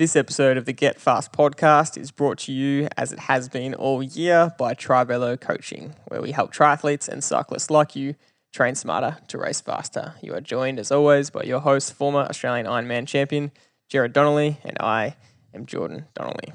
This 0.00 0.16
episode 0.16 0.56
of 0.56 0.64
the 0.64 0.72
Get 0.72 0.98
Fast 0.98 1.30
podcast 1.30 2.00
is 2.00 2.10
brought 2.10 2.38
to 2.38 2.52
you, 2.52 2.88
as 2.96 3.12
it 3.12 3.18
has 3.18 3.50
been 3.50 3.74
all 3.74 4.02
year, 4.02 4.50
by 4.58 4.72
Trivelo 4.72 5.38
Coaching, 5.38 5.94
where 6.08 6.22
we 6.22 6.32
help 6.32 6.54
triathletes 6.54 7.06
and 7.06 7.22
cyclists 7.22 7.68
like 7.68 7.94
you 7.94 8.14
train 8.50 8.74
smarter 8.74 9.18
to 9.28 9.36
race 9.36 9.60
faster. 9.60 10.14
You 10.22 10.32
are 10.32 10.40
joined, 10.40 10.78
as 10.78 10.90
always, 10.90 11.28
by 11.28 11.42
your 11.42 11.60
host, 11.60 11.92
former 11.92 12.20
Australian 12.20 12.64
Ironman 12.64 13.06
champion, 13.06 13.52
Jared 13.90 14.14
Donnelly, 14.14 14.56
and 14.64 14.78
I 14.80 15.16
am 15.52 15.66
Jordan 15.66 16.06
Donnelly. 16.14 16.54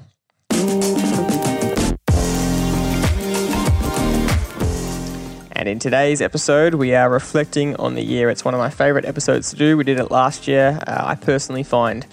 And 5.52 5.68
in 5.68 5.78
today's 5.78 6.20
episode, 6.20 6.74
we 6.74 6.96
are 6.96 7.08
reflecting 7.08 7.76
on 7.76 7.94
the 7.94 8.02
year. 8.02 8.28
It's 8.28 8.44
one 8.44 8.54
of 8.54 8.58
my 8.58 8.70
favorite 8.70 9.04
episodes 9.04 9.50
to 9.50 9.56
do. 9.56 9.76
We 9.76 9.84
did 9.84 10.00
it 10.00 10.10
last 10.10 10.48
year. 10.48 10.80
Uh, 10.84 11.02
I 11.04 11.14
personally 11.14 11.62
find 11.62 12.04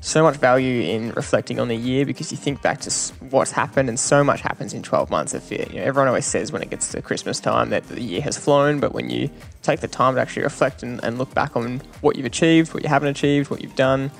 so 0.00 0.22
much 0.22 0.36
value 0.36 0.82
in 0.82 1.10
reflecting 1.10 1.60
on 1.60 1.68
the 1.68 1.76
year 1.76 2.06
because 2.06 2.30
you 2.32 2.38
think 2.38 2.62
back 2.62 2.80
to 2.80 2.90
what's 3.28 3.52
happened 3.52 3.88
and 3.88 4.00
so 4.00 4.24
much 4.24 4.40
happens 4.40 4.72
in 4.72 4.82
12 4.82 5.10
months 5.10 5.34
of 5.34 5.52
it. 5.52 5.70
You 5.70 5.80
know, 5.80 5.84
everyone 5.84 6.08
always 6.08 6.24
says 6.24 6.52
when 6.52 6.62
it 6.62 6.70
gets 6.70 6.90
to 6.92 7.02
Christmas 7.02 7.38
time 7.38 7.70
that 7.70 7.86
the 7.86 8.00
year 8.00 8.22
has 8.22 8.38
flown, 8.38 8.80
but 8.80 8.92
when 8.94 9.10
you 9.10 9.30
take 9.62 9.80
the 9.80 9.88
time 9.88 10.14
to 10.14 10.20
actually 10.20 10.42
reflect 10.42 10.82
and, 10.82 11.02
and 11.04 11.18
look 11.18 11.34
back 11.34 11.54
on 11.54 11.82
what 12.00 12.16
you've 12.16 12.26
achieved, 12.26 12.72
what 12.72 12.82
you 12.82 12.88
haven't 12.88 13.08
achieved, 13.08 13.50
what 13.50 13.60
you've 13.60 13.76
done, 13.76 14.10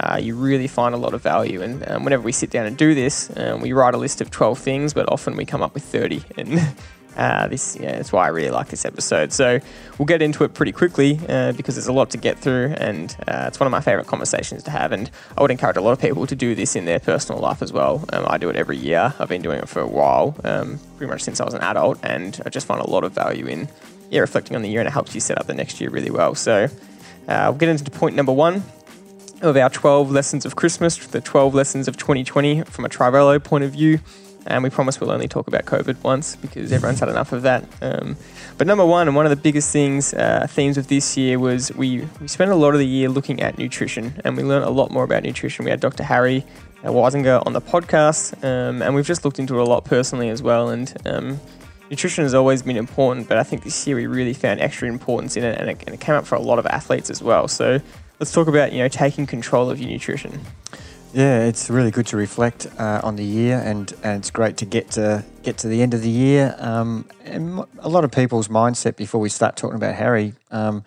uh, 0.00 0.18
you 0.20 0.34
really 0.34 0.66
find 0.66 0.94
a 0.94 0.98
lot 0.98 1.14
of 1.14 1.22
value. 1.22 1.62
And 1.62 1.86
um, 1.88 2.04
whenever 2.04 2.22
we 2.22 2.32
sit 2.32 2.50
down 2.50 2.66
and 2.66 2.76
do 2.76 2.94
this, 2.94 3.30
um, 3.36 3.60
we 3.60 3.72
write 3.72 3.94
a 3.94 3.98
list 3.98 4.20
of 4.20 4.30
12 4.30 4.58
things, 4.58 4.94
but 4.94 5.10
often 5.10 5.36
we 5.36 5.44
come 5.44 5.62
up 5.62 5.74
with 5.74 5.84
30. 5.84 6.22
And 6.36 6.74
uh, 7.16 7.48
this, 7.48 7.76
yeah, 7.76 7.92
that's 7.92 8.12
why 8.12 8.26
I 8.26 8.28
really 8.28 8.50
like 8.50 8.68
this 8.68 8.84
episode. 8.84 9.32
So 9.32 9.60
we'll 9.98 10.06
get 10.06 10.22
into 10.22 10.44
it 10.44 10.54
pretty 10.54 10.72
quickly 10.72 11.18
uh, 11.28 11.52
because 11.52 11.74
there's 11.74 11.86
a 11.86 11.92
lot 11.92 12.10
to 12.10 12.18
get 12.18 12.38
through, 12.38 12.74
and 12.76 13.16
uh, 13.26 13.44
it's 13.48 13.58
one 13.58 13.66
of 13.66 13.70
my 13.70 13.80
favorite 13.80 14.06
conversations 14.06 14.62
to 14.64 14.70
have. 14.70 14.92
And 14.92 15.10
I 15.36 15.42
would 15.42 15.50
encourage 15.50 15.76
a 15.76 15.80
lot 15.80 15.92
of 15.92 16.00
people 16.00 16.26
to 16.26 16.36
do 16.36 16.54
this 16.54 16.76
in 16.76 16.84
their 16.84 17.00
personal 17.00 17.40
life 17.40 17.62
as 17.62 17.72
well. 17.72 18.04
Um, 18.12 18.24
I 18.28 18.38
do 18.38 18.48
it 18.50 18.56
every 18.56 18.76
year. 18.76 19.14
I've 19.18 19.28
been 19.28 19.42
doing 19.42 19.58
it 19.58 19.68
for 19.68 19.80
a 19.80 19.86
while, 19.86 20.36
um, 20.44 20.78
pretty 20.96 21.10
much 21.10 21.22
since 21.22 21.40
I 21.40 21.44
was 21.44 21.54
an 21.54 21.62
adult, 21.62 21.98
and 22.02 22.40
I 22.44 22.50
just 22.50 22.66
find 22.66 22.80
a 22.80 22.88
lot 22.88 23.04
of 23.04 23.12
value 23.12 23.46
in 23.46 23.68
yeah 24.10 24.20
reflecting 24.20 24.54
on 24.56 24.62
the 24.62 24.68
year, 24.68 24.80
and 24.80 24.88
it 24.88 24.92
helps 24.92 25.14
you 25.14 25.20
set 25.20 25.38
up 25.38 25.46
the 25.46 25.54
next 25.54 25.80
year 25.80 25.90
really 25.90 26.10
well. 26.10 26.34
So 26.34 26.68
uh, 27.28 27.46
we'll 27.48 27.58
get 27.58 27.68
into 27.68 27.90
point 27.90 28.14
number 28.14 28.32
one 28.32 28.62
of 29.42 29.56
our 29.56 29.70
12 29.70 30.10
lessons 30.10 30.46
of 30.46 30.56
Christmas, 30.56 30.96
the 31.06 31.20
12 31.20 31.54
lessons 31.54 31.88
of 31.88 31.96
2020 31.96 32.62
from 32.62 32.84
a 32.84 32.88
Trivelo 32.88 33.42
point 33.42 33.64
of 33.64 33.72
view. 33.72 34.00
And 34.46 34.62
we 34.62 34.70
promise 34.70 35.00
we'll 35.00 35.10
only 35.10 35.28
talk 35.28 35.48
about 35.48 35.64
COVID 35.64 36.02
once 36.02 36.36
because 36.36 36.72
everyone's 36.72 37.00
had 37.00 37.08
enough 37.08 37.32
of 37.32 37.42
that. 37.42 37.64
Um, 37.82 38.16
but 38.58 38.66
number 38.66 38.84
one, 38.84 39.08
and 39.08 39.16
one 39.16 39.26
of 39.26 39.30
the 39.30 39.36
biggest 39.36 39.72
things, 39.72 40.14
uh, 40.14 40.46
themes 40.48 40.78
of 40.78 40.88
this 40.88 41.16
year 41.16 41.38
was 41.38 41.72
we, 41.74 42.08
we 42.20 42.28
spent 42.28 42.50
a 42.50 42.54
lot 42.54 42.74
of 42.74 42.78
the 42.78 42.86
year 42.86 43.08
looking 43.08 43.40
at 43.42 43.58
nutrition 43.58 44.20
and 44.24 44.36
we 44.36 44.42
learned 44.42 44.64
a 44.64 44.70
lot 44.70 44.90
more 44.90 45.04
about 45.04 45.22
nutrition. 45.22 45.64
We 45.64 45.70
had 45.70 45.80
Dr. 45.80 46.04
Harry 46.04 46.44
uh, 46.84 46.88
Weisinger 46.88 47.44
on 47.46 47.52
the 47.52 47.60
podcast 47.60 48.42
um, 48.44 48.82
and 48.82 48.94
we've 48.94 49.06
just 49.06 49.24
looked 49.24 49.38
into 49.38 49.58
it 49.58 49.60
a 49.60 49.64
lot 49.64 49.84
personally 49.84 50.28
as 50.28 50.42
well. 50.42 50.70
And 50.70 50.92
um, 51.06 51.40
nutrition 51.90 52.24
has 52.24 52.34
always 52.34 52.62
been 52.62 52.76
important, 52.76 53.28
but 53.28 53.38
I 53.38 53.42
think 53.42 53.64
this 53.64 53.86
year 53.86 53.96
we 53.96 54.06
really 54.06 54.34
found 54.34 54.60
extra 54.60 54.88
importance 54.88 55.36
in 55.36 55.44
it 55.44 55.60
and, 55.60 55.70
it 55.70 55.82
and 55.86 55.94
it 55.94 56.00
came 56.00 56.14
up 56.14 56.26
for 56.26 56.34
a 56.34 56.40
lot 56.40 56.58
of 56.58 56.66
athletes 56.66 57.10
as 57.10 57.22
well. 57.22 57.48
So 57.48 57.80
let's 58.20 58.32
talk 58.32 58.48
about, 58.48 58.72
you 58.72 58.78
know, 58.78 58.88
taking 58.88 59.26
control 59.26 59.70
of 59.70 59.80
your 59.80 59.90
nutrition. 59.90 60.40
Yeah, 61.16 61.44
it's 61.44 61.70
really 61.70 61.90
good 61.90 62.06
to 62.08 62.18
reflect 62.18 62.66
uh, 62.78 63.00
on 63.02 63.16
the 63.16 63.24
year, 63.24 63.58
and, 63.64 63.90
and 64.02 64.18
it's 64.18 64.30
great 64.30 64.58
to 64.58 64.66
get 64.66 64.90
to 64.90 65.24
get 65.42 65.56
to 65.58 65.66
the 65.66 65.80
end 65.80 65.94
of 65.94 66.02
the 66.02 66.10
year. 66.10 66.54
Um, 66.58 67.08
and 67.24 67.64
a 67.78 67.88
lot 67.88 68.04
of 68.04 68.12
people's 68.12 68.48
mindset 68.48 68.96
before 68.96 69.18
we 69.18 69.30
start 69.30 69.56
talking 69.56 69.76
about 69.76 69.94
Harry, 69.94 70.34
um, 70.50 70.84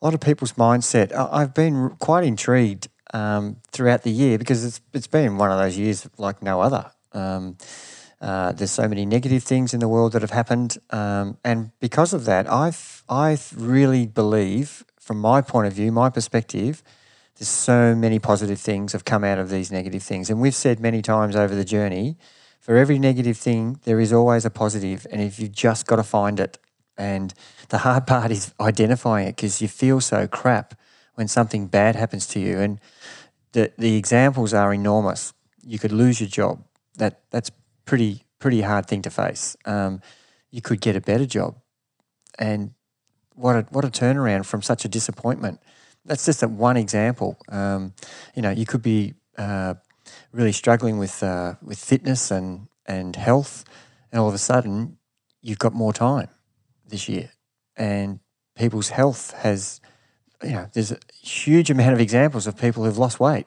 a 0.00 0.06
lot 0.06 0.14
of 0.14 0.20
people's 0.20 0.54
mindset. 0.54 1.12
I've 1.14 1.52
been 1.52 1.90
quite 1.98 2.24
intrigued 2.24 2.88
um, 3.12 3.56
throughout 3.70 4.04
the 4.04 4.10
year 4.10 4.38
because 4.38 4.64
it's 4.64 4.80
it's 4.94 5.06
been 5.06 5.36
one 5.36 5.52
of 5.52 5.58
those 5.58 5.76
years 5.76 6.08
like 6.16 6.42
no 6.42 6.62
other. 6.62 6.90
Um, 7.12 7.58
uh, 8.22 8.52
there's 8.52 8.70
so 8.70 8.88
many 8.88 9.04
negative 9.04 9.44
things 9.44 9.74
in 9.74 9.80
the 9.80 9.88
world 9.88 10.12
that 10.12 10.22
have 10.22 10.30
happened, 10.30 10.78
um, 10.88 11.36
and 11.44 11.72
because 11.78 12.14
of 12.14 12.24
that, 12.24 12.50
I 12.50 12.72
I 13.06 13.36
really 13.54 14.06
believe, 14.06 14.86
from 14.98 15.18
my 15.18 15.42
point 15.42 15.66
of 15.66 15.74
view, 15.74 15.92
my 15.92 16.08
perspective 16.08 16.82
there's 17.38 17.48
so 17.48 17.94
many 17.94 18.18
positive 18.18 18.58
things 18.58 18.92
have 18.92 19.04
come 19.04 19.22
out 19.22 19.38
of 19.38 19.48
these 19.48 19.70
negative 19.70 20.02
things. 20.02 20.28
And 20.28 20.40
we've 20.40 20.54
said 20.54 20.80
many 20.80 21.02
times 21.02 21.36
over 21.36 21.54
the 21.54 21.64
journey, 21.64 22.16
for 22.58 22.76
every 22.76 22.98
negative 22.98 23.36
thing, 23.36 23.78
there 23.84 24.00
is 24.00 24.12
always 24.12 24.44
a 24.44 24.50
positive, 24.50 25.06
and 25.10 25.22
if 25.22 25.38
you've 25.38 25.52
just 25.52 25.86
got 25.86 25.96
to 25.96 26.02
find 26.02 26.40
it. 26.40 26.58
And 26.96 27.32
the 27.68 27.78
hard 27.78 28.06
part 28.08 28.32
is 28.32 28.52
identifying 28.60 29.28
it 29.28 29.36
because 29.36 29.62
you 29.62 29.68
feel 29.68 30.00
so 30.00 30.26
crap 30.26 30.74
when 31.14 31.28
something 31.28 31.68
bad 31.68 31.94
happens 31.94 32.26
to 32.28 32.40
you. 32.40 32.58
And 32.58 32.80
the 33.52 33.72
the 33.78 33.96
examples 33.96 34.52
are 34.52 34.74
enormous. 34.74 35.32
You 35.64 35.78
could 35.78 35.92
lose 35.92 36.20
your 36.20 36.28
job. 36.28 36.64
That 36.96 37.22
that's 37.30 37.50
pretty 37.84 38.24
pretty 38.40 38.62
hard 38.62 38.86
thing 38.86 39.02
to 39.02 39.10
face. 39.10 39.56
Um, 39.64 40.00
you 40.50 40.60
could 40.60 40.80
get 40.80 40.96
a 40.96 41.00
better 41.00 41.26
job, 41.26 41.56
and 42.38 42.74
what 43.34 43.54
a 43.54 43.62
what 43.70 43.84
a 43.84 43.88
turnaround 43.88 44.44
from 44.44 44.60
such 44.60 44.84
a 44.84 44.88
disappointment 44.88 45.60
that's 46.08 46.24
just 46.24 46.40
that 46.40 46.50
one 46.50 46.76
example. 46.76 47.38
Um, 47.48 47.92
you 48.34 48.42
know, 48.42 48.50
you 48.50 48.66
could 48.66 48.82
be 48.82 49.14
uh, 49.36 49.74
really 50.32 50.52
struggling 50.52 50.98
with 50.98 51.22
uh, 51.22 51.54
with 51.62 51.78
fitness 51.78 52.30
and 52.30 52.68
and 52.86 53.14
health, 53.16 53.64
and 54.10 54.20
all 54.20 54.28
of 54.28 54.34
a 54.34 54.38
sudden 54.38 54.98
you've 55.42 55.58
got 55.58 55.74
more 55.74 55.92
time 55.92 56.28
this 56.88 57.08
year, 57.08 57.30
and 57.76 58.20
people's 58.56 58.88
health 58.88 59.32
has, 59.38 59.80
you 60.42 60.50
know, 60.50 60.68
there's 60.72 60.92
a 60.92 60.98
huge 61.22 61.70
amount 61.70 61.92
of 61.92 62.00
examples 62.00 62.46
of 62.46 62.56
people 62.56 62.84
who've 62.84 62.98
lost 62.98 63.20
weight 63.20 63.46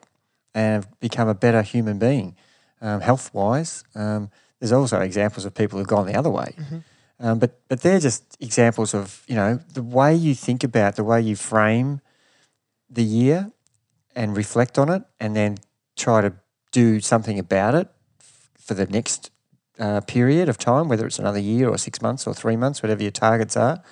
and 0.54 0.84
have 0.84 1.00
become 1.00 1.28
a 1.28 1.34
better 1.34 1.62
human 1.62 1.98
being, 1.98 2.36
um, 2.80 3.00
health 3.00 3.32
wise. 3.34 3.84
Um, 3.94 4.30
there's 4.58 4.72
also 4.72 5.00
examples 5.00 5.44
of 5.44 5.54
people 5.54 5.78
who've 5.78 5.88
gone 5.88 6.06
the 6.06 6.14
other 6.14 6.30
way. 6.30 6.54
Mm-hmm. 6.56 6.78
Um, 7.20 7.38
but 7.38 7.60
but 7.68 7.82
they're 7.82 8.00
just 8.00 8.36
examples 8.40 8.94
of 8.94 9.22
you 9.28 9.36
know 9.36 9.60
the 9.74 9.82
way 9.82 10.14
you 10.14 10.34
think 10.34 10.64
about 10.64 10.96
the 10.96 11.04
way 11.04 11.20
you 11.20 11.36
frame 11.36 12.00
the 12.92 13.02
year 13.02 13.50
and 14.14 14.36
reflect 14.36 14.78
on 14.78 14.88
it 14.88 15.02
and 15.18 15.34
then 15.34 15.58
try 15.96 16.20
to 16.20 16.34
do 16.70 17.00
something 17.00 17.38
about 17.38 17.74
it 17.74 17.88
for 18.58 18.74
the 18.74 18.86
next 18.86 19.30
uh, 19.78 20.00
period 20.02 20.48
of 20.48 20.58
time, 20.58 20.88
whether 20.88 21.06
it's 21.06 21.18
another 21.18 21.38
year 21.38 21.68
or 21.68 21.78
six 21.78 22.02
months 22.02 22.26
or 22.26 22.34
three 22.34 22.56
months, 22.56 22.82
whatever 22.82 23.02
your 23.02 23.10
targets 23.10 23.56
are. 23.56 23.82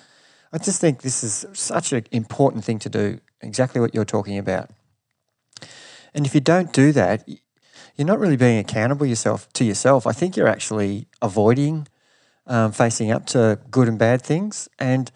I 0.53 0.59
just 0.59 0.81
think 0.81 1.03
this 1.03 1.23
is 1.23 1.47
such 1.53 1.93
an 1.93 2.07
important 2.11 2.65
thing 2.65 2.79
to 2.81 2.89
do, 2.89 3.21
exactly 3.41 3.81
what 3.81 3.95
you're 3.95 4.05
talking 4.05 4.39
about. 4.39 4.71
And 6.13 6.27
if 6.27 6.35
you 6.35 6.41
don't 6.41 6.73
do 6.73 6.93
that, 6.93 7.29
you're 7.97 8.07
not 8.07 8.19
really 8.19 8.37
being 8.37 8.59
accountable 8.59 9.07
yourself 9.07 9.51
to 9.55 9.65
yourself. 9.65 10.07
I 10.07 10.13
think 10.13 10.37
you're 10.37 10.49
actually 10.49 11.07
avoiding 11.23 11.87
um, 12.47 12.73
facing 12.73 13.13
up 13.13 13.27
to 13.27 13.59
good 13.71 13.89
and 13.89 13.99
bad 13.99 14.23
things. 14.23 14.69
And 14.79 15.11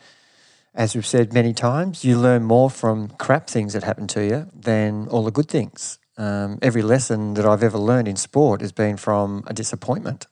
as 0.74 0.94
we've 0.94 1.06
said 1.06 1.32
many 1.32 1.54
times, 1.54 2.04
you 2.04 2.18
learn 2.18 2.42
more 2.42 2.68
from 2.68 3.08
crap 3.10 3.46
things 3.48 3.72
that 3.74 3.84
happen 3.84 4.06
to 4.08 4.24
you 4.24 4.48
than 4.52 5.06
all 5.08 5.22
the 5.22 5.30
good 5.30 5.48
things. 5.48 5.98
Um, 6.16 6.58
every 6.62 6.82
lesson 6.82 7.34
that 7.34 7.46
I've 7.46 7.62
ever 7.62 7.78
learned 7.78 8.08
in 8.08 8.16
sport 8.16 8.60
has 8.60 8.72
been 8.72 8.96
from 8.96 9.44
a 9.46 9.54
disappointment. 9.54 10.26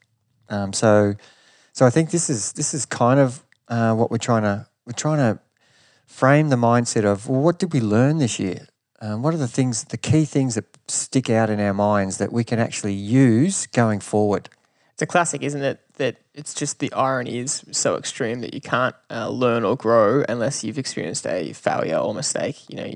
Um, 0.48 0.72
so, 0.72 1.14
so 1.72 1.86
I 1.86 1.90
think 1.90 2.10
this 2.10 2.28
is 2.28 2.52
this 2.52 2.74
is 2.74 2.84
kind 2.84 3.18
of 3.20 3.44
uh, 3.68 3.94
what 3.94 4.10
we're 4.10 4.18
trying 4.18 4.42
to 4.42 4.66
we're 4.84 4.92
trying 4.92 5.18
to 5.18 5.40
frame 6.06 6.48
the 6.50 6.56
mindset 6.56 7.04
of 7.04 7.28
well, 7.28 7.40
what 7.40 7.58
did 7.58 7.72
we 7.72 7.80
learn 7.80 8.18
this 8.18 8.38
year? 8.38 8.66
Um, 9.00 9.22
what 9.22 9.34
are 9.34 9.38
the 9.38 9.48
things, 9.48 9.84
the 9.84 9.96
key 9.96 10.24
things 10.24 10.54
that 10.54 10.64
stick 10.86 11.28
out 11.28 11.50
in 11.50 11.58
our 11.58 11.74
minds 11.74 12.18
that 12.18 12.32
we 12.32 12.44
can 12.44 12.60
actually 12.60 12.94
use 12.94 13.66
going 13.66 13.98
forward? 13.98 14.48
A 15.02 15.06
classic, 15.06 15.42
isn't 15.42 15.62
it? 15.62 15.80
That 15.96 16.18
it's 16.32 16.54
just 16.54 16.78
the 16.78 16.92
irony 16.92 17.38
is 17.38 17.64
so 17.72 17.96
extreme 17.96 18.40
that 18.42 18.54
you 18.54 18.60
can't 18.60 18.94
uh, 19.10 19.28
learn 19.30 19.64
or 19.64 19.76
grow 19.76 20.24
unless 20.28 20.62
you've 20.62 20.78
experienced 20.78 21.26
a 21.26 21.52
failure 21.54 21.96
or 21.96 22.14
mistake. 22.14 22.70
You 22.70 22.76
know, 22.76 22.94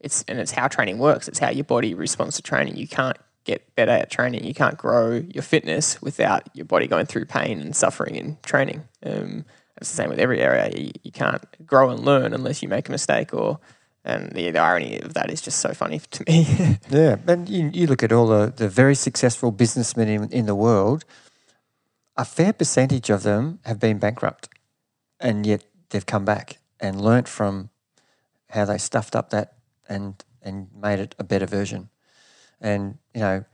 it's 0.00 0.22
and 0.28 0.38
it's 0.38 0.52
how 0.52 0.68
training 0.68 0.98
works. 0.98 1.28
It's 1.28 1.38
how 1.38 1.48
your 1.48 1.64
body 1.64 1.94
responds 1.94 2.36
to 2.36 2.42
training. 2.42 2.76
You 2.76 2.86
can't 2.86 3.16
get 3.44 3.74
better 3.74 3.90
at 3.90 4.10
training. 4.10 4.44
You 4.44 4.52
can't 4.52 4.76
grow 4.76 5.14
your 5.14 5.42
fitness 5.42 6.02
without 6.02 6.42
your 6.54 6.66
body 6.66 6.86
going 6.86 7.06
through 7.06 7.24
pain 7.24 7.62
and 7.62 7.74
suffering 7.74 8.16
in 8.16 8.36
training. 8.42 8.84
Um, 9.02 9.46
it's 9.78 9.88
the 9.88 9.96
same 9.96 10.10
with 10.10 10.18
every 10.18 10.42
area. 10.42 10.70
You, 10.76 10.90
you, 11.02 11.10
can't 11.10 11.42
grow 11.66 11.88
and 11.88 12.00
learn 12.00 12.34
unless 12.34 12.62
you 12.62 12.68
make 12.68 12.88
a 12.88 12.92
mistake 12.92 13.32
or. 13.32 13.60
And 14.02 14.32
the, 14.32 14.50
the 14.50 14.58
irony 14.58 14.98
of 15.00 15.12
that 15.12 15.30
is 15.30 15.42
just 15.42 15.58
so 15.58 15.74
funny 15.74 16.00
to 16.12 16.24
me. 16.26 16.78
yeah, 16.88 17.16
and 17.26 17.46
you, 17.46 17.70
you 17.74 17.86
look 17.86 18.02
at 18.02 18.12
all 18.12 18.28
the, 18.28 18.50
the 18.54 18.66
very 18.66 18.94
successful 18.94 19.50
businessmen 19.50 20.08
in, 20.08 20.32
in 20.32 20.46
the 20.46 20.54
world 20.54 21.04
a 22.20 22.24
fair 22.24 22.52
percentage 22.52 23.08
of 23.08 23.22
them 23.22 23.60
have 23.64 23.80
been 23.80 23.98
bankrupt 23.98 24.50
and 25.18 25.46
yet 25.46 25.64
they've 25.88 26.04
come 26.04 26.26
back 26.26 26.58
and 26.78 27.00
learnt 27.00 27.26
from 27.26 27.70
how 28.50 28.66
they 28.66 28.76
stuffed 28.76 29.16
up 29.16 29.30
that 29.30 29.54
and 29.88 30.22
and 30.42 30.68
made 30.74 30.98
it 30.98 31.14
a 31.18 31.24
better 31.24 31.46
version. 31.46 31.88
And 32.60 32.98
you 33.14 33.22
know, 33.22 33.44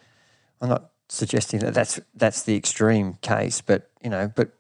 I'm 0.61 0.69
not 0.69 0.91
suggesting 1.09 1.61
that 1.61 1.75
that's 1.75 2.01
that's 2.13 2.43
the 2.43 2.57
extreme 2.57 3.15
case, 3.23 3.61
but 3.61 3.89
you 4.03 4.11
know, 4.11 4.33
but 4.35 4.51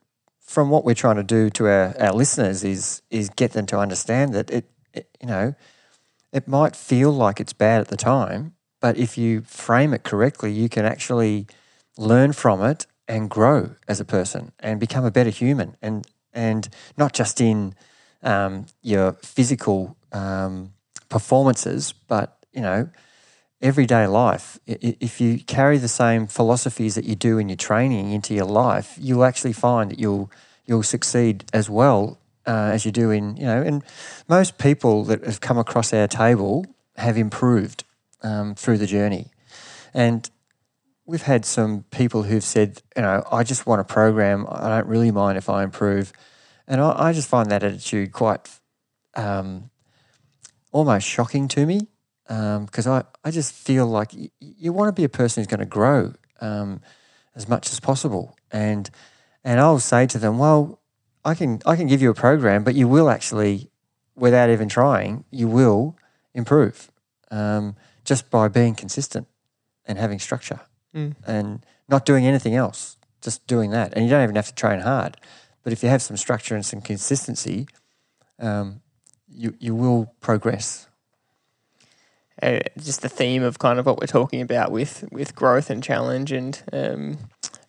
from 0.41 0.70
what 0.70 0.85
we're 0.85 0.94
trying 0.94 1.17
to 1.17 1.25
do 1.25 1.50
to 1.50 1.67
our, 1.67 2.00
our 2.00 2.12
listeners 2.12 2.62
is 2.62 3.03
is 3.11 3.29
get 3.31 3.55
them 3.55 3.67
to 3.67 3.79
understand 3.79 4.35
that 4.35 4.50
it, 4.50 4.70
it 4.93 5.08
you 5.20 5.26
know 5.26 5.56
it 6.32 6.47
might 6.47 6.76
feel 6.76 7.11
like 7.11 7.41
it's 7.41 7.53
bad 7.53 7.81
at 7.81 7.88
the 7.88 7.97
time, 7.97 8.55
but 8.81 8.97
if 8.97 9.19
you 9.19 9.41
frame 9.41 9.93
it 9.93 10.05
correctly, 10.05 10.53
you 10.53 10.69
can 10.69 10.85
actually 10.85 11.49
learn 11.99 12.32
from 12.32 12.62
it 12.62 12.87
and 13.08 13.31
grow 13.31 13.70
as 13.88 14.00
a 14.00 14.05
person 14.05 14.53
and 14.61 14.81
become 14.81 15.05
a 15.05 15.11
better 15.11 15.31
human. 15.31 15.76
And 15.82 16.06
and 16.32 16.69
not 16.97 17.14
just 17.14 17.41
in 17.41 17.75
um, 18.23 18.67
your 18.82 19.12
physical 19.23 19.97
um, 20.12 20.73
performances, 21.08 21.93
but 21.93 22.44
you 22.53 22.61
know, 22.61 22.88
everyday 23.62 24.06
life. 24.06 24.58
If 24.67 25.20
you 25.20 25.38
carry 25.41 25.79
the 25.79 25.88
same 25.88 26.26
philosophies 26.26 26.94
that 26.94 27.05
you 27.05 27.14
do 27.14 27.38
in 27.38 27.49
your 27.49 27.56
training 27.56 28.12
into 28.12 28.35
your 28.35 28.47
life, 28.47 28.97
you'll 29.00 29.25
actually 29.25 29.53
find 29.53 29.91
that 29.91 29.99
you'll 29.99 30.31
you'll 30.67 30.82
succeed 30.82 31.44
as 31.53 31.70
well 31.70 32.19
uh, 32.47 32.70
as 32.73 32.85
you 32.85 32.93
do 32.93 33.11
in 33.11 33.37
you 33.37 33.47
know. 33.47 33.62
And 33.62 33.82
most 34.29 34.58
people 34.58 35.05
that 35.05 35.25
have 35.25 35.41
come 35.41 35.58
across 35.58 35.93
our 35.93 36.08
table 36.08 36.67
have 36.97 37.17
improved 37.17 37.85
um, 38.23 38.55
through 38.55 38.79
the 38.79 38.87
journey, 38.87 39.26
and 39.94 40.29
we've 41.06 41.23
had 41.23 41.44
some 41.44 41.85
people 41.91 42.25
who've 42.25 42.44
said, 42.44 42.82
you 42.97 43.03
know, 43.03 43.23
I 43.31 43.44
just 43.44 43.67
want 43.67 43.81
a 43.81 43.85
program. 43.85 44.47
I 44.50 44.69
don't 44.69 44.88
really 44.88 45.12
mind 45.12 45.38
if 45.38 45.49
I 45.49 45.62
improve, 45.62 46.12
and 46.67 46.81
I, 46.81 47.08
I 47.08 47.12
just 47.12 47.29
find 47.29 47.50
that 47.50 47.62
attitude 47.62 48.12
quite 48.12 48.50
um, 49.14 49.70
almost 50.73 51.06
shocking 51.06 51.49
to 51.49 51.64
me 51.64 51.87
because 52.26 52.87
um, 52.87 52.93
I, 52.93 53.05
I 53.25 53.31
just 53.31 53.53
feel 53.53 53.87
like 53.87 54.12
y- 54.12 54.31
you 54.41 54.73
want 54.73 54.88
to 54.88 54.93
be 54.93 55.05
a 55.05 55.08
person 55.08 55.41
who's 55.41 55.47
going 55.47 55.61
to 55.61 55.67
grow 55.67 56.12
um, 56.41 56.81
as 57.37 57.49
much 57.49 57.70
as 57.70 57.79
possible. 57.79 58.37
And 58.50 58.91
and 59.44 59.61
I'll 59.61 59.79
say 59.79 60.06
to 60.06 60.19
them, 60.19 60.38
well, 60.38 60.81
I 61.25 61.35
can 61.35 61.61
I 61.64 61.76
can 61.76 61.87
give 61.87 62.03
you 62.03 62.11
a 62.11 62.14
program, 62.14 62.64
but 62.64 62.75
you 62.75 62.88
will 62.88 63.08
actually, 63.08 63.70
without 64.17 64.50
even 64.50 64.69
trying, 64.69 65.25
you 65.31 65.47
will 65.47 65.97
improve 66.35 66.91
um, 67.31 67.76
just 68.05 68.29
by 68.29 68.49
being 68.49 68.75
consistent 68.75 69.29
and 69.85 69.99
having 69.99 70.19
structure 70.19 70.61
mm. 70.96 71.14
and 71.26 71.64
not 71.88 72.04
doing 72.04 72.26
anything 72.26 72.54
else, 72.54 72.96
just 73.20 73.46
doing 73.46 73.70
that. 73.70 73.93
And 73.94 74.04
you 74.04 74.10
don't 74.10 74.22
even 74.22 74.37
have 74.37 74.48
to 74.48 74.54
train 74.54 74.81
hard, 74.81 75.16
but 75.62 75.72
if 75.72 75.82
you 75.82 75.88
have 75.88 76.02
some 76.02 76.16
structure 76.16 76.54
and 76.54 76.64
some 76.64 76.81
consistency, 76.81 77.69
um, 78.38 78.81
you 79.28 79.54
you 79.58 79.75
will 79.75 80.14
progress 80.20 80.88
uh, 82.43 82.58
just 82.78 83.02
the 83.02 83.08
theme 83.08 83.43
of 83.43 83.58
kind 83.58 83.78
of 83.78 83.87
what 83.87 83.98
we're 84.00 84.06
talking 84.06 84.40
about 84.40 84.70
with 84.70 85.08
with 85.10 85.34
growth 85.34 85.70
and 85.70 85.82
challenge, 85.82 86.32
and 86.32 86.62
um, 86.72 87.19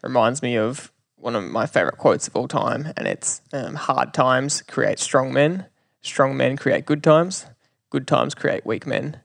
reminds 0.03 0.41
me 0.41 0.57
of 0.57 0.91
one 1.15 1.35
of 1.35 1.43
my 1.43 1.65
favorite 1.65 1.97
quotes 1.97 2.27
of 2.27 2.35
all 2.35 2.47
time, 2.47 2.91
and 2.97 3.07
it's 3.07 3.41
um, 3.53 3.75
"Hard 3.75 4.13
times 4.13 4.61
create 4.61 4.99
strong 4.99 5.31
men, 5.31 5.67
strong 6.01 6.35
men 6.35 6.57
create 6.57 6.85
good 6.85 7.01
times, 7.01 7.45
good 7.89 8.07
times 8.07 8.35
create 8.35 8.65
weak 8.65 8.85
men, 8.85 9.21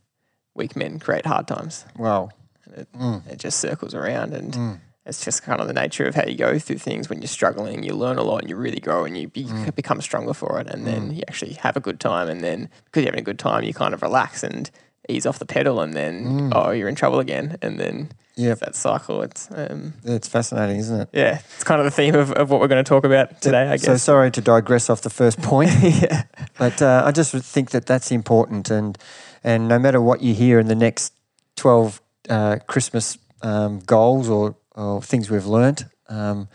weak 0.54 0.76
men 0.76 1.00
create 1.00 1.26
hard 1.26 1.48
times." 1.48 1.86
Wow, 1.96 2.30
it, 2.76 2.92
mm. 2.92 3.26
it, 3.26 3.38
just 3.38 3.60
circles 3.60 3.94
around, 3.94 4.34
and 4.34 4.52
mm. 4.52 4.80
it's 5.06 5.24
just 5.24 5.42
kind 5.42 5.60
of 5.60 5.66
the 5.66 5.72
nature 5.72 6.06
of 6.06 6.14
how 6.14 6.24
you 6.24 6.36
go 6.36 6.58
through 6.58 6.78
things. 6.78 7.08
When 7.08 7.20
you're 7.20 7.28
struggling, 7.28 7.82
you 7.82 7.94
learn 7.94 8.18
a 8.18 8.22
lot, 8.22 8.42
and 8.42 8.50
you 8.50 8.56
really 8.56 8.80
grow, 8.80 9.04
and 9.04 9.16
you 9.16 9.28
be, 9.28 9.44
mm. 9.44 9.74
become 9.74 10.00
stronger 10.00 10.34
for 10.34 10.60
it, 10.60 10.68
and 10.68 10.86
then 10.86 11.10
mm. 11.10 11.16
you 11.16 11.22
actually 11.28 11.54
have 11.54 11.76
a 11.76 11.80
good 11.80 12.00
time, 12.00 12.28
and 12.28 12.42
then 12.42 12.68
because 12.84 13.02
you're 13.02 13.12
having 13.12 13.20
a 13.20 13.24
good 13.24 13.38
time, 13.38 13.64
you 13.64 13.74
kind 13.74 13.94
of 13.94 14.02
relax 14.02 14.42
and 14.42 14.70
ease 15.08 15.26
off 15.26 15.38
the 15.38 15.46
pedal 15.46 15.80
and 15.80 15.94
then 15.94 16.24
mm. 16.24 16.52
oh 16.54 16.70
you're 16.70 16.88
in 16.88 16.94
trouble 16.94 17.18
again 17.18 17.56
and 17.60 17.78
then 17.78 18.10
yeah 18.36 18.54
that 18.54 18.74
cycle 18.74 19.22
it's 19.22 19.48
um, 19.52 19.92
it's 20.04 20.28
fascinating 20.28 20.76
isn't 20.76 21.00
it 21.02 21.08
yeah 21.12 21.40
it's 21.54 21.64
kind 21.64 21.80
of 21.80 21.84
the 21.84 21.90
theme 21.90 22.14
of, 22.14 22.30
of 22.32 22.50
what 22.50 22.60
we're 22.60 22.68
going 22.68 22.82
to 22.82 22.88
talk 22.88 23.04
about 23.04 23.40
today 23.40 23.68
I 23.68 23.76
guess 23.76 23.84
so 23.84 23.96
sorry 23.96 24.30
to 24.30 24.40
digress 24.40 24.88
off 24.88 25.02
the 25.02 25.10
first 25.10 25.42
point 25.42 25.70
yeah 25.82 26.24
but 26.56 26.80
uh, 26.80 27.02
I 27.04 27.10
just 27.10 27.32
think 27.32 27.70
that 27.70 27.86
that's 27.86 28.10
important 28.12 28.70
and 28.70 28.96
and 29.42 29.66
no 29.66 29.78
matter 29.78 30.00
what 30.00 30.22
you 30.22 30.34
hear 30.34 30.60
in 30.60 30.68
the 30.68 30.76
next 30.76 31.12
12 31.56 32.00
uh, 32.28 32.56
Christmas 32.66 33.18
um, 33.42 33.80
goals 33.80 34.28
or, 34.28 34.56
or 34.72 35.02
things 35.02 35.30
we've 35.30 35.46
learnt 35.46 35.84
um, 36.08 36.48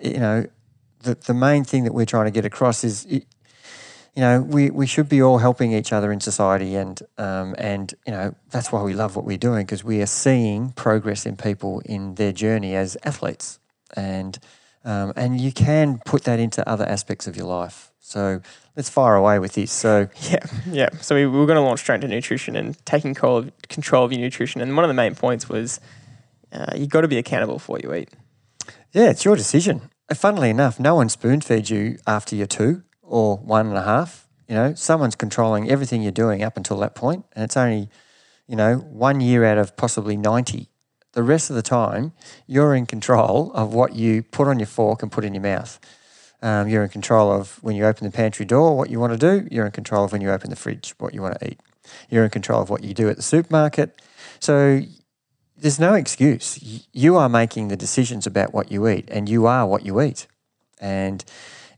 you 0.00 0.18
know 0.18 0.46
the, 1.02 1.14
the 1.14 1.34
main 1.34 1.64
thing 1.64 1.84
that 1.84 1.92
we're 1.92 2.06
trying 2.06 2.26
to 2.26 2.30
get 2.30 2.44
across 2.44 2.84
is 2.84 3.06
you 4.14 4.20
know, 4.20 4.42
we, 4.42 4.70
we 4.70 4.86
should 4.86 5.08
be 5.08 5.22
all 5.22 5.38
helping 5.38 5.72
each 5.72 5.92
other 5.92 6.12
in 6.12 6.20
society, 6.20 6.74
and 6.74 7.00
um, 7.16 7.54
and 7.56 7.94
you 8.06 8.12
know 8.12 8.34
that's 8.50 8.70
why 8.70 8.82
we 8.82 8.92
love 8.92 9.16
what 9.16 9.24
we're 9.24 9.38
doing 9.38 9.64
because 9.64 9.82
we 9.82 10.02
are 10.02 10.06
seeing 10.06 10.72
progress 10.72 11.24
in 11.24 11.36
people 11.36 11.80
in 11.86 12.16
their 12.16 12.32
journey 12.32 12.74
as 12.74 12.96
athletes, 13.04 13.58
and 13.96 14.38
um, 14.84 15.12
and 15.16 15.40
you 15.40 15.52
can 15.52 16.00
put 16.04 16.24
that 16.24 16.38
into 16.38 16.66
other 16.68 16.84
aspects 16.88 17.26
of 17.26 17.36
your 17.36 17.46
life. 17.46 17.92
So 18.00 18.40
let's 18.76 18.88
fire 18.90 19.14
away 19.14 19.38
with 19.38 19.54
this. 19.54 19.70
So 19.70 20.08
yeah, 20.30 20.44
yeah. 20.70 20.88
So 21.00 21.14
we, 21.14 21.26
we 21.26 21.38
were 21.38 21.46
going 21.46 21.56
to 21.56 21.62
launch 21.62 21.80
straight 21.80 21.96
into 21.96 22.08
nutrition 22.08 22.56
and 22.56 22.76
taking 22.84 23.14
control 23.14 23.38
of, 23.38 23.52
control 23.68 24.04
of 24.04 24.12
your 24.12 24.20
nutrition, 24.20 24.60
and 24.60 24.76
one 24.76 24.84
of 24.84 24.88
the 24.88 24.94
main 24.94 25.14
points 25.14 25.48
was 25.48 25.80
uh, 26.52 26.72
you've 26.76 26.90
got 26.90 27.02
to 27.02 27.08
be 27.08 27.18
accountable 27.18 27.58
for 27.58 27.72
what 27.72 27.84
you 27.84 27.94
eat. 27.94 28.10
Yeah, 28.92 29.10
it's 29.10 29.24
your 29.24 29.36
decision. 29.36 29.90
Funnily 30.14 30.50
enough, 30.50 30.78
no 30.78 30.94
one 30.94 31.08
spoon 31.08 31.40
feeds 31.40 31.70
you 31.70 31.98
after 32.06 32.36
you're 32.36 32.46
two 32.46 32.82
or 33.02 33.38
one 33.38 33.68
and 33.68 33.76
a 33.76 33.82
half. 33.82 34.28
You 34.48 34.54
know, 34.54 34.74
someone's 34.74 35.14
controlling 35.14 35.70
everything 35.70 36.02
you're 36.02 36.12
doing 36.12 36.42
up 36.42 36.56
until 36.56 36.76
that 36.78 36.94
point, 36.94 37.24
and 37.32 37.44
it's 37.44 37.56
only, 37.56 37.88
you 38.46 38.56
know, 38.56 38.76
one 38.76 39.20
year 39.20 39.44
out 39.44 39.56
of 39.56 39.76
possibly 39.76 40.16
90. 40.16 40.68
The 41.12 41.22
rest 41.22 41.50
of 41.50 41.56
the 41.56 41.62
time, 41.62 42.12
you're 42.46 42.74
in 42.74 42.86
control 42.86 43.52
of 43.54 43.74
what 43.74 43.94
you 43.94 44.22
put 44.22 44.48
on 44.48 44.58
your 44.58 44.66
fork 44.66 45.02
and 45.02 45.12
put 45.12 45.24
in 45.24 45.34
your 45.34 45.42
mouth. 45.42 45.78
Um, 46.40 46.68
you're 46.68 46.82
in 46.82 46.88
control 46.88 47.30
of 47.30 47.62
when 47.62 47.76
you 47.76 47.84
open 47.84 48.04
the 48.04 48.12
pantry 48.12 48.44
door, 48.44 48.76
what 48.76 48.90
you 48.90 48.98
want 48.98 49.12
to 49.12 49.18
do. 49.18 49.46
You're 49.50 49.66
in 49.66 49.72
control 49.72 50.04
of 50.04 50.12
when 50.12 50.20
you 50.20 50.30
open 50.30 50.50
the 50.50 50.56
fridge, 50.56 50.94
what 50.98 51.14
you 51.14 51.22
want 51.22 51.38
to 51.38 51.50
eat. 51.50 51.60
You're 52.08 52.24
in 52.24 52.30
control 52.30 52.62
of 52.62 52.70
what 52.70 52.82
you 52.82 52.94
do 52.94 53.08
at 53.08 53.16
the 53.16 53.22
supermarket. 53.22 54.00
So 54.40 54.82
there's 55.56 55.78
no 55.78 55.94
excuse. 55.94 56.86
You 56.92 57.16
are 57.16 57.28
making 57.28 57.68
the 57.68 57.76
decisions 57.76 58.26
about 58.26 58.52
what 58.52 58.72
you 58.72 58.88
eat, 58.88 59.08
and 59.10 59.28
you 59.28 59.46
are 59.46 59.66
what 59.66 59.84
you 59.84 60.00
eat. 60.00 60.26
And 60.80 61.24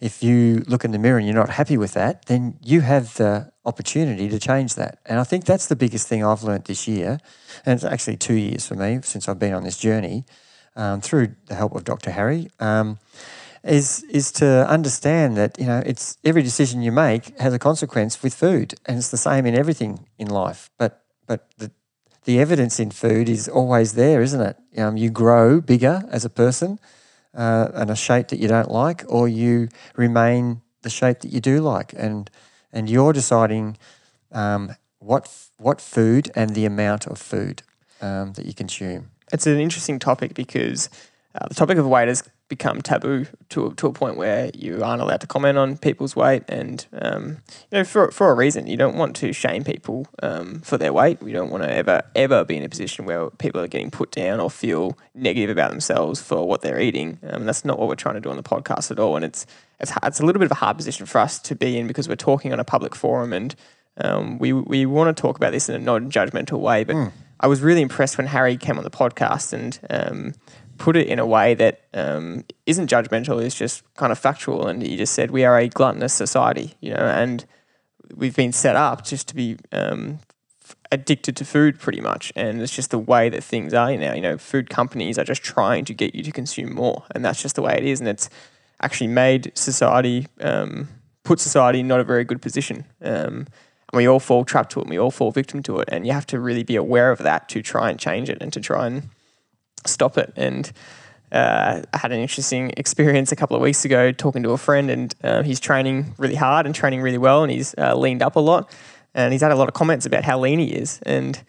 if 0.01 0.23
you 0.23 0.65
look 0.67 0.85
in 0.85 0.93
the 0.93 0.99
mirror 0.99 1.19
and 1.19 1.27
you're 1.27 1.35
not 1.35 1.51
happy 1.51 1.77
with 1.77 1.93
that, 1.93 2.27
then 2.27 2.59
you 2.63 2.81
have 2.81 3.15
the 3.15 3.53
opportunity 3.65 4.29
to 4.29 4.39
change 4.39 4.75
that. 4.75 4.99
And 5.07 5.19
I 5.19 5.25
think 5.25 5.45
that's 5.45 5.67
the 5.67 5.77
biggest 5.77 6.09
thing 6.09 6.25
I've 6.25 6.43
learned 6.43 6.65
this 6.65 6.87
year. 6.87 7.19
And 7.65 7.75
it's 7.75 7.85
actually 7.85 8.17
two 8.17 8.35
years 8.35 8.67
for 8.67 8.75
me 8.75 9.01
since 9.03 9.29
I've 9.29 9.39
been 9.39 9.55
on 9.55 9.65
this 9.65 9.79
journey 9.79 10.25
um, 10.77 11.01
through 11.01 11.35
the 11.47 11.55
help 11.55 11.75
of 11.75 11.85
Dr. 11.85 12.11
Harry. 12.11 12.51
Um, 12.61 12.99
is 13.65 14.03
is 14.11 14.31
to 14.31 14.69
understand 14.69 15.37
that 15.37 15.59
you 15.59 15.67
know 15.67 15.83
it's 15.87 16.19
every 16.23 16.43
decision 16.43 16.83
you 16.83 16.93
make 16.93 17.39
has 17.41 17.55
a 17.55 17.59
consequence 17.59 18.23
with 18.23 18.35
food, 18.35 18.75
and 18.85 18.99
it's 18.99 19.11
the 19.11 19.17
same 19.17 19.47
in 19.47 19.55
everything 19.55 20.07
in 20.19 20.29
life. 20.29 20.71
But 20.77 21.03
but 21.27 21.49
the 21.57 21.71
the 22.25 22.41
evidence 22.41 22.79
in 22.79 22.91
food 22.91 23.29
is 23.29 23.49
always 23.49 23.95
there, 23.95 24.23
isn't 24.23 24.41
it? 24.41 24.57
Um, 24.79 24.97
you 24.97 25.11
grow 25.11 25.61
bigger 25.61 26.03
as 26.11 26.25
a 26.25 26.31
person, 26.31 26.79
uh, 27.35 27.69
and 27.75 27.91
a 27.91 27.97
shape 27.97 28.29
that 28.29 28.39
you 28.39 28.49
don't 28.49 28.71
like, 28.71 29.05
or 29.09 29.29
you 29.29 29.69
remain 29.97 30.61
the 30.83 30.91
shape 30.91 31.21
that 31.21 31.33
you 31.33 31.41
do 31.41 31.61
like, 31.61 31.95
and 31.97 32.31
and 32.75 32.91
you're 32.91 33.15
deciding 33.15 33.79
um, 34.33 34.75
what 34.99 35.31
what 35.57 35.81
food 35.81 36.31
and 36.35 36.55
the 36.55 36.67
amount 36.67 37.07
of 37.07 37.19
food 37.19 37.63
um, 38.03 38.35
that 38.35 38.45
you 38.45 38.53
consume. 38.53 39.11
It's 39.33 39.47
an 39.47 39.59
interesting 39.59 39.99
topic 39.99 40.35
because 40.35 40.91
uh, 41.35 41.49
the 41.49 41.55
topic 41.55 41.79
of 41.79 41.87
weight 41.87 42.09
has 42.09 42.23
become 42.57 42.81
taboo 42.81 43.27
to 43.49 43.67
a, 43.67 43.75
to 43.75 43.89
a 43.89 43.93
point 43.93 44.17
where 44.17 44.51
you 44.55 44.85
aren't 44.85 45.03
allowed 45.03 45.21
to 45.21 45.27
comment 45.27 45.59
on 45.59 45.77
people's 45.77 46.15
weight, 46.15 46.45
and 46.49 46.87
um, 46.93 47.39
you 47.71 47.79
know 47.79 47.85
for 47.85 48.11
for 48.13 48.31
a 48.31 48.35
reason. 48.35 48.67
You 48.69 48.77
don't 48.77 48.97
want 48.97 49.17
to 49.17 49.33
shame 49.33 49.65
people 49.65 50.07
um, 50.23 50.61
for 50.61 50.79
their 50.79 50.93
weight. 50.93 51.21
We 51.21 51.33
don't 51.33 51.51
want 51.51 51.65
to 51.65 51.75
ever 51.75 52.03
ever 52.15 52.45
be 52.45 52.57
in 52.57 52.63
a 52.63 52.69
position 52.69 53.07
where 53.07 53.31
people 53.31 53.61
are 53.61 53.67
getting 53.67 53.91
put 53.91 54.13
down 54.13 54.39
or 54.41 54.51
feel 54.51 54.97
negative 55.15 55.51
about 55.51 55.71
themselves 55.71 56.21
for 56.21 56.47
what 56.47 56.63
they're 56.63 56.81
eating. 56.81 57.19
Um, 57.29 57.45
that's 57.45 57.65
not 57.65 57.79
what 57.79 57.89
we're 57.89 57.97
trying 57.97 58.15
to 58.15 58.21
do 58.21 58.31
on 58.31 58.37
the 58.37 58.43
podcast 58.43 58.91
at 58.91 58.99
all. 58.99 59.17
And 59.17 59.25
it's 59.25 59.47
it's 59.81 59.93
it's 60.03 60.21
a 60.21 60.25
little 60.25 60.39
bit 60.39 60.47
of 60.47 60.53
a 60.53 60.57
hard 60.57 60.77
position 60.77 61.07
for 61.07 61.19
us 61.19 61.41
to 61.41 61.57
be 61.57 61.77
in 61.77 61.89
because 61.89 62.09
we're 62.09 62.17
talking 62.17 62.53
on 62.53 62.61
a 62.61 62.65
public 62.65 62.95
forum 62.95 63.33
and 63.33 63.55
um, 63.97 64.39
we 64.39 64.53
we 64.53 64.87
want 64.87 65.15
to 65.15 65.21
talk 65.21 65.37
about 65.37 65.53
this 65.53 65.69
in 65.69 65.75
a 65.75 65.79
non-judgmental 65.79 66.61
way, 66.61 66.85
but. 66.85 66.97
Mm. 66.97 67.13
I 67.41 67.47
was 67.47 67.61
really 67.61 67.83
impressed 67.83 68.17
when 68.17 68.29
Harry 68.29 68.57
came 68.57 68.79
on 68.79 68.85
the 68.85 68.91
podcast 68.91 69.53
and 69.53 69.79
um, 69.91 70.35
put 70.79 70.97
it 70.97 71.07
in 71.07 71.19
a 71.19 71.27
way 71.27 71.55
that 71.55 71.83
um, 71.95 72.45
not 72.67 72.89
judgmental, 72.89 73.43
is 73.43 73.55
just 73.55 73.83
kind 73.95 74.13
of 74.13 74.19
factual. 74.19 74.67
And 74.67 74.83
he 74.83 74.97
just 74.97 75.15
said, 75.15 75.31
we 75.31 75.45
are 75.45 75.59
a 75.59 75.69
gluttonous 75.69 76.13
society, 76.13 76.75
you 76.81 76.91
know, 76.91 77.07
and 77.07 77.45
we've 78.15 78.37
been 78.37 78.53
set 78.53 78.77
up 78.77 79.05
just 79.05 79.29
to 79.29 79.35
be 79.35 79.57
um, 79.73 80.19
addicted 80.91 81.37
to 81.37 81.45
food 81.45 81.79
pretty 81.79 82.01
much. 82.01 82.33
And 82.37 82.61
it's 82.61 82.75
just 82.75 82.91
the 82.91 82.99
way 82.99 83.29
that 83.29 83.45
things 83.45 83.75
are 83.75 83.97
now. 83.97 84.15
You 84.15 84.23
know, 84.23 84.39
food 84.39 84.71
companies 84.71 85.19
are 85.19 85.25
just 85.25 85.43
trying 85.43 85.85
to 85.87 85.95
get 85.95 86.15
you 86.15 86.23
to 86.23 86.33
consume 86.33 86.75
more. 86.75 87.05
And 87.15 87.25
that's 87.25 87.43
just 87.43 87.57
the 87.57 87.63
way 87.63 87.77
it 87.77 87.85
is. 87.85 88.01
And 88.01 88.09
it's 88.09 88.29
actually 88.83 89.09
made 89.09 89.53
society, 89.57 90.27
um, 90.41 90.89
put 91.23 91.41
society 91.41 91.81
in 91.81 91.89
not 91.89 92.01
a 92.01 92.05
very 92.05 92.25
good 92.25 92.43
position. 92.43 92.85
Um, 93.03 93.47
and 93.93 93.99
we 93.99 94.09
all 94.09 94.21
fall 94.21 94.45
trapped 94.45 94.73
to 94.73 94.81
it 94.81 94.85
and 94.85 94.91
we 94.91 94.99
all 94.99 95.11
fall 95.11 95.31
victim 95.31 95.63
to 95.65 95.79
it. 95.79 95.89
And 95.91 96.07
you 96.07 96.13
have 96.13 96.27
to 96.27 96.41
really 96.41 96.65
be 96.65 96.77
aware 96.77 97.13
of 97.13 97.19
that 97.19 97.49
to 97.51 97.63
try 97.63 97.91
and 97.91 97.99
change 97.99 98.29
it 98.29 98.39
and 98.41 98.53
to 98.53 98.61
try 98.61 98.87
and 98.87 99.05
stop 99.87 100.19
it. 100.19 100.33
And 100.37 100.71
uh, 101.33 101.83
I 101.93 101.99
had 101.99 102.13
an 102.13 102.21
interesting 102.21 102.73
experience 102.77 103.33
a 103.33 103.37
couple 103.37 103.57
of 103.57 103.63
weeks 103.63 103.85
ago 103.85 104.13
talking 104.13 104.43
to 104.43 104.51
a 104.51 104.59
friend, 104.59 104.91
and 104.91 105.15
uh, 105.23 105.43
he's 105.43 105.61
training 105.61 106.15
really 106.19 106.37
hard 106.37 106.67
and 106.67 106.75
training 106.75 107.03
really 107.03 107.19
well, 107.19 107.43
and 107.43 107.51
he's 107.51 107.75
uh, 107.77 107.97
leaned 107.97 108.23
up 108.23 108.37
a 108.37 108.41
lot, 108.41 108.71
and 109.15 109.33
he's 109.33 109.43
had 109.43 109.53
a 109.53 109.57
lot 109.57 109.69
of 109.69 109.75
comments 109.75 110.07
about 110.07 110.25
how 110.25 110.39
lean 110.39 110.59
he 110.59 110.73
is, 110.73 111.01
and 111.05 111.43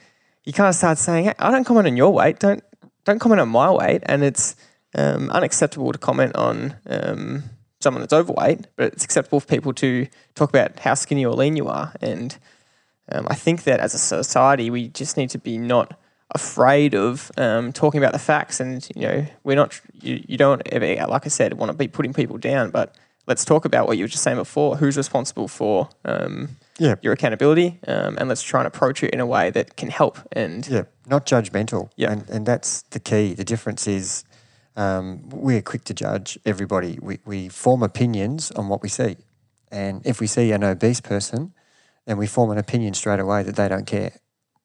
you 0.44 0.54
kind 0.54 0.70
of 0.70 0.76
start 0.76 0.98
saying, 0.98 1.26
hey, 1.26 1.34
I 1.40 1.52
don't 1.52 1.66
comment 1.66 1.88
on 1.88 1.98
your 1.98 2.14
weight. 2.14 2.40
Don't 2.40 2.64
don't 3.06 3.20
comment 3.20 3.40
on 3.40 3.50
my 3.50 3.72
weight. 3.72 4.02
And 4.06 4.24
it's 4.24 4.56
um, 4.96 5.30
unacceptable 5.30 5.92
to 5.92 5.98
comment 5.98 6.36
on 6.36 6.76
um, 6.88 7.44
someone 7.80 8.02
that's 8.02 8.14
overweight, 8.14 8.68
but 8.76 8.94
it's 8.94 9.06
acceptable 9.06 9.40
for 9.40 9.48
people 9.48 9.74
to 9.74 10.08
talk 10.34 10.50
about 10.50 10.80
how 10.80 10.96
skinny 10.96 11.26
or 11.26 11.34
lean 11.34 11.56
you 11.56 11.68
are. 11.68 11.94
And 12.02 12.38
um, 13.12 13.28
I 13.30 13.36
think 13.36 13.64
that 13.64 13.80
as 13.80 13.94
a 13.94 14.00
society, 14.00 14.70
we 14.70 14.88
just 14.90 15.18
need 15.18 15.30
to 15.32 15.38
be 15.38 15.58
not 15.58 16.00
afraid 16.36 16.94
of 16.94 17.32
um, 17.38 17.74
talking 17.74 17.98
about 17.98 18.14
the 18.14 18.20
facts. 18.20 18.60
And 18.60 18.88
you 18.96 19.02
know, 19.02 19.26
we're 19.44 19.56
not. 19.56 19.82
You, 20.02 20.24
you 20.28 20.38
don't 20.38 20.62
ever, 20.68 21.08
like 21.08 21.26
I 21.26 21.30
said, 21.30 21.54
want 21.54 21.72
to 21.72 21.78
be 21.78 21.88
putting 21.88 22.14
people 22.14 22.38
down, 22.38 22.70
but 22.70 22.94
let's 23.26 23.44
talk 23.44 23.66
about 23.66 23.88
what 23.88 23.98
you 23.98 24.04
were 24.04 24.08
just 24.10 24.22
saying 24.24 24.38
before. 24.38 24.76
Who's 24.78 24.98
responsible 24.98 25.48
for 25.48 25.90
um, 26.04 26.50
Yeah. 26.78 26.96
your 27.02 27.14
accountability, 27.14 27.80
um, 27.88 28.18
and 28.20 28.30
let's 28.30 28.44
try 28.44 28.60
and 28.60 28.68
approach 28.68 29.04
it 29.04 29.12
in 29.14 29.20
a 29.20 29.26
way 29.26 29.50
that 29.50 29.76
can 29.76 29.90
help. 29.90 30.20
And 30.32 30.68
Yeah, 30.68 30.84
not 31.08 31.26
judgmental. 31.26 31.90
Yeah. 31.96 32.12
And, 32.12 32.30
and 32.30 32.46
that's 32.46 32.84
the 32.92 33.00
key. 33.00 33.34
The 33.34 33.46
difference 33.46 33.88
is 33.88 34.24
um, 34.76 35.28
we're 35.30 35.62
quick 35.64 35.84
to 35.86 35.94
judge 35.94 36.38
everybody. 36.46 37.00
We, 37.02 37.20
we 37.26 37.50
form 37.50 37.82
opinions 37.82 38.52
on 38.52 38.68
what 38.68 38.82
we 38.84 38.90
see. 38.90 39.16
And 39.72 40.06
if 40.06 40.20
we 40.20 40.28
see 40.28 40.52
an 40.52 40.64
obese 40.64 41.02
person, 41.02 41.54
then 42.06 42.18
we 42.18 42.28
form 42.28 42.52
an 42.52 42.58
opinion 42.58 42.94
straight 42.94 43.20
away 43.20 43.42
that 43.44 43.56
they 43.56 43.68
don't 43.68 43.88
care. 43.88 44.14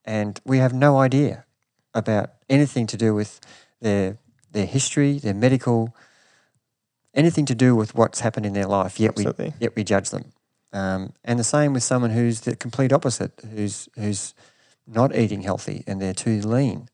And 0.05 0.41
we 0.45 0.59
have 0.59 0.73
no 0.75 0.99
idea 0.99 1.45
about 1.95 2.31
anything 2.49 2.87
to 2.89 2.97
do 2.97 3.15
with 3.15 3.41
their, 3.81 4.19
their 4.53 4.67
history, 4.67 5.19
their 5.19 5.35
medical, 5.35 5.95
anything 7.15 7.47
to 7.47 7.55
do 7.55 7.75
with 7.75 7.95
what's 7.95 8.21
happened 8.21 8.47
in 8.47 8.53
their 8.53 8.67
life, 8.67 9.01
yet, 9.01 9.17
we, 9.17 9.25
yet 9.59 9.75
we 9.77 9.85
judge 9.85 10.11
them. 10.11 10.33
Um, 10.73 11.13
and 11.25 11.39
the 11.39 11.45
same 11.45 11.73
with 11.73 11.83
someone 11.83 12.11
who's 12.11 12.43
the 12.43 12.55
complete 12.55 12.93
opposite, 12.93 13.33
who's, 13.53 13.89
who's 13.97 14.35
not 14.87 15.15
eating 15.17 15.43
healthy 15.43 15.83
and 15.87 16.01
they're 16.01 16.15
too 16.15 16.41
lean, 16.43 16.89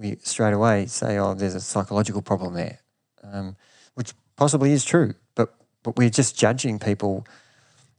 we 0.00 0.16
straight 0.22 0.54
away 0.54 0.86
say, 0.86 1.18
"Oh, 1.18 1.34
there's 1.34 1.54
a 1.54 1.60
psychological 1.60 2.22
problem 2.22 2.54
there," 2.54 2.78
um, 3.22 3.56
which 3.94 4.14
possibly 4.36 4.72
is 4.72 4.84
true. 4.84 5.14
But 5.34 5.54
but 5.82 5.96
we're 5.96 6.10
just 6.10 6.38
judging 6.38 6.78
people, 6.78 7.26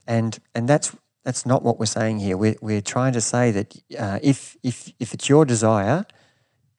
and 0.07 0.39
and 0.55 0.67
that's 0.67 0.95
that's 1.23 1.45
not 1.45 1.63
what 1.63 1.79
we're 1.79 1.85
saying 1.85 2.19
here. 2.19 2.37
We're 2.37 2.55
we're 2.61 2.81
trying 2.81 3.13
to 3.13 3.21
say 3.21 3.51
that 3.51 3.75
uh, 3.97 4.19
if 4.23 4.57
if 4.63 4.91
if 4.99 5.13
it's 5.13 5.29
your 5.29 5.45
desire 5.45 6.05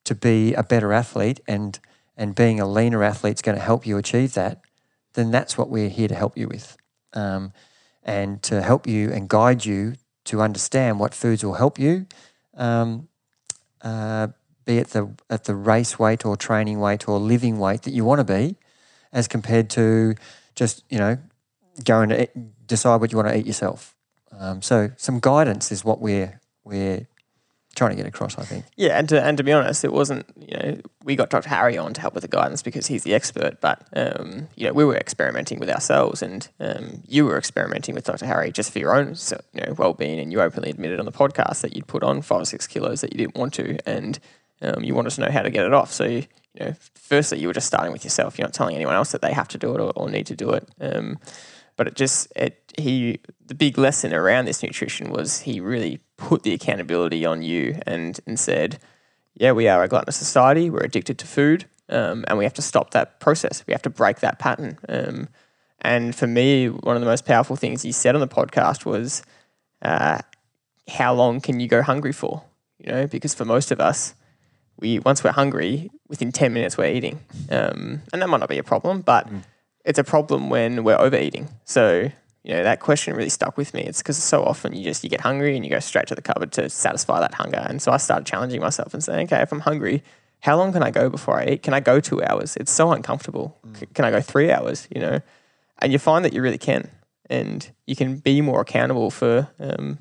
to 0.04 0.14
be 0.14 0.54
a 0.54 0.62
better 0.62 0.92
athlete 0.92 1.40
and 1.46 1.78
and 2.16 2.34
being 2.34 2.60
a 2.60 2.66
leaner 2.66 3.02
athlete 3.02 3.36
is 3.36 3.42
going 3.42 3.56
to 3.56 3.62
help 3.62 3.86
you 3.86 3.96
achieve 3.96 4.34
that, 4.34 4.60
then 5.14 5.30
that's 5.30 5.56
what 5.56 5.70
we're 5.70 5.88
here 5.88 6.08
to 6.08 6.14
help 6.14 6.36
you 6.36 6.46
with, 6.46 6.76
um, 7.14 7.52
and 8.02 8.42
to 8.42 8.60
help 8.60 8.86
you 8.86 9.10
and 9.10 9.28
guide 9.28 9.64
you 9.64 9.94
to 10.24 10.42
understand 10.42 11.00
what 11.00 11.14
foods 11.14 11.42
will 11.42 11.54
help 11.54 11.78
you. 11.78 12.06
Um, 12.54 13.08
uh, 13.80 14.28
be 14.64 14.78
it 14.78 14.88
the 14.88 15.12
at 15.28 15.44
the 15.44 15.54
race 15.54 15.98
weight 15.98 16.24
or 16.24 16.36
training 16.36 16.78
weight 16.78 17.08
or 17.08 17.18
living 17.18 17.58
weight 17.58 17.82
that 17.82 17.92
you 17.92 18.04
want 18.04 18.20
to 18.20 18.24
be, 18.24 18.56
as 19.12 19.26
compared 19.26 19.70
to 19.70 20.14
just 20.54 20.84
you 20.88 20.98
know 20.98 21.18
going 21.84 22.10
to 22.10 22.22
eat, 22.22 22.66
decide 22.66 23.00
what 23.00 23.10
you 23.10 23.16
want 23.16 23.28
to 23.28 23.36
eat 23.36 23.46
yourself. 23.46 23.96
Um, 24.38 24.62
so 24.62 24.90
some 24.96 25.18
guidance 25.18 25.72
is 25.72 25.84
what 25.84 26.00
we're 26.00 26.40
we're 26.64 27.08
trying 27.74 27.90
to 27.90 27.96
get 27.96 28.06
across. 28.06 28.38
I 28.38 28.44
think. 28.44 28.64
Yeah, 28.76 28.98
and 28.98 29.08
to 29.08 29.22
and 29.22 29.36
to 29.36 29.44
be 29.44 29.52
honest, 29.52 29.84
it 29.84 29.92
wasn't 29.92 30.26
you 30.36 30.56
know 30.56 30.80
we 31.04 31.16
got 31.16 31.30
Dr. 31.30 31.48
Harry 31.48 31.78
on 31.78 31.94
to 31.94 32.00
help 32.00 32.14
with 32.14 32.22
the 32.22 32.28
guidance 32.28 32.62
because 32.62 32.86
he's 32.86 33.02
the 33.02 33.14
expert, 33.14 33.60
but 33.60 33.86
um, 33.94 34.48
you 34.56 34.66
know 34.66 34.72
we 34.72 34.84
were 34.84 34.96
experimenting 34.96 35.58
with 35.58 35.70
ourselves, 35.70 36.22
and 36.22 36.48
um, 36.60 37.02
you 37.06 37.24
were 37.24 37.38
experimenting 37.38 37.94
with 37.94 38.04
Dr. 38.04 38.26
Harry 38.26 38.52
just 38.52 38.72
for 38.72 38.78
your 38.78 38.94
own 38.94 39.14
you 39.54 39.66
know 39.66 39.74
well 39.74 39.94
being, 39.94 40.18
and 40.18 40.32
you 40.32 40.40
openly 40.40 40.70
admitted 40.70 40.98
on 40.98 41.06
the 41.06 41.12
podcast 41.12 41.60
that 41.62 41.74
you'd 41.74 41.86
put 41.86 42.02
on 42.02 42.22
five 42.22 42.42
or 42.42 42.44
six 42.44 42.66
kilos 42.66 43.00
that 43.00 43.12
you 43.12 43.18
didn't 43.18 43.36
want 43.36 43.54
to, 43.54 43.78
and 43.88 44.18
um, 44.60 44.84
you 44.84 44.94
wanted 44.94 45.10
to 45.10 45.20
know 45.22 45.30
how 45.30 45.42
to 45.42 45.50
get 45.50 45.66
it 45.66 45.72
off. 45.72 45.92
So 45.92 46.04
you, 46.04 46.24
you 46.54 46.66
know, 46.66 46.74
firstly, 46.94 47.40
you 47.40 47.48
were 47.48 47.54
just 47.54 47.66
starting 47.66 47.92
with 47.92 48.04
yourself. 48.04 48.38
You're 48.38 48.46
not 48.46 48.54
telling 48.54 48.76
anyone 48.76 48.94
else 48.94 49.12
that 49.12 49.22
they 49.22 49.32
have 49.32 49.48
to 49.48 49.58
do 49.58 49.74
it 49.74 49.80
or, 49.80 49.92
or 49.96 50.10
need 50.10 50.26
to 50.26 50.36
do 50.36 50.50
it. 50.50 50.68
Um, 50.80 51.18
but 51.76 51.86
it 51.88 51.94
just 51.94 52.32
it 52.36 52.72
he 52.76 53.18
the 53.44 53.54
big 53.54 53.78
lesson 53.78 54.14
around 54.14 54.44
this 54.44 54.62
nutrition 54.62 55.10
was 55.10 55.40
he 55.40 55.60
really 55.60 56.00
put 56.28 56.42
the 56.42 56.52
accountability 56.52 57.24
on 57.26 57.42
you 57.42 57.80
and 57.86 58.18
and 58.26 58.38
said, 58.38 58.78
yeah, 59.34 59.52
we 59.52 59.68
are 59.68 59.82
a 59.82 59.88
gluttonous 59.88 60.16
society. 60.16 60.70
We're 60.70 60.84
addicted 60.84 61.18
to 61.18 61.26
food, 61.26 61.64
um, 61.88 62.24
and 62.28 62.38
we 62.38 62.44
have 62.44 62.54
to 62.54 62.62
stop 62.62 62.90
that 62.90 63.20
process. 63.20 63.64
We 63.66 63.72
have 63.72 63.82
to 63.82 63.90
break 63.90 64.20
that 64.20 64.38
pattern. 64.38 64.78
Um, 64.88 65.28
and 65.80 66.14
for 66.14 66.26
me, 66.26 66.68
one 66.68 66.96
of 66.96 67.02
the 67.02 67.08
most 67.08 67.24
powerful 67.26 67.56
things 67.56 67.82
he 67.82 67.92
said 67.92 68.14
on 68.14 68.20
the 68.20 68.28
podcast 68.28 68.84
was, 68.84 69.22
uh, 69.82 70.18
"How 70.88 71.14
long 71.14 71.40
can 71.40 71.60
you 71.60 71.68
go 71.68 71.82
hungry 71.82 72.12
for?" 72.12 72.42
You 72.78 72.92
know, 72.92 73.06
because 73.06 73.34
for 73.34 73.44
most 73.44 73.70
of 73.70 73.80
us, 73.80 74.14
we 74.78 74.98
once 75.00 75.24
we're 75.24 75.32
hungry, 75.32 75.90
within 76.08 76.30
ten 76.30 76.52
minutes 76.52 76.76
we're 76.76 76.92
eating, 76.92 77.20
um, 77.50 78.02
and 78.12 78.22
that 78.22 78.28
might 78.28 78.40
not 78.40 78.48
be 78.48 78.58
a 78.58 78.64
problem, 78.64 79.00
but 79.00 79.28
it's 79.84 79.98
a 79.98 80.04
problem 80.04 80.50
when 80.50 80.84
we're 80.84 81.00
overeating. 81.00 81.48
So 81.64 82.10
you 82.44 82.54
know 82.54 82.62
that 82.62 82.80
question 82.80 83.14
really 83.14 83.28
stuck 83.28 83.56
with 83.56 83.72
me. 83.74 83.82
It's 83.82 83.98
because 83.98 84.16
so 84.16 84.42
often 84.42 84.72
you 84.74 84.84
just 84.84 85.04
you 85.04 85.10
get 85.10 85.20
hungry 85.20 85.54
and 85.56 85.64
you 85.64 85.70
go 85.70 85.78
straight 85.78 86.06
to 86.08 86.14
the 86.14 86.22
cupboard 86.22 86.52
to 86.52 86.68
satisfy 86.68 87.20
that 87.20 87.34
hunger. 87.34 87.64
And 87.68 87.80
so 87.80 87.92
I 87.92 87.98
started 87.98 88.26
challenging 88.26 88.60
myself 88.60 88.94
and 88.94 89.02
saying, 89.02 89.26
okay, 89.26 89.42
if 89.42 89.52
I'm 89.52 89.60
hungry, 89.60 90.02
how 90.40 90.56
long 90.56 90.72
can 90.72 90.82
I 90.82 90.90
go 90.90 91.08
before 91.08 91.40
I 91.40 91.46
eat? 91.46 91.62
Can 91.62 91.72
I 91.72 91.80
go 91.80 92.00
two 92.00 92.22
hours? 92.22 92.56
It's 92.56 92.72
so 92.72 92.90
uncomfortable. 92.90 93.56
C- 93.74 93.86
can 93.94 94.04
I 94.04 94.10
go 94.10 94.20
three 94.20 94.50
hours? 94.50 94.88
You 94.94 95.00
know, 95.00 95.20
and 95.78 95.92
you 95.92 95.98
find 95.98 96.24
that 96.24 96.32
you 96.32 96.42
really 96.42 96.58
can, 96.58 96.90
and 97.30 97.70
you 97.86 97.94
can 97.94 98.16
be 98.16 98.40
more 98.40 98.60
accountable 98.60 99.10
for. 99.10 99.48
Um, 99.60 99.98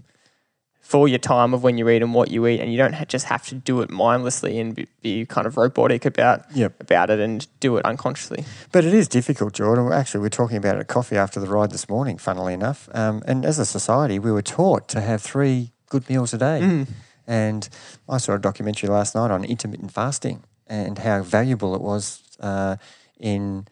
for 0.92 1.08
your 1.08 1.20
time 1.20 1.54
of 1.54 1.64
when 1.64 1.78
you 1.78 1.88
eat 1.88 2.02
and 2.04 2.14
what 2.14 2.30
you 2.30 2.46
eat, 2.48 2.60
and 2.60 2.70
you 2.70 2.78
don't 2.78 2.92
ha- 2.92 3.06
just 3.06 3.26
have 3.28 3.46
to 3.48 3.56
do 3.56 3.80
it 3.82 3.90
mindlessly 3.90 4.60
and 4.60 4.76
be, 4.76 4.88
be 5.02 5.26
kind 5.26 5.48
of 5.48 5.56
robotic 5.56 6.04
about 6.06 6.44
Yep. 6.54 6.82
about 6.82 7.10
it 7.10 7.20
and 7.22 7.48
do 7.62 7.78
it 7.78 7.86
unconsciously. 7.86 8.44
But 8.74 8.84
it 8.84 8.94
is 8.94 9.08
difficult, 9.08 9.54
Jordan. 9.54 9.90
Actually, 9.94 10.20
we 10.20 10.28
are 10.28 10.38
talking 10.42 10.58
about 10.58 10.76
it 10.76 10.80
at 10.82 10.88
coffee 10.90 11.16
after 11.16 11.40
the 11.40 11.48
ride 11.48 11.72
this 11.72 11.88
morning, 11.88 12.18
funnily 12.18 12.54
enough. 12.54 12.90
Um, 12.94 13.24
and 13.26 13.46
as 13.46 13.58
a 13.58 13.66
society, 13.66 14.20
we 14.20 14.34
were 14.34 14.42
taught 14.42 14.90
to 14.90 15.00
have 15.00 15.22
three 15.22 15.72
good 15.90 16.10
meals 16.10 16.34
a 16.34 16.38
day. 16.38 16.86
And 17.26 17.70
I 18.10 18.18
saw 18.18 18.34
a 18.34 18.40
documentary 18.40 18.90
last 18.90 19.16
night 19.16 19.32
on 19.32 19.46
intermittent 19.46 19.94
fasting 19.94 20.44
and 20.68 20.98
how 20.98 21.22
valuable 21.24 21.74
it 21.74 21.82
was 21.82 22.22
uh, 22.42 22.76
in 23.18 23.66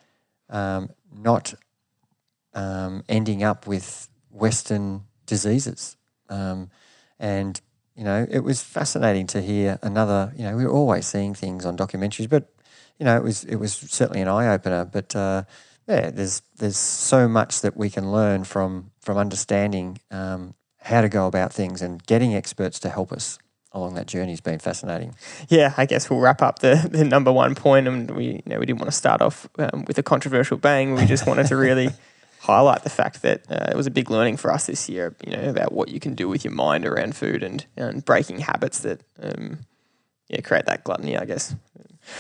um, 0.50 0.90
not 1.14 1.54
um, 2.54 3.04
ending 3.10 3.44
up 3.44 3.68
with 3.68 4.08
Western 4.32 5.04
diseases. 5.26 5.98
Um, 6.30 6.70
and, 7.20 7.60
you 7.96 8.04
know, 8.04 8.26
it 8.30 8.40
was 8.40 8.62
fascinating 8.62 9.28
to 9.28 9.42
hear 9.42 9.78
another, 9.82 10.34
you 10.36 10.44
know, 10.44 10.56
we 10.56 10.66
were 10.66 10.72
always 10.72 11.06
seeing 11.06 11.34
things 11.34 11.66
on 11.66 11.78
documentaries, 11.78 12.30
but 12.30 12.50
you 13.00 13.06
know, 13.06 13.16
it 13.16 13.24
was 13.24 13.46
it 13.46 13.56
was 13.56 13.74
certainly 13.74 14.22
an 14.22 14.28
eye 14.28 14.48
opener. 14.54 14.86
But 14.86 15.16
uh, 15.16 15.44
yeah, 15.88 16.12
there's 16.12 16.42
there's 16.58 16.78
so 16.78 17.28
much 17.28 17.62
that 17.62 17.76
we 17.76 17.90
can 17.90 18.12
learn 18.12 18.44
from 18.44 18.92
from 19.00 19.18
understanding 19.18 20.00
um, 20.12 20.54
how 20.82 21.02
to 21.02 21.10
go 21.10 21.26
about 21.26 21.54
things 21.54 21.82
and 21.82 22.06
getting 22.06 22.36
experts 22.36 22.80
to 22.80 22.90
help 22.90 23.12
us 23.12 23.40
along 23.72 23.94
that 23.94 24.08
journey 24.08 24.32
has 24.32 24.42
been 24.42 24.60
fascinating. 24.60 25.16
yeah, 25.48 25.74
I 25.78 25.86
guess 25.86 26.10
we'll 26.10 26.20
wrap 26.20 26.42
up 26.42 26.60
the, 26.60 26.88
the 26.92 27.04
number 27.04 27.32
one 27.32 27.56
point, 27.56 27.88
and 27.88 28.12
we 28.12 28.26
you 28.26 28.42
know 28.46 28.60
we 28.60 28.66
didn't 28.66 28.80
want 28.80 28.92
to 28.92 28.98
start 28.98 29.22
off 29.22 29.48
um, 29.58 29.86
with 29.86 29.98
a 29.98 30.04
controversial 30.04 30.58
bang. 30.58 30.94
We 30.96 31.06
just 31.06 31.26
wanted 31.26 31.48
to 31.48 31.56
really 31.56 31.90
highlight 32.40 32.84
the 32.84 32.90
fact 32.90 33.22
that 33.22 33.44
uh, 33.50 33.70
it 33.72 33.76
was 33.76 33.88
a 33.88 33.92
big 33.92 34.10
learning 34.10 34.38
for 34.38 34.52
us 34.52 34.66
this 34.68 34.90
year. 34.90 35.16
You 35.26 35.36
know 35.36 35.50
about 35.50 35.72
what 35.72 35.90
you 35.90 36.00
can 36.00 36.16
do 36.16 36.28
with 36.28 36.44
your 36.44 36.54
mind 36.54 36.86
around 36.86 37.16
food 37.16 37.44
and 37.44 37.66
and 37.76 38.04
breaking 38.04 38.40
habits 38.40 38.80
that 38.80 39.02
um, 39.22 39.60
yeah 40.28 40.42
create 40.42 40.66
that 40.66 40.84
gluttony, 40.84 41.18
I 41.18 41.26
guess. 41.26 41.56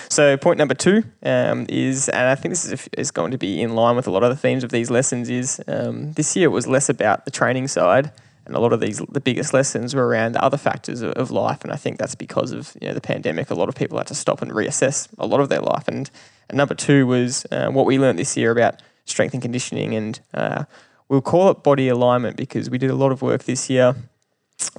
So 0.09 0.37
point 0.37 0.57
number 0.57 0.75
two 0.75 1.03
um, 1.23 1.65
is, 1.67 2.09
and 2.09 2.27
I 2.27 2.35
think 2.35 2.51
this 2.51 2.65
is, 2.65 2.89
is 2.97 3.11
going 3.11 3.31
to 3.31 3.37
be 3.37 3.61
in 3.61 3.73
line 3.73 3.95
with 3.95 4.07
a 4.07 4.11
lot 4.11 4.23
of 4.23 4.29
the 4.29 4.35
themes 4.35 4.63
of 4.63 4.71
these 4.71 4.91
lessons. 4.91 5.29
Is 5.29 5.61
um, 5.67 6.13
this 6.13 6.35
year 6.35 6.45
it 6.45 6.51
was 6.51 6.67
less 6.67 6.89
about 6.89 7.25
the 7.25 7.31
training 7.31 7.67
side, 7.67 8.11
and 8.45 8.55
a 8.55 8.59
lot 8.59 8.73
of 8.73 8.81
these 8.81 8.99
the 9.09 9.21
biggest 9.21 9.53
lessons 9.53 9.95
were 9.95 10.07
around 10.07 10.35
other 10.37 10.57
factors 10.57 11.01
of, 11.01 11.13
of 11.13 11.31
life. 11.31 11.63
And 11.63 11.71
I 11.71 11.75
think 11.75 11.97
that's 11.97 12.15
because 12.15 12.51
of 12.51 12.75
you 12.81 12.89
know 12.89 12.93
the 12.93 13.01
pandemic. 13.01 13.49
A 13.49 13.55
lot 13.55 13.69
of 13.69 13.75
people 13.75 13.97
had 13.97 14.07
to 14.07 14.15
stop 14.15 14.41
and 14.41 14.51
reassess 14.51 15.07
a 15.17 15.25
lot 15.25 15.39
of 15.39 15.49
their 15.49 15.61
life. 15.61 15.87
And, 15.87 16.09
and 16.49 16.57
number 16.57 16.75
two 16.75 17.07
was 17.07 17.45
uh, 17.51 17.69
what 17.69 17.85
we 17.85 17.97
learned 17.97 18.19
this 18.19 18.35
year 18.35 18.51
about 18.51 18.81
strength 19.09 19.33
and 19.33 19.41
conditioning, 19.41 19.95
and 19.95 20.19
uh, 20.33 20.63
we'll 21.07 21.21
call 21.21 21.49
it 21.49 21.63
body 21.63 21.87
alignment 21.87 22.37
because 22.37 22.69
we 22.69 22.77
did 22.77 22.89
a 22.89 22.95
lot 22.95 23.11
of 23.11 23.21
work 23.21 23.43
this 23.43 23.69
year 23.69 23.95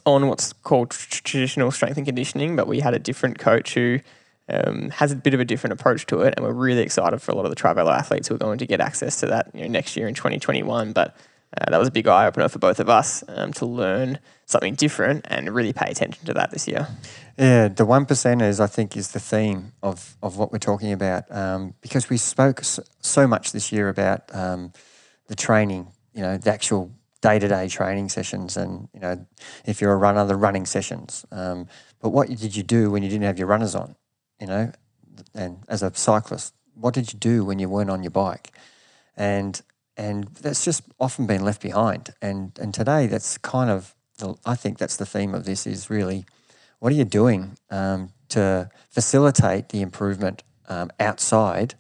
on 0.06 0.28
what's 0.28 0.52
called 0.52 0.90
tr- 0.90 1.22
traditional 1.22 1.70
strength 1.70 1.96
and 1.96 2.06
conditioning, 2.06 2.56
but 2.56 2.66
we 2.66 2.80
had 2.80 2.94
a 2.94 2.98
different 2.98 3.38
coach 3.38 3.74
who 3.74 3.98
um, 4.48 4.90
has 4.90 5.12
a 5.12 5.16
bit 5.16 5.34
of 5.34 5.40
a 5.40 5.44
different 5.44 5.72
approach 5.72 6.06
to 6.06 6.20
it, 6.22 6.34
and 6.36 6.44
we're 6.44 6.52
really 6.52 6.82
excited 6.82 7.22
for 7.22 7.32
a 7.32 7.34
lot 7.34 7.44
of 7.44 7.50
the 7.50 7.56
Trivelo 7.56 7.92
athletes 7.92 8.28
who 8.28 8.34
are 8.34 8.38
going 8.38 8.58
to 8.58 8.66
get 8.66 8.80
access 8.80 9.20
to 9.20 9.26
that 9.26 9.50
you 9.54 9.62
know, 9.62 9.68
next 9.68 9.96
year 9.96 10.08
in 10.08 10.14
2021. 10.14 10.92
But 10.92 11.16
uh, 11.58 11.70
that 11.70 11.78
was 11.78 11.88
a 11.88 11.90
big 11.90 12.06
eye 12.06 12.26
opener 12.26 12.48
for 12.48 12.58
both 12.58 12.78
of 12.78 12.88
us 12.88 13.24
um, 13.28 13.52
to 13.54 13.66
learn 13.66 14.18
something 14.46 14.74
different 14.74 15.26
and 15.28 15.52
really 15.52 15.72
pay 15.72 15.90
attention 15.90 16.24
to 16.26 16.34
that 16.34 16.50
this 16.50 16.68
year. 16.68 16.88
Yeah, 17.36 17.68
the 17.68 17.84
one 17.84 18.06
percenters 18.06 18.60
I 18.60 18.66
think 18.66 18.96
is 18.96 19.12
the 19.12 19.20
theme 19.20 19.72
of, 19.82 20.16
of 20.22 20.36
what 20.36 20.52
we're 20.52 20.58
talking 20.58 20.92
about 20.92 21.24
um, 21.30 21.74
because 21.80 22.08
we 22.08 22.18
spoke 22.18 22.62
so, 22.64 22.82
so 23.00 23.26
much 23.26 23.52
this 23.52 23.72
year 23.72 23.88
about 23.88 24.32
um, 24.34 24.72
the 25.26 25.34
training, 25.34 25.88
you 26.14 26.22
know, 26.22 26.36
the 26.36 26.52
actual 26.52 26.92
day 27.20 27.38
to 27.38 27.48
day 27.48 27.68
training 27.68 28.08
sessions, 28.08 28.56
and 28.56 28.88
you 28.94 29.00
know, 29.00 29.26
if 29.66 29.80
you're 29.80 29.92
a 29.92 29.96
runner, 29.96 30.24
the 30.24 30.36
running 30.36 30.66
sessions. 30.66 31.24
Um, 31.30 31.66
but 32.00 32.10
what 32.10 32.28
did 32.28 32.56
you 32.56 32.62
do 32.62 32.90
when 32.90 33.02
you 33.02 33.08
didn't 33.08 33.24
have 33.24 33.38
your 33.38 33.48
runners 33.48 33.74
on? 33.74 33.94
You 34.40 34.46
know, 34.46 34.72
and 35.34 35.58
as 35.68 35.82
a 35.82 35.94
cyclist, 35.94 36.54
what 36.74 36.94
did 36.94 37.12
you 37.12 37.18
do 37.18 37.44
when 37.44 37.58
you 37.58 37.68
weren't 37.68 37.90
on 37.90 38.02
your 38.02 38.10
bike? 38.10 38.52
And 39.16 39.60
and 40.00 40.24
that's 40.40 40.64
just 40.64 40.82
often 40.98 41.26
been 41.26 41.44
left 41.44 41.60
behind. 41.60 42.10
And 42.22 42.58
and 42.58 42.72
today, 42.72 43.06
that's 43.06 43.36
kind 43.36 43.70
of 43.70 43.94
the, 44.16 44.34
I 44.46 44.54
think 44.54 44.78
that's 44.78 44.96
the 44.96 45.04
theme 45.04 45.34
of 45.34 45.44
this 45.44 45.66
is 45.66 45.90
really, 45.90 46.24
what 46.78 46.90
are 46.90 46.96
you 46.96 47.04
doing 47.04 47.58
um, 47.70 48.10
to 48.30 48.70
facilitate 48.88 49.68
the 49.68 49.82
improvement 49.82 50.42
um, 50.70 50.90
outside? 50.98 51.74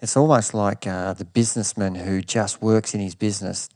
It's 0.00 0.16
almost 0.16 0.54
like 0.54 0.86
uh, 0.86 1.14
the 1.14 1.24
businessman 1.24 1.96
who 1.96 2.22
just 2.22 2.62
works 2.62 2.94
in 2.94 3.00
his 3.00 3.16
business 3.16 3.68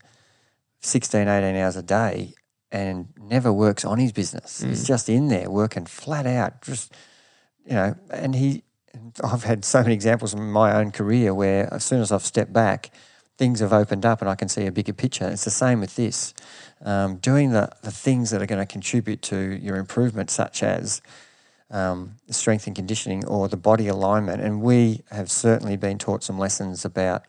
16, 0.80 1.26
18 1.26 1.56
hours 1.56 1.74
a 1.74 1.82
day 1.82 2.34
and 2.70 3.08
never 3.20 3.52
works 3.52 3.84
on 3.84 3.98
his 3.98 4.12
business. 4.12 4.62
Mm. 4.62 4.68
He's 4.68 4.86
just 4.86 5.08
in 5.08 5.26
there 5.26 5.50
working 5.50 5.86
flat 5.86 6.26
out, 6.26 6.62
just 6.62 6.92
you 7.66 7.74
know. 7.74 7.96
And 8.10 8.36
he, 8.36 8.62
I've 9.24 9.42
had 9.42 9.64
so 9.64 9.82
many 9.82 9.94
examples 9.94 10.34
in 10.34 10.52
my 10.52 10.76
own 10.76 10.92
career 10.92 11.34
where 11.34 11.72
as 11.74 11.82
soon 11.82 12.00
as 12.00 12.12
I've 12.12 12.24
stepped 12.24 12.52
back, 12.52 12.92
things 13.38 13.60
have 13.60 13.72
opened 13.72 14.04
up 14.04 14.20
and 14.20 14.28
I 14.28 14.34
can 14.34 14.48
see 14.48 14.66
a 14.66 14.72
bigger 14.72 14.92
picture. 14.92 15.28
It's 15.28 15.44
the 15.44 15.50
same 15.50 15.80
with 15.80 15.96
this. 15.96 16.34
Um, 16.84 17.16
doing 17.16 17.52
the, 17.52 17.70
the 17.82 17.90
things 17.90 18.30
that 18.30 18.42
are 18.42 18.46
going 18.46 18.60
to 18.60 18.70
contribute 18.70 19.22
to 19.22 19.38
your 19.38 19.76
improvement, 19.76 20.30
such 20.30 20.62
as 20.62 21.00
um, 21.70 22.16
strength 22.30 22.66
and 22.66 22.74
conditioning 22.74 23.24
or 23.26 23.48
the 23.48 23.56
body 23.56 23.86
alignment. 23.88 24.42
And 24.42 24.60
we 24.60 25.02
have 25.10 25.30
certainly 25.30 25.76
been 25.76 25.98
taught 25.98 26.22
some 26.24 26.38
lessons 26.38 26.84
about 26.84 27.22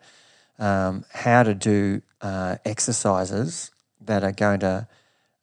um, 0.57 1.05
how 1.13 1.43
to 1.43 1.53
do 1.53 2.01
uh, 2.21 2.57
exercises 2.65 3.71
that 4.01 4.23
are 4.23 4.31
going 4.31 4.59
to 4.61 4.87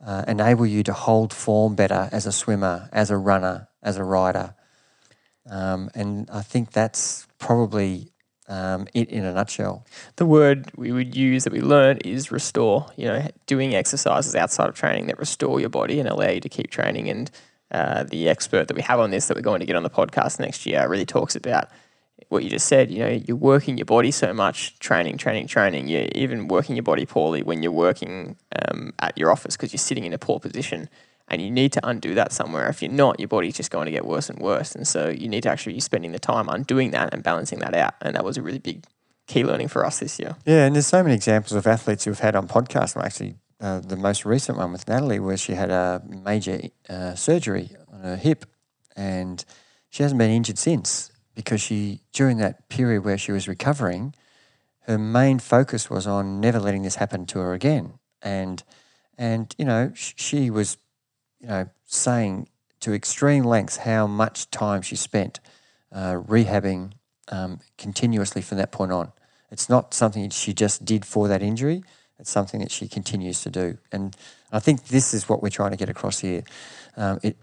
uh, 0.05 0.25
enable 0.27 0.67
you 0.67 0.83
to 0.83 0.93
hold 0.93 1.33
form 1.33 1.75
better 1.75 2.09
as 2.13 2.27
a 2.27 2.33
swimmer, 2.33 2.89
as 2.93 3.11
a 3.11 3.17
runner, 3.17 3.69
as 3.83 3.97
a 3.97 4.05
rider. 4.05 4.55
Um, 5.49 5.91
and 5.95 6.29
I 6.31 6.43
think 6.43 6.73
that's 6.73 7.27
probably 7.39 8.13
um, 8.49 8.87
it 8.95 9.09
in 9.09 9.25
a 9.25 9.33
nutshell. 9.33 9.85
The 10.17 10.27
word 10.27 10.71
we 10.77 10.93
would 10.93 11.17
use 11.17 11.45
that 11.45 11.53
we 11.53 11.61
learned 11.61 12.03
is 12.05 12.31
restore. 12.31 12.87
You 12.97 13.07
know, 13.07 13.29
doing 13.47 13.75
exercises 13.75 14.35
outside 14.35 14.69
of 14.69 14.75
training 14.75 15.07
that 15.07 15.19
restore 15.19 15.61
your 15.61 15.69
body 15.69 15.99
and 16.01 16.09
allow 16.09 16.31
you 16.31 16.41
to 16.41 16.49
keep 16.49 16.71
training. 16.71 17.09
And 17.09 17.31
uh, 17.71 18.05
the 18.05 18.29
expert 18.29 18.69
that 18.69 18.77
we 18.77 18.83
have 18.83 19.01
on 19.01 19.11
this 19.11 19.27
that 19.27 19.37
we're 19.37 19.43
going 19.43 19.61
to 19.61 19.67
get 19.67 19.77
on 19.77 19.83
the 19.83 19.91
podcast 19.91 20.39
next 20.39 20.67
year 20.67 20.89
really 20.89 21.07
talks 21.07 21.35
about 21.35 21.69
what 22.29 22.43
you 22.43 22.51
just 22.51 22.67
said. 22.67 22.91
You 22.91 22.99
know, 23.01 23.21
you're 23.27 23.37
working 23.37 23.77
your 23.79 23.87
body 23.87 24.11
so 24.11 24.33
much, 24.33 24.79
training, 24.79 25.19
training, 25.19 25.47
training. 25.47 25.89
You're 25.89 26.09
even 26.15 26.49
working 26.49 26.77
your 26.77 26.83
body 26.83 27.07
poorly 27.07 27.43
when 27.43 27.63
you're 27.63 27.73
working 27.73 28.37
um, 28.69 28.93
at 28.99 29.17
your 29.19 29.31
office 29.31 29.57
because 29.57 29.73
you're 29.73 29.79
sitting 29.79 30.05
in 30.05 30.13
a 30.13 30.19
poor 30.19 30.41
position. 30.41 30.89
And 31.29 31.43
you 31.43 31.51
need 31.51 31.73
to 31.73 31.87
undo 31.87 32.15
that 32.15 32.33
somewhere. 32.33 32.69
If 32.69 32.83
you're 32.83 32.93
not, 32.93 33.19
your 33.19 33.29
body's 33.29 33.57
just 33.57 33.71
going 33.71 33.87
to 33.87 33.91
get 33.91 34.07
worse 34.07 34.31
and 34.31 34.39
worse. 34.39 34.75
And 34.75 34.87
so 34.87 35.09
you 35.09 35.29
need 35.29 35.43
to 35.43 35.51
actually 35.51 35.73
be 35.73 35.81
spending 35.81 36.13
the 36.13 36.21
time 36.21 36.49
undoing 36.49 36.93
that 36.93 37.13
and 37.13 37.23
balancing 37.23 37.59
that 37.61 37.75
out. 37.75 37.95
And 38.01 38.15
that 38.15 38.25
was 38.25 38.37
a 38.37 38.43
really 38.43 38.61
big 38.61 38.85
key 39.27 39.45
learning 39.45 39.69
for 39.69 39.85
us 39.85 39.99
this 39.99 40.19
year. 40.19 40.37
Yeah, 40.45 40.67
and 40.67 40.75
there's 40.75 40.87
so 40.87 41.03
many 41.03 41.15
examples 41.15 41.53
of 41.53 41.67
athletes 41.67 42.05
who've 42.05 42.19
had 42.19 42.37
on 42.37 42.47
podcasts. 42.47 42.97
Actually, 42.97 43.37
uh, 43.61 43.81
the 43.81 43.97
most 43.97 44.25
recent 44.25 44.57
one 44.57 44.73
with 44.73 44.87
Natalie, 44.89 45.19
where 45.19 45.37
she 45.37 45.55
had 45.55 45.71
a 45.71 46.03
major 46.07 46.61
uh, 46.89 47.15
surgery 47.15 47.71
on 47.93 48.01
her 48.01 48.17
hip, 48.17 48.47
and 48.95 49.45
she 49.91 50.03
hasn't 50.03 50.19
been 50.19 50.31
injured 50.31 50.59
since 50.59 51.11
because 51.35 51.61
she, 51.61 52.01
during 52.13 52.39
that 52.39 52.69
period 52.69 53.05
where 53.05 53.19
she 53.19 53.33
was 53.33 53.49
recovering, 53.49 54.15
her 54.87 54.99
main 54.99 55.39
focus 55.39 55.91
was 55.91 56.07
on 56.07 56.41
never 56.41 56.61
letting 56.61 56.83
this 56.83 56.97
happen 56.97 57.27
to 57.27 57.41
her 57.41 57.53
again. 57.53 57.95
And 58.23 58.63
and 59.19 59.55
you 59.59 59.65
know, 59.65 59.93
she 59.95 60.51
was, 60.51 60.77
you 61.41 61.49
know, 61.49 61.69
saying 61.85 62.49
to 62.81 62.93
extreme 62.93 63.45
lengths 63.45 63.79
how 63.79 64.07
much 64.07 64.51
time 64.51 64.83
she 64.83 64.97
spent 64.97 65.41
uh, 65.93 66.15
rehabbing 66.15 66.93
um, 67.29 67.61
continuously 67.79 68.43
from 68.43 68.59
that 68.59 68.73
point 68.73 68.93
on. 68.93 69.13
It's 69.51 69.69
not 69.69 69.95
something 69.95 70.29
she 70.31 70.53
just 70.53 70.85
did 70.85 71.05
for 71.05 71.29
that 71.29 71.43
injury. 71.43 71.83
It's 72.19 72.31
something 72.31 72.61
that 72.61 72.71
she 72.71 72.89
continues 72.89 73.43
to 73.43 73.51
do, 73.51 73.79
and 73.93 74.17
I 74.51 74.59
think 74.59 74.87
this 74.87 75.13
is 75.13 75.29
what 75.29 75.43
we're 75.43 75.51
trying 75.51 75.73
to 75.73 75.77
get 75.77 75.91
across 75.91 76.21
here. 76.21 76.45
Um, 76.97 77.21
it, 77.23 77.37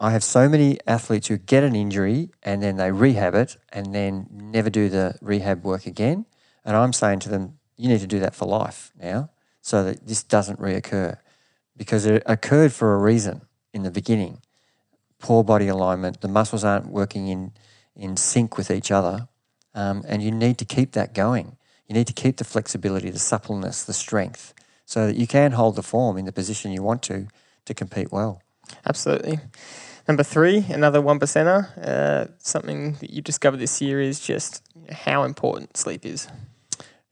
I 0.00 0.10
have 0.10 0.24
so 0.24 0.48
many 0.48 0.78
athletes 0.86 1.28
who 1.28 1.38
get 1.38 1.62
an 1.62 1.76
injury 1.76 2.30
and 2.42 2.60
then 2.60 2.76
they 2.76 2.90
rehab 2.90 3.34
it 3.36 3.56
and 3.72 3.94
then 3.94 4.26
never 4.30 4.68
do 4.68 4.88
the 4.88 5.16
rehab 5.20 5.62
work 5.62 5.86
again, 5.86 6.26
and 6.64 6.76
I'm 6.76 6.92
saying 6.92 7.20
to 7.20 7.28
them, 7.28 7.58
you 7.76 7.88
need 7.88 8.00
to 8.00 8.08
do 8.08 8.18
that 8.18 8.34
for 8.34 8.46
life 8.46 8.92
now, 9.00 9.30
so 9.60 9.84
that 9.84 10.06
this 10.06 10.24
doesn't 10.24 10.58
reoccur, 10.58 11.18
because 11.76 12.06
it 12.06 12.22
occurred 12.26 12.72
for 12.72 12.94
a 12.94 12.98
reason 12.98 13.42
in 13.72 13.82
the 13.82 13.90
beginning. 13.90 14.40
Poor 15.18 15.42
body 15.42 15.68
alignment, 15.68 16.20
the 16.20 16.28
muscles 16.28 16.64
aren't 16.64 16.86
working 16.86 17.28
in 17.28 17.52
in 17.96 18.16
sync 18.16 18.56
with 18.56 18.70
each 18.70 18.90
other, 18.90 19.28
um, 19.72 20.04
and 20.08 20.20
you 20.22 20.32
need 20.32 20.58
to 20.58 20.64
keep 20.64 20.92
that 20.92 21.14
going. 21.14 21.56
You 21.86 21.94
need 21.94 22.08
to 22.08 22.12
keep 22.12 22.38
the 22.38 22.44
flexibility, 22.44 23.08
the 23.10 23.20
suppleness, 23.20 23.84
the 23.84 23.92
strength, 23.92 24.52
so 24.84 25.06
that 25.06 25.16
you 25.16 25.28
can 25.28 25.52
hold 25.52 25.76
the 25.76 25.82
form 25.82 26.18
in 26.18 26.24
the 26.24 26.32
position 26.32 26.72
you 26.72 26.82
want 26.82 27.02
to 27.04 27.28
to 27.66 27.74
compete 27.74 28.10
well. 28.10 28.42
Absolutely. 28.84 29.38
Number 30.06 30.22
three, 30.22 30.66
another 30.68 31.00
one 31.00 31.18
percenter. 31.18 31.68
Uh, 31.78 32.26
something 32.38 32.94
that 32.94 33.10
you 33.10 33.22
discovered 33.22 33.58
this 33.58 33.80
year 33.80 34.00
is 34.00 34.20
just 34.20 34.62
how 34.90 35.22
important 35.22 35.76
sleep 35.76 36.04
is. 36.04 36.28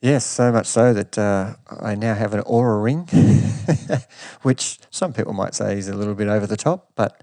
Yes, 0.03 0.27
so 0.27 0.51
much 0.51 0.67
so 0.67 0.93
that 0.93 1.17
uh, 1.17 1.55
I 1.81 1.95
now 1.95 2.15
have 2.17 2.35
an 2.35 2.41
Oura 2.43 2.83
ring, 2.83 3.09
which 4.43 4.81
some 4.91 5.13
people 5.13 5.33
might 5.33 5.55
say 5.55 5.79
is 5.79 5.87
a 5.87 5.95
little 5.95 6.17
bit 6.17 6.27
over 6.27 6.45
the 6.45 6.57
top, 6.57 6.91
but 6.97 7.23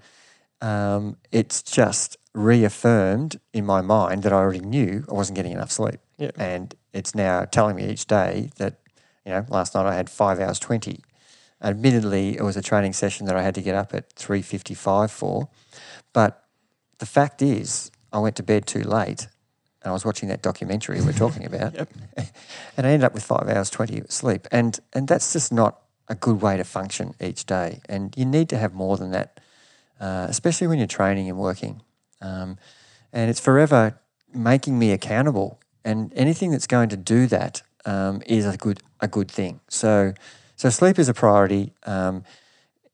um, 0.62 1.18
it's 1.30 1.62
just 1.62 2.16
reaffirmed 2.32 3.38
in 3.52 3.66
my 3.66 3.82
mind 3.82 4.22
that 4.22 4.32
I 4.32 4.36
already 4.36 4.60
knew 4.60 5.04
I 5.10 5.12
wasn't 5.12 5.36
getting 5.36 5.52
enough 5.52 5.70
sleep. 5.70 6.00
Yeah. 6.16 6.30
And 6.38 6.74
it's 6.94 7.14
now 7.14 7.44
telling 7.44 7.76
me 7.76 7.86
each 7.86 8.06
day 8.06 8.48
that, 8.56 8.78
you 9.26 9.32
know, 9.32 9.44
last 9.50 9.74
night 9.74 9.84
I 9.84 9.94
had 9.94 10.08
five 10.08 10.40
hours 10.40 10.58
20. 10.58 11.02
Admittedly, 11.60 12.38
it 12.38 12.42
was 12.42 12.56
a 12.56 12.62
training 12.62 12.94
session 12.94 13.26
that 13.26 13.36
I 13.36 13.42
had 13.42 13.54
to 13.56 13.62
get 13.62 13.74
up 13.74 13.92
at 13.92 14.14
3.55 14.14 15.10
for. 15.10 15.50
But 16.14 16.42
the 16.96 17.04
fact 17.04 17.42
is, 17.42 17.90
I 18.10 18.20
went 18.20 18.36
to 18.36 18.42
bed 18.42 18.66
too 18.66 18.84
late 18.84 19.28
and 19.82 19.90
I 19.90 19.92
was 19.92 20.04
watching 20.04 20.28
that 20.28 20.42
documentary 20.42 21.00
we're 21.00 21.12
talking 21.26 21.44
about. 21.44 21.74
Yep. 21.74 21.88
and 22.76 22.86
I 22.86 22.90
ended 22.90 23.04
up 23.04 23.14
with 23.14 23.22
five 23.22 23.48
hours 23.48 23.70
20 23.70 24.02
sleep. 24.08 24.46
And, 24.50 24.78
and 24.92 25.08
that's 25.08 25.32
just 25.32 25.52
not 25.52 25.80
a 26.08 26.14
good 26.14 26.40
way 26.42 26.56
to 26.56 26.64
function 26.64 27.14
each 27.20 27.46
day. 27.46 27.80
And 27.88 28.14
you 28.16 28.24
need 28.24 28.48
to 28.50 28.58
have 28.58 28.74
more 28.74 28.96
than 28.96 29.12
that, 29.12 29.40
uh, 30.00 30.26
especially 30.28 30.66
when 30.66 30.78
you're 30.78 30.86
training 30.86 31.28
and 31.28 31.38
working. 31.38 31.82
Um, 32.20 32.58
and 33.12 33.30
it's 33.30 33.40
forever 33.40 33.98
making 34.34 34.78
me 34.78 34.92
accountable. 34.92 35.60
And 35.84 36.12
anything 36.14 36.50
that's 36.50 36.66
going 36.66 36.88
to 36.90 36.96
do 36.96 37.26
that 37.28 37.62
um, 37.84 38.22
is 38.26 38.46
a 38.46 38.56
good 38.56 38.80
a 39.00 39.08
good 39.08 39.30
thing. 39.30 39.60
So 39.68 40.12
so 40.56 40.68
sleep 40.68 40.98
is 40.98 41.08
a 41.08 41.14
priority. 41.14 41.72
Um, 41.84 42.24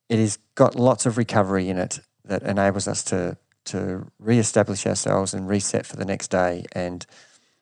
it 0.08 0.18
has 0.20 0.38
got 0.54 0.76
lots 0.76 1.04
of 1.04 1.18
recovery 1.18 1.68
in 1.68 1.78
it 1.78 1.98
that 2.24 2.42
enables 2.42 2.86
us 2.86 3.02
to 3.04 3.36
to 3.66 4.06
reestablish 4.18 4.86
ourselves 4.86 5.34
and 5.34 5.48
reset 5.48 5.86
for 5.86 5.96
the 5.96 6.04
next 6.04 6.28
day. 6.30 6.64
And 6.72 7.04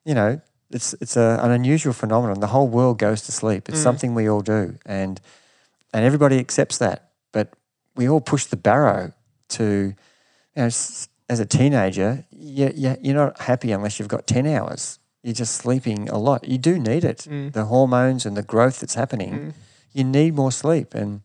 you 0.05 0.15
know, 0.15 0.41
it's 0.71 0.95
it's 1.01 1.17
a, 1.17 1.39
an 1.43 1.51
unusual 1.51 1.93
phenomenon. 1.93 2.41
The 2.41 2.49
whole 2.49 2.69
world 2.69 2.99
goes 2.99 3.23
to 3.23 3.33
sleep. 3.33 3.69
It's 3.69 3.79
Mm. 3.81 3.83
something 3.83 4.15
we 4.15 4.29
all 4.29 4.41
do, 4.43 4.77
and 4.87 5.21
and 5.93 6.05
everybody 6.05 6.39
accepts 6.39 6.79
that. 6.79 7.11
But 7.33 7.49
we 7.97 8.09
all 8.09 8.21
push 8.21 8.45
the 8.47 8.57
barrow 8.57 9.13
to, 9.49 9.65
you 10.55 10.63
know, 10.63 10.67
as 11.29 11.41
a 11.41 11.47
teenager, 11.47 12.25
you, 12.31 12.71
you, 12.75 12.97
you're 13.01 13.15
not 13.15 13.41
happy 13.41 13.73
unless 13.73 13.99
you've 13.99 14.09
got 14.09 14.27
ten 14.27 14.47
hours. 14.47 14.99
You're 15.23 15.33
just 15.35 15.55
sleeping 15.57 16.09
a 16.11 16.19
lot. 16.19 16.47
You 16.47 16.59
do 16.59 16.79
need 16.79 17.05
it. 17.05 17.27
Mm. 17.31 17.53
The 17.53 17.65
hormones 17.65 18.27
and 18.27 18.37
the 18.37 18.43
growth 18.43 18.81
that's 18.81 18.95
happening 18.95 19.33
Mm. 19.33 19.53
you 19.93 20.05
need 20.05 20.35
more 20.35 20.53
sleep. 20.53 20.95
And 20.95 21.23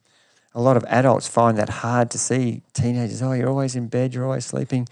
a 0.53 0.61
lot 0.61 0.77
of 0.77 0.83
adults 0.85 1.27
find 1.27 1.57
that 1.57 1.69
hard 1.69 2.09
to 2.11 2.17
see. 2.17 2.63
Teenagers, 2.73 3.21
oh, 3.21 3.33
you're 3.33 3.49
always 3.49 3.75
in 3.75 3.87
bed, 3.87 4.13
you're 4.13 4.25
always 4.25 4.45
sleeping. 4.45 4.87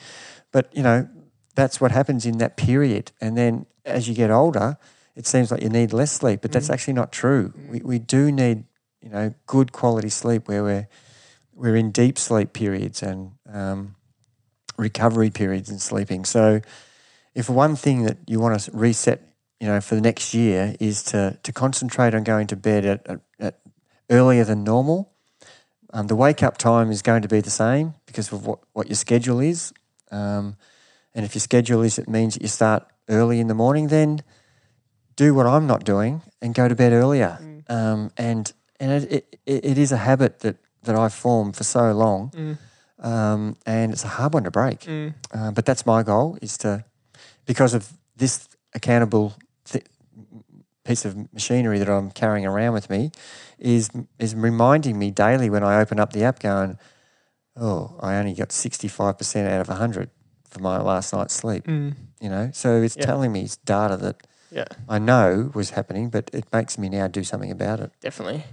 But, 0.51 0.69
you 0.75 0.83
know, 0.83 1.07
that's 1.55 1.81
what 1.81 1.91
happens 1.91 2.25
in 2.25 2.37
that 2.37 2.57
period. 2.57 3.11
And 3.19 3.35
then 3.35 3.65
as 3.85 4.07
you 4.07 4.13
get 4.13 4.29
older, 4.29 4.77
it 5.15 5.25
seems 5.25 5.51
like 5.51 5.63
you 5.63 5.69
need 5.69 5.93
less 5.93 6.11
sleep, 6.11 6.41
but 6.41 6.51
that's 6.51 6.67
Mm. 6.67 6.73
actually 6.73 6.93
not 6.93 7.11
true. 7.11 7.53
We, 7.69 7.79
we 7.81 7.99
do 7.99 8.31
need, 8.31 8.65
you 9.01 9.09
know, 9.09 9.33
good 9.47 9.71
quality 9.71 10.09
sleep 10.09 10.47
where 10.47 10.63
we're, 10.63 10.87
we're 11.53 11.75
in 11.75 11.91
deep 11.91 12.19
sleep 12.19 12.53
periods 12.53 13.01
and 13.01 13.31
um, 13.51 13.95
recovery 14.77 15.31
periods 15.31 15.69
in 15.71 15.79
sleeping. 15.79 16.23
So 16.23 16.61
if 17.33 17.49
one 17.49 17.75
thing 17.75 18.03
that 18.03 18.17
you 18.27 18.39
want 18.39 18.59
to 18.59 18.71
reset, 18.73 19.23
you 19.59 19.65
know, 19.67 19.81
for 19.81 19.95
the 19.95 20.01
next 20.01 20.35
year 20.35 20.75
is 20.79 21.01
to, 21.05 21.39
to 21.41 21.51
concentrate 21.51 22.13
on 22.13 22.23
going 22.23 22.45
to 22.47 22.55
bed 22.55 22.85
at, 22.85 23.07
at, 23.07 23.19
at 23.39 23.59
earlier 24.11 24.43
than 24.43 24.63
normal. 24.63 25.11
Um, 25.93 26.07
the 26.07 26.15
wake 26.15 26.43
up 26.43 26.57
time 26.57 26.91
is 26.91 27.01
going 27.01 27.21
to 27.21 27.27
be 27.27 27.41
the 27.41 27.49
same 27.49 27.93
because 28.05 28.31
of 28.31 28.45
what, 28.45 28.59
what 28.73 28.87
your 28.87 28.95
schedule 28.95 29.39
is. 29.39 29.73
Um, 30.11 30.57
and 31.13 31.25
if 31.25 31.33
your 31.33 31.41
schedule 31.41 31.81
is, 31.81 31.97
it 31.97 32.07
means 32.07 32.33
that 32.33 32.41
you 32.41 32.47
start 32.47 32.85
early 33.09 33.39
in 33.39 33.47
the 33.47 33.53
morning, 33.53 33.87
then 33.87 34.21
do 35.15 35.33
what 35.33 35.45
I'm 35.45 35.65
not 35.65 35.83
doing 35.83 36.21
and 36.41 36.53
go 36.53 36.67
to 36.67 36.75
bed 36.75 36.93
earlier. 36.93 37.39
Mm. 37.41 37.71
Um, 37.71 38.11
and 38.17 38.53
and 38.79 39.03
it, 39.03 39.39
it, 39.45 39.65
it 39.65 39.77
is 39.77 39.91
a 39.91 39.97
habit 39.97 40.39
that, 40.39 40.57
that 40.83 40.95
I've 40.95 41.13
formed 41.13 41.55
for 41.55 41.63
so 41.63 41.91
long. 41.91 42.29
Mm. 42.29 42.57
um, 42.99 43.55
and 43.65 43.91
it's 43.91 44.03
a 44.03 44.07
hard 44.07 44.33
one 44.33 44.43
to 44.43 44.51
break. 44.51 44.81
Mm. 44.81 45.13
Uh, 45.33 45.51
but 45.51 45.65
that's 45.65 45.85
my 45.85 46.03
goal 46.03 46.37
is 46.41 46.57
to, 46.59 46.85
because 47.45 47.73
of 47.73 47.91
this 48.15 48.47
accountable 48.73 49.33
piece 50.87 51.05
of 51.05 51.31
machinery 51.33 51.79
that 51.79 51.89
I'm 51.89 52.11
carrying 52.11 52.45
around 52.45 52.73
with 52.73 52.89
me, 52.89 53.11
is 53.59 53.89
is 54.19 54.33
reminding 54.35 54.97
me 54.97 55.11
daily 55.11 55.49
when 55.49 55.63
I 55.63 55.79
open 55.81 55.99
up 55.99 56.13
the 56.13 56.23
app, 56.23 56.39
going, 56.39 56.77
"Oh, 57.55 57.97
I 57.99 58.15
only 58.15 58.33
got 58.33 58.51
65 58.51 59.17
percent 59.17 59.47
out 59.51 59.61
of 59.61 59.69
100 59.69 60.09
for 60.49 60.59
my 60.59 60.79
last 60.81 61.13
night's 61.13 61.33
sleep." 61.33 61.65
Mm. 61.65 61.95
You 62.21 62.29
know, 62.29 62.49
so 62.53 62.81
it's 62.81 62.95
Yeah. 62.97 63.05
telling 63.05 63.31
me 63.31 63.41
it's 63.43 63.57
data 63.57 63.97
that 63.97 64.25
Yeah, 64.49 64.65
I 64.87 64.97
know 64.97 65.51
was 65.53 65.71
happening, 65.71 66.09
but 66.09 66.29
it 66.33 66.45
makes 66.53 66.77
me 66.77 66.87
now 66.89 67.07
do 67.07 67.23
something 67.23 67.51
about 67.51 67.79
it. 67.81 67.91
definitely. 68.01 68.43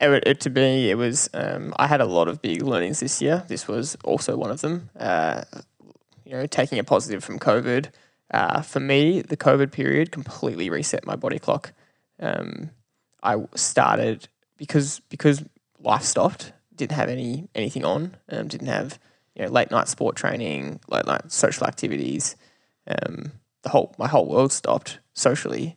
It, 0.00 0.22
it, 0.26 0.40
to 0.40 0.50
me, 0.50 0.90
it 0.90 0.94
was. 0.96 1.28
Um, 1.34 1.72
I 1.76 1.86
had 1.88 2.00
a 2.00 2.04
lot 2.04 2.28
of 2.28 2.40
big 2.40 2.62
learnings 2.62 3.00
this 3.00 3.20
year. 3.20 3.42
This 3.48 3.66
was 3.66 3.96
also 4.04 4.36
one 4.36 4.50
of 4.52 4.60
them. 4.60 4.90
Uh, 4.96 5.42
you 6.24 6.32
know, 6.32 6.46
taking 6.46 6.78
a 6.78 6.84
positive 6.84 7.24
from 7.24 7.38
COVID. 7.38 7.86
Uh, 8.30 8.60
for 8.62 8.78
me, 8.80 9.22
the 9.22 9.36
COVID 9.36 9.72
period 9.72 10.12
completely 10.12 10.68
reset 10.70 11.06
my 11.06 11.16
body 11.16 11.38
clock. 11.38 11.72
Um, 12.20 12.70
I 13.22 13.36
started 13.54 14.28
because 14.56 15.00
because 15.08 15.44
life 15.80 16.02
stopped. 16.02 16.52
Didn't 16.74 16.96
have 16.96 17.08
any 17.08 17.48
anything 17.54 17.84
on. 17.84 18.16
Um, 18.28 18.48
didn't 18.48 18.68
have 18.68 18.98
you 19.34 19.44
know 19.44 19.50
late 19.50 19.70
night 19.70 19.88
sport 19.88 20.16
training, 20.16 20.80
late 20.88 21.06
night 21.06 21.32
social 21.32 21.66
activities. 21.66 22.36
Um, 22.86 23.32
the 23.62 23.70
whole 23.70 23.94
my 23.98 24.08
whole 24.08 24.26
world 24.26 24.52
stopped 24.52 24.98
socially. 25.14 25.74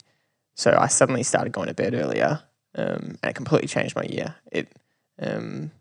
So 0.55 0.75
I 0.77 0.87
suddenly 0.87 1.23
started 1.23 1.53
going 1.53 1.67
to 1.67 1.73
bed 1.73 1.93
earlier, 1.93 2.41
um, 2.75 3.17
and 3.21 3.29
it 3.29 3.35
completely 3.35 3.67
changed 3.67 3.95
my 3.95 4.03
year. 4.03 4.35
It, 4.51 4.67
um, 5.19 5.71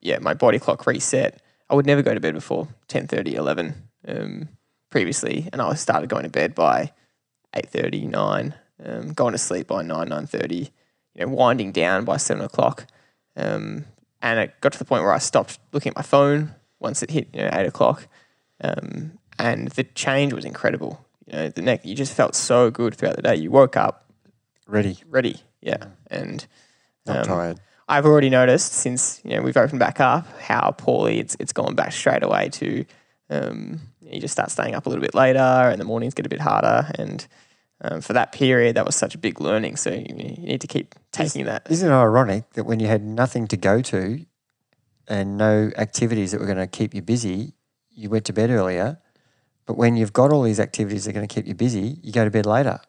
yeah, 0.00 0.18
my 0.18 0.34
body 0.34 0.58
clock 0.58 0.86
reset. 0.86 1.42
I 1.68 1.74
would 1.74 1.86
never 1.86 2.02
go 2.02 2.14
to 2.14 2.20
bed 2.20 2.34
before 2.34 2.68
10.30, 2.88 3.34
11 3.34 3.74
um, 4.08 4.48
previously, 4.88 5.48
and 5.52 5.60
I 5.60 5.74
started 5.74 6.08
going 6.08 6.24
to 6.24 6.30
bed 6.30 6.54
by 6.54 6.92
8.30, 7.54 8.08
9, 8.08 8.54
um, 8.84 9.12
going 9.12 9.32
to 9.32 9.38
sleep 9.38 9.66
by 9.68 9.82
9, 9.82 10.08
9.30, 10.08 10.70
you 11.14 11.26
know, 11.26 11.28
winding 11.32 11.72
down 11.72 12.04
by 12.04 12.16
7 12.16 12.42
o'clock. 12.42 12.86
Um, 13.36 13.84
and 14.22 14.38
it 14.38 14.60
got 14.60 14.72
to 14.72 14.78
the 14.78 14.84
point 14.84 15.02
where 15.02 15.12
I 15.12 15.18
stopped 15.18 15.58
looking 15.72 15.90
at 15.90 15.96
my 15.96 16.02
phone 16.02 16.54
once 16.78 17.02
it 17.02 17.10
hit, 17.10 17.28
you 17.32 17.42
know, 17.42 17.50
8 17.52 17.66
o'clock. 17.66 18.06
Um, 18.62 19.12
and 19.38 19.68
the 19.68 19.84
change 19.84 20.32
was 20.32 20.44
incredible. 20.44 21.04
You 21.26 21.32
know, 21.34 21.48
the 21.48 21.62
next, 21.62 21.86
you 21.86 21.94
just 21.94 22.14
felt 22.14 22.34
so 22.34 22.70
good 22.70 22.94
throughout 22.94 23.16
the 23.16 23.22
day. 23.22 23.36
You 23.36 23.50
woke 23.50 23.76
up 23.76 24.06
Ready, 24.66 24.98
ready. 25.08 25.36
Yeah. 25.60 25.86
And 26.10 26.46
not 27.06 27.18
Um, 27.18 27.24
tired. 27.24 27.60
I've 27.88 28.06
already 28.06 28.30
noticed 28.30 28.72
since 28.72 29.20
you 29.24 29.34
know 29.34 29.42
we've 29.42 29.56
opened 29.56 29.80
back 29.80 29.98
up 29.98 30.24
how 30.40 30.70
poorly 30.78 31.18
it's 31.18 31.36
it's 31.40 31.52
gone 31.52 31.74
back 31.74 31.90
straight 31.92 32.22
away 32.22 32.48
to 32.50 32.84
um, 33.30 33.80
you 34.00 34.20
just 34.20 34.30
start 34.30 34.52
staying 34.52 34.76
up 34.76 34.86
a 34.86 34.88
little 34.88 35.02
bit 35.02 35.12
later 35.12 35.38
and 35.40 35.80
the 35.80 35.84
mornings 35.84 36.14
get 36.14 36.24
a 36.24 36.28
bit 36.28 36.40
harder 36.40 36.88
and 37.00 37.26
um, 37.82 38.00
for 38.00 38.12
that 38.12 38.32
period 38.32 38.76
that 38.76 38.84
was 38.86 38.94
such 38.96 39.14
a 39.14 39.18
big 39.18 39.40
learning 39.40 39.76
so 39.76 39.90
you, 39.90 40.04
you 40.08 40.46
need 40.46 40.60
to 40.60 40.66
keep 40.66 40.94
taking 41.12 41.44
that 41.46 41.66
Isn't 41.70 41.88
it 41.90 41.94
ironic 41.94 42.50
that 42.54 42.64
when 42.64 42.80
you 42.80 42.86
had 42.86 43.02
nothing 43.02 43.46
to 43.48 43.56
go 43.56 43.80
to 43.82 44.24
and 45.08 45.36
no 45.38 45.70
activities 45.76 46.32
that 46.32 46.40
were 46.40 46.46
going 46.46 46.58
to 46.58 46.66
keep 46.66 46.94
you 46.94 47.02
busy, 47.02 47.54
you 47.90 48.08
went 48.10 48.24
to 48.26 48.32
bed 48.32 48.50
earlier? 48.50 48.98
But 49.66 49.76
when 49.76 49.96
you've 49.96 50.12
got 50.12 50.32
all 50.32 50.42
these 50.42 50.60
activities 50.60 51.04
that 51.04 51.10
are 51.10 51.14
going 51.14 51.26
to 51.26 51.34
keep 51.34 51.46
you 51.46 51.54
busy, 51.54 51.98
you 52.02 52.12
go 52.12 52.24
to 52.24 52.30
bed 52.30 52.46
later. 52.46 52.80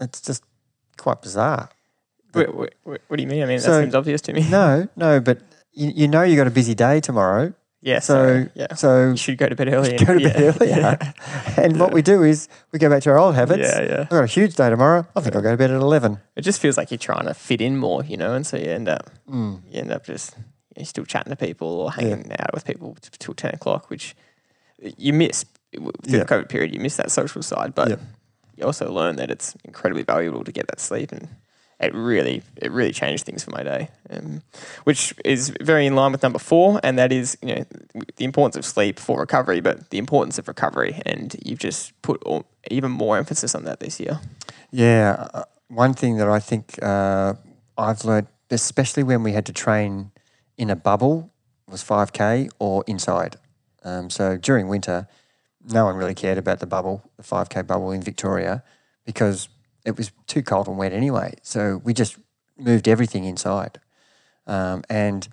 It's 0.00 0.20
just 0.20 0.42
quite 0.96 1.22
bizarre. 1.22 1.70
what, 2.32 2.54
what, 2.54 2.74
what 2.82 3.00
what 3.08 3.16
do 3.16 3.22
you 3.22 3.28
mean 3.28 3.42
I 3.42 3.46
mean 3.46 3.60
So- 3.60 3.72
that 3.72 3.82
seems 3.82 3.94
obvious 3.94 4.20
to 4.22 4.32
me 4.32 4.48
No, 4.50 4.88
no, 4.96 5.20
but 5.20 5.38
you, 5.72 5.90
you 5.94 6.08
know 6.08 6.22
you've 6.22 6.36
got 6.36 6.46
a 6.46 6.50
busy 6.50 6.74
day 6.74 7.00
tomorrow. 7.00 7.52
Yeah 7.90 8.00
So, 8.00 8.14
so 8.14 8.50
yeah 8.54 8.74
so 8.74 8.88
you 9.10 9.16
should 9.16 9.38
go 9.38 9.48
to 9.48 9.54
bed 9.54 9.68
early 9.68 9.96
go 10.06 10.14
to 10.18 10.20
yeah. 10.20 10.32
bed 10.32 10.56
earlier. 10.60 10.98
and 11.62 11.78
what 11.78 11.92
we 11.92 12.00
do 12.02 12.22
is 12.24 12.48
we 12.72 12.78
go 12.78 12.88
back 12.88 13.02
to 13.04 13.10
our 13.10 13.18
old 13.18 13.34
habits. 13.34 13.68
yeah 13.68 13.82
yeah 13.82 14.00
I've 14.08 14.16
got 14.18 14.24
a 14.24 14.34
huge 14.38 14.54
day 14.56 14.68
tomorrow. 14.70 15.06
I 15.16 15.20
think 15.20 15.36
I'll 15.36 15.42
go 15.42 15.50
to 15.52 15.56
bed 15.64 15.70
at 15.70 15.80
11. 15.80 16.18
it 16.36 16.42
just 16.42 16.60
feels 16.60 16.76
like 16.78 16.90
you're 16.90 17.06
trying 17.10 17.26
to 17.26 17.34
fit 17.34 17.60
in 17.60 17.76
more 17.76 18.02
you 18.04 18.16
know 18.16 18.32
and 18.34 18.44
so 18.46 18.56
you 18.56 18.70
end 18.80 18.88
up 18.88 19.04
Mm. 19.28 19.60
you 19.70 19.80
end 19.80 19.92
up 19.92 20.04
just 20.04 20.34
you're 20.76 20.86
still 20.86 21.04
chatting 21.04 21.30
to 21.30 21.36
people 21.36 21.68
or 21.68 21.92
hanging 21.92 22.32
out 22.42 22.52
with 22.54 22.64
people 22.64 22.96
till 23.20 23.34
10 23.34 23.54
o'clock, 23.54 23.90
which 23.90 24.16
you 25.06 25.12
miss 25.12 25.44
through 25.72 25.92
Yeah. 26.06 26.24
the 26.24 26.24
COVID 26.24 26.48
period. 26.48 26.74
You 26.74 26.80
miss 26.80 26.96
that 26.96 27.10
social 27.12 27.42
side, 27.42 27.74
but 27.76 27.88
Yeah. 27.90 27.96
you 28.56 28.64
also 28.66 28.90
learn 28.90 29.14
that 29.16 29.30
it's 29.30 29.54
incredibly 29.64 30.02
valuable 30.02 30.42
to 30.44 30.50
get 30.52 30.66
that 30.66 30.80
sleep, 30.80 31.12
and 31.12 31.28
it 31.80 31.94
really 31.94 32.42
it 32.56 32.70
really 32.70 32.92
changed 32.92 33.24
things 33.24 33.44
for 33.44 33.50
my 33.50 33.62
day, 33.62 33.88
um, 34.10 34.42
which 34.84 35.14
is 35.24 35.54
very 35.60 35.86
in 35.86 35.94
line 35.94 36.12
with 36.12 36.22
number 36.22 36.38
four, 36.38 36.80
and 36.82 36.98
that 36.98 37.12
is 37.12 37.36
you 37.42 37.54
know 37.54 37.64
the 38.16 38.24
importance 38.24 38.56
of 38.56 38.64
sleep 38.64 38.98
for 38.98 39.18
recovery, 39.20 39.60
but 39.60 39.90
the 39.90 39.98
importance 39.98 40.38
of 40.38 40.48
recovery, 40.48 41.00
and 41.04 41.36
you've 41.44 41.58
just 41.58 42.00
put 42.02 42.22
all, 42.24 42.46
even 42.70 42.90
more 42.90 43.16
emphasis 43.16 43.54
on 43.54 43.64
that 43.64 43.80
this 43.80 44.00
year. 44.00 44.20
Yeah, 44.70 45.28
uh, 45.34 45.44
one 45.68 45.94
thing 45.94 46.16
that 46.18 46.28
I 46.28 46.40
think 46.40 46.82
uh, 46.82 47.34
I've 47.76 48.04
learned, 48.04 48.28
especially 48.50 49.02
when 49.02 49.22
we 49.22 49.32
had 49.32 49.46
to 49.46 49.52
train 49.52 50.12
in 50.56 50.70
a 50.70 50.76
bubble, 50.76 51.32
was 51.68 51.82
5K 51.82 52.50
or 52.58 52.84
inside. 52.86 53.36
Um, 53.82 54.10
so 54.10 54.36
during 54.36 54.68
winter, 54.68 55.08
no 55.72 55.84
one 55.84 55.96
really 55.96 56.14
cared 56.14 56.38
about 56.38 56.60
the 56.60 56.66
bubble, 56.66 57.02
the 57.16 57.22
5K 57.22 57.66
bubble 57.66 57.90
in 57.90 58.02
Victoria, 58.02 58.62
because 59.04 59.48
it 59.84 59.96
was 59.96 60.12
too 60.26 60.42
cold 60.42 60.68
and 60.68 60.78
wet 60.78 60.92
anyway. 60.92 61.34
So 61.42 61.80
we 61.84 61.94
just 61.94 62.18
moved 62.58 62.88
everything 62.88 63.24
inside. 63.24 63.80
Um, 64.46 64.84
and 64.88 65.28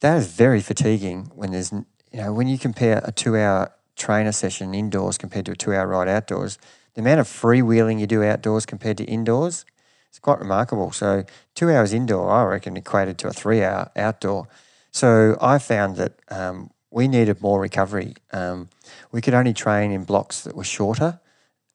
that 0.00 0.18
is 0.18 0.28
very 0.28 0.60
fatiguing 0.60 1.30
when 1.34 1.52
there's, 1.52 1.72
you 1.72 1.84
know, 2.12 2.32
when 2.32 2.48
you 2.48 2.58
compare 2.58 3.00
a 3.04 3.12
two 3.12 3.36
hour 3.36 3.72
trainer 3.96 4.32
session 4.32 4.74
indoors 4.74 5.18
compared 5.18 5.46
to 5.46 5.52
a 5.52 5.56
two 5.56 5.74
hour 5.74 5.86
ride 5.86 6.08
outdoors, 6.08 6.58
the 6.94 7.00
amount 7.00 7.20
of 7.20 7.26
freewheeling 7.26 8.00
you 8.00 8.06
do 8.06 8.22
outdoors 8.22 8.66
compared 8.66 8.98
to 8.98 9.04
indoors, 9.04 9.64
it's 10.08 10.18
quite 10.18 10.40
remarkable. 10.40 10.92
So 10.92 11.24
two 11.54 11.70
hours 11.70 11.92
indoor, 11.92 12.30
I 12.30 12.44
reckon, 12.44 12.76
equated 12.76 13.18
to 13.18 13.28
a 13.28 13.32
three 13.32 13.62
hour 13.62 13.90
outdoor. 13.96 14.48
So 14.90 15.38
I 15.40 15.58
found 15.58 15.96
that 15.96 16.20
um, 16.28 16.70
we 16.90 17.08
needed 17.08 17.40
more 17.40 17.60
recovery. 17.60 18.14
Um, 18.32 18.68
we 19.10 19.22
could 19.22 19.32
only 19.32 19.54
train 19.54 19.90
in 19.90 20.04
blocks 20.04 20.42
that 20.42 20.54
were 20.54 20.64
shorter, 20.64 21.20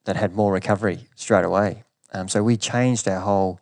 that 0.05 0.15
had 0.15 0.35
more 0.35 0.53
recovery 0.53 1.07
straight 1.15 1.45
away. 1.45 1.83
Um, 2.13 2.27
so 2.27 2.43
we 2.43 2.57
changed 2.57 3.07
our 3.07 3.19
whole, 3.19 3.59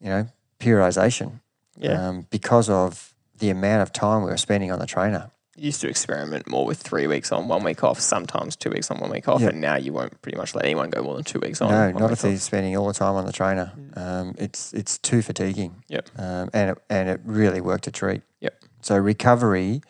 you 0.00 0.08
know, 0.08 0.26
periodization 0.60 1.40
Yeah, 1.76 2.08
um, 2.08 2.26
because 2.30 2.68
of 2.70 3.12
the 3.38 3.50
amount 3.50 3.82
of 3.82 3.92
time 3.92 4.22
we 4.22 4.30
were 4.30 4.36
spending 4.36 4.70
on 4.72 4.78
the 4.78 4.86
trainer. 4.86 5.30
you 5.56 5.66
used 5.66 5.80
to 5.80 5.88
experiment 5.88 6.46
more 6.46 6.64
with 6.66 6.78
three 6.80 7.06
weeks 7.06 7.32
on, 7.32 7.48
one 7.48 7.64
week 7.64 7.82
off, 7.82 7.98
sometimes 8.00 8.56
two 8.56 8.70
weeks 8.70 8.90
on, 8.90 8.98
one 9.00 9.10
week 9.10 9.26
off, 9.28 9.40
Yeah. 9.40 9.48
and 9.48 9.60
now 9.60 9.76
you 9.76 9.92
won't 9.92 10.20
pretty 10.22 10.36
much 10.38 10.54
let 10.54 10.64
anyone 10.64 10.90
go 10.90 11.02
more 11.02 11.14
than 11.14 11.24
two 11.24 11.40
weeks 11.40 11.60
on. 11.60 11.70
no, 11.70 11.90
not 11.92 12.12
if 12.12 12.22
he's 12.22 12.42
spending 12.42 12.76
all 12.76 12.86
the 12.86 12.92
time 12.94 13.14
on 13.14 13.24
the 13.26 13.32
trainer. 13.32 13.72
Um, 13.94 14.34
it's 14.38 14.72
it's 14.74 14.96
too 14.98 15.22
fatiguing. 15.22 15.82
Yep. 15.88 16.08
Um, 16.18 16.50
and 16.52 16.70
it, 16.70 16.78
and 16.90 17.08
it 17.08 17.20
really 17.24 17.60
worked 17.60 17.86
a 17.86 17.90
treat. 17.90 18.22
Yep. 18.40 18.54
So 18.82 18.96
recovery 18.98 19.80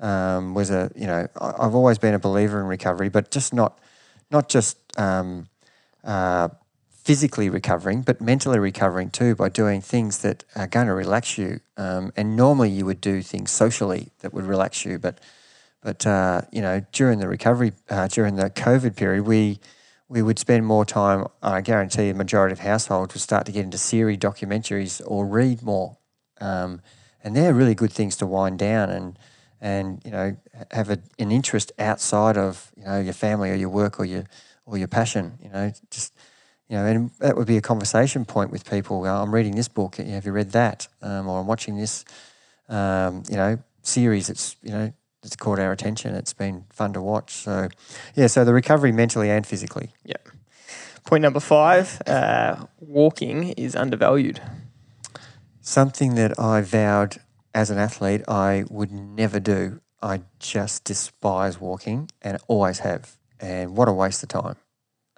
um, 0.00 0.54
was 0.54 0.70
a 0.70 0.90
you 0.96 1.06
know 1.06 1.28
I, 1.40 1.52
I've 1.58 1.74
always 1.74 1.98
been 1.98 2.14
a 2.14 2.18
believer 2.18 2.60
in 2.60 2.66
recovery, 2.66 3.08
but 3.08 3.30
just 3.30 3.52
not 3.54 3.78
not 4.30 4.48
just 4.48 4.76
um, 4.98 5.46
uh, 6.04 6.48
physically 7.02 7.50
recovering, 7.50 8.02
but 8.02 8.20
mentally 8.20 8.60
recovering 8.60 9.10
too 9.10 9.34
by 9.34 9.48
doing 9.48 9.80
things 9.80 10.18
that 10.18 10.44
are 10.54 10.68
going 10.68 10.86
to 10.86 10.94
relax 10.94 11.36
you. 11.36 11.60
Um, 11.76 12.12
and 12.16 12.36
normally 12.36 12.70
you 12.70 12.86
would 12.86 13.00
do 13.00 13.22
things 13.22 13.50
socially 13.50 14.10
that 14.20 14.32
would 14.32 14.44
relax 14.44 14.84
you, 14.84 14.98
but 14.98 15.18
but 15.82 16.06
uh, 16.06 16.42
you 16.52 16.62
know 16.62 16.84
during 16.92 17.18
the 17.18 17.28
recovery 17.28 17.72
uh, 17.90 18.06
during 18.06 18.36
the 18.36 18.50
COVID 18.50 18.94
period, 18.96 19.26
we 19.26 19.58
we 20.08 20.22
would 20.22 20.38
spend 20.38 20.64
more 20.64 20.84
time. 20.84 21.26
I 21.42 21.60
guarantee 21.60 22.10
a 22.10 22.14
majority 22.14 22.52
of 22.52 22.60
households 22.60 23.14
would 23.14 23.20
start 23.20 23.46
to 23.46 23.52
get 23.52 23.64
into 23.64 23.78
series 23.78 24.18
documentaries 24.18 25.02
or 25.04 25.26
read 25.26 25.62
more, 25.62 25.96
um, 26.40 26.80
and 27.24 27.34
they're 27.34 27.52
really 27.52 27.74
good 27.74 27.92
things 27.92 28.16
to 28.18 28.26
wind 28.26 28.60
down 28.60 28.90
and 28.90 29.18
and 29.60 30.00
you 30.04 30.12
know 30.12 30.36
have 30.70 30.88
a, 30.88 30.98
an 31.18 31.32
interest 31.32 31.72
outside 31.80 32.36
of 32.36 32.70
you 32.76 32.84
know 32.84 33.00
your 33.00 33.12
family 33.12 33.50
or 33.50 33.54
your 33.54 33.70
work 33.70 33.98
or 33.98 34.04
your 34.04 34.24
or 34.66 34.78
your 34.78 34.88
passion. 34.88 35.38
You 35.42 35.50
know, 35.50 35.72
just 35.90 36.12
you 36.72 36.78
know, 36.78 36.86
and 36.86 37.10
that 37.18 37.36
would 37.36 37.46
be 37.46 37.58
a 37.58 37.60
conversation 37.60 38.24
point 38.24 38.50
with 38.50 38.68
people. 38.68 39.04
"Oh, 39.04 39.22
I'm 39.22 39.34
reading 39.34 39.56
this 39.56 39.68
book. 39.68 39.96
Have 39.96 40.24
you 40.24 40.32
read 40.32 40.52
that? 40.52 40.88
Um, 41.02 41.28
or 41.28 41.40
I'm 41.40 41.46
watching 41.46 41.76
this, 41.76 42.02
um, 42.70 43.24
you 43.28 43.36
know, 43.36 43.58
series. 43.82 44.30
It's 44.30 44.56
you 44.62 44.70
know, 44.70 44.90
that's 45.22 45.36
caught 45.36 45.58
our 45.58 45.70
attention. 45.70 46.14
It's 46.14 46.32
been 46.32 46.64
fun 46.70 46.94
to 46.94 47.02
watch. 47.02 47.32
So, 47.32 47.68
yeah. 48.14 48.26
So 48.26 48.46
the 48.46 48.54
recovery 48.54 48.90
mentally 48.90 49.28
and 49.28 49.46
physically. 49.46 49.90
Point 51.04 51.20
number 51.20 51.40
five: 51.40 52.00
uh, 52.06 52.64
walking 52.80 53.50
is 53.50 53.76
undervalued. 53.76 54.40
Something 55.60 56.14
that 56.14 56.40
I 56.40 56.62
vowed 56.62 57.18
as 57.54 57.68
an 57.68 57.76
athlete 57.76 58.22
I 58.26 58.64
would 58.70 58.90
never 58.90 59.40
do. 59.40 59.82
I 60.02 60.22
just 60.38 60.84
despise 60.84 61.60
walking 61.60 62.08
and 62.22 62.38
always 62.48 62.78
have. 62.78 63.18
And 63.38 63.76
what 63.76 63.88
a 63.88 63.92
waste 63.92 64.22
of 64.22 64.30
time. 64.30 64.56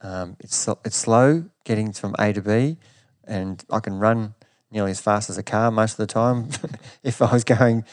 Um, 0.05 0.37
it's, 0.39 0.69
it's 0.85 0.97
slow 0.97 1.47
getting 1.65 1.93
from 1.93 2.15
A 2.19 2.33
to 2.35 2.43
B, 2.43 2.77
and 3.25 3.65
I 3.71 3.81
can 3.81 3.95
run 3.95 4.35
nearly 4.71 4.91
as 4.91 5.01
fast 5.01 5.31
as 5.31 5.39
a 5.39 5.43
car 5.43 5.71
most 5.71 5.93
of 5.93 5.97
the 5.97 6.07
time. 6.07 6.51
if 7.03 7.23
I 7.23 7.33
was 7.33 7.43
going, 7.43 7.85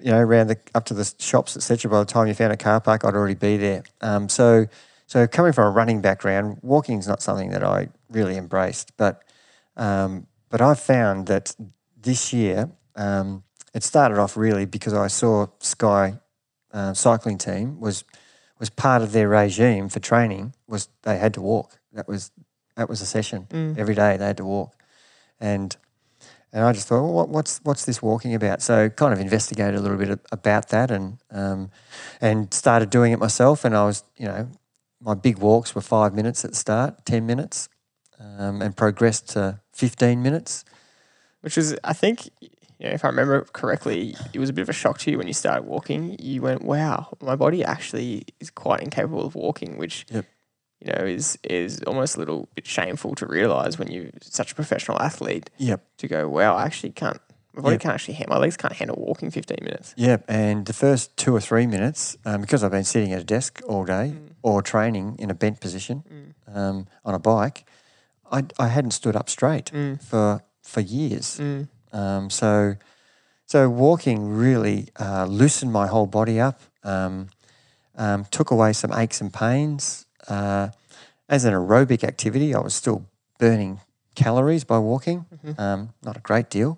you 0.00 0.12
know, 0.12 0.20
around 0.20 0.46
the 0.46 0.58
up 0.74 0.84
to 0.86 0.94
the 0.94 1.12
shops, 1.18 1.56
etc., 1.56 1.90
by 1.90 1.98
the 1.98 2.04
time 2.04 2.28
you 2.28 2.34
found 2.34 2.52
a 2.52 2.56
car 2.56 2.80
park, 2.80 3.04
I'd 3.04 3.14
already 3.14 3.34
be 3.34 3.56
there. 3.56 3.82
Um, 4.00 4.28
so, 4.28 4.66
so 5.06 5.26
coming 5.26 5.52
from 5.52 5.66
a 5.66 5.70
running 5.70 6.00
background, 6.00 6.58
walking 6.62 7.00
is 7.00 7.08
not 7.08 7.20
something 7.20 7.50
that 7.50 7.64
I 7.64 7.88
really 8.10 8.36
embraced. 8.36 8.96
But, 8.96 9.24
um, 9.76 10.28
but 10.50 10.60
I 10.60 10.74
found 10.74 11.26
that 11.26 11.56
this 12.00 12.32
year 12.32 12.70
um, 12.94 13.42
it 13.74 13.82
started 13.82 14.18
off 14.18 14.36
really 14.36 14.66
because 14.66 14.94
I 14.94 15.08
saw 15.08 15.48
Sky 15.58 16.20
uh, 16.72 16.94
cycling 16.94 17.38
team 17.38 17.80
was 17.80 18.04
was 18.58 18.70
part 18.70 19.02
of 19.02 19.12
their 19.12 19.28
regime 19.28 19.88
for 19.88 20.00
training 20.00 20.54
was 20.66 20.88
they 21.02 21.18
had 21.18 21.34
to 21.34 21.40
walk. 21.40 21.78
That 21.92 22.08
was 22.08 22.30
that 22.76 22.88
was 22.88 23.00
a 23.00 23.06
session 23.06 23.46
Mm. 23.50 23.78
every 23.78 23.94
day. 23.94 24.16
They 24.16 24.26
had 24.26 24.36
to 24.36 24.44
walk, 24.44 24.74
and 25.40 25.76
and 26.52 26.64
I 26.64 26.72
just 26.72 26.88
thought, 26.88 27.02
well, 27.02 27.12
what, 27.12 27.28
what's 27.28 27.60
what's 27.64 27.84
this 27.84 28.00
walking 28.02 28.34
about? 28.34 28.62
So 28.62 28.88
kind 28.88 29.12
of 29.12 29.20
investigated 29.20 29.74
a 29.74 29.80
little 29.80 29.96
bit 29.98 30.20
about 30.32 30.68
that, 30.68 30.90
and 30.90 31.18
um, 31.30 31.70
and 32.20 32.52
started 32.54 32.90
doing 32.90 33.12
it 33.12 33.18
myself. 33.18 33.64
And 33.64 33.74
I 33.76 33.84
was, 33.84 34.04
you 34.16 34.26
know, 34.26 34.48
my 35.00 35.14
big 35.14 35.38
walks 35.38 35.74
were 35.74 35.82
five 35.82 36.14
minutes 36.14 36.44
at 36.44 36.50
the 36.52 36.56
start, 36.56 37.04
ten 37.04 37.26
minutes, 37.26 37.68
um, 38.20 38.62
and 38.62 38.76
progressed 38.76 39.28
to 39.30 39.60
fifteen 39.72 40.22
minutes. 40.22 40.64
which 41.42 41.58
is 41.58 41.76
I 41.84 41.92
think 41.92 42.28
you 42.78 42.86
know, 42.88 42.92
if 42.94 43.04
I 43.04 43.08
remember 43.08 43.42
correctly, 43.52 44.14
it 44.32 44.38
was 44.38 44.50
a 44.50 44.52
bit 44.52 44.62
of 44.62 44.68
a 44.68 44.72
shock 44.72 44.98
to 45.00 45.10
you 45.10 45.18
when 45.18 45.26
you 45.26 45.32
started 45.32 45.64
walking. 45.66 46.16
You 46.20 46.42
went, 46.42 46.62
"Wow, 46.62 47.16
my 47.22 47.36
body 47.36 47.64
actually 47.64 48.24
is 48.40 48.50
quite 48.50 48.80
incapable 48.82 49.24
of 49.24 49.34
walking," 49.34 49.78
which 49.78 50.06
Yep. 50.10 50.24
you 50.80 50.92
know 50.92 51.04
is 51.04 51.38
is 51.44 51.80
almost 51.86 52.16
a 52.16 52.18
little 52.18 52.48
bit 52.54 52.66
shameful 52.66 53.14
to 53.16 53.26
realize 53.26 53.78
when 53.78 53.88
you're 53.90 54.10
such 54.22 54.52
a 54.52 54.54
professional 54.54 55.00
athlete 55.00 55.48
Yep. 55.58 55.80
to 55.98 56.08
go, 56.08 56.28
"Wow, 56.28 56.56
I 56.56 56.64
actually 56.64 56.92
can't." 56.92 57.20
My 57.54 57.62
body 57.62 57.74
Yep. 57.76 57.80
can't 57.80 57.94
actually 57.94 58.14
handle. 58.14 58.34
My 58.36 58.40
legs 58.42 58.56
can't 58.58 58.74
handle 58.74 58.96
walking 58.98 59.30
15 59.30 59.56
minutes. 59.62 59.94
Yep, 59.96 60.24
and 60.28 60.66
the 60.66 60.74
first 60.74 61.16
two 61.16 61.34
or 61.34 61.40
three 61.40 61.66
minutes, 61.66 62.14
um, 62.26 62.42
because 62.42 62.62
I've 62.62 62.70
been 62.70 62.84
sitting 62.84 63.14
at 63.14 63.20
a 63.20 63.24
desk 63.24 63.62
all 63.66 63.86
day 63.86 64.12
or 64.42 64.60
training 64.60 65.16
in 65.18 65.30
a 65.30 65.34
bent 65.34 65.58
position 65.60 66.04
um, 66.46 66.86
on 67.02 67.14
a 67.14 67.18
bike, 67.18 67.64
I, 68.30 68.44
I 68.58 68.68
hadn't 68.68 68.90
stood 68.90 69.16
up 69.16 69.30
straight 69.30 69.70
Mm. 69.72 70.02
for 70.02 70.42
for 70.62 70.80
years. 70.82 71.38
Mm. 71.40 71.68
Um, 71.96 72.28
so, 72.30 72.76
so 73.46 73.70
walking 73.70 74.28
really 74.28 74.88
uh, 75.00 75.24
loosened 75.24 75.72
my 75.72 75.86
whole 75.86 76.06
body 76.06 76.38
up, 76.38 76.60
um, 76.84 77.28
um, 77.96 78.26
took 78.30 78.50
away 78.50 78.72
some 78.74 78.92
aches 78.92 79.20
and 79.22 79.32
pains. 79.32 80.06
Uh, 80.28 80.68
as 81.28 81.44
an 81.44 81.54
aerobic 81.54 82.04
activity, 82.04 82.54
I 82.54 82.60
was 82.60 82.74
still 82.74 83.06
burning 83.38 83.80
calories 84.14 84.64
by 84.64 84.78
walking, 84.78 85.26
um, 85.58 85.90
not 86.02 86.16
a 86.16 86.20
great 86.20 86.50
deal. 86.50 86.76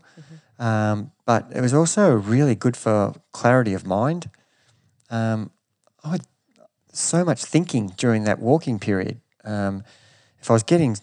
Um, 0.58 1.12
but 1.26 1.46
it 1.54 1.60
was 1.60 1.74
also 1.74 2.12
really 2.12 2.54
good 2.54 2.76
for 2.76 3.14
clarity 3.32 3.74
of 3.74 3.84
mind. 3.86 4.30
Um, 5.10 5.50
I 6.04 6.10
had 6.10 6.26
so 6.92 7.24
much 7.24 7.44
thinking 7.44 7.92
during 7.96 8.24
that 8.24 8.38
walking 8.38 8.78
period. 8.78 9.20
Um, 9.44 9.82
if 10.40 10.50
I 10.50 10.52
was 10.52 10.62
getting 10.62 10.96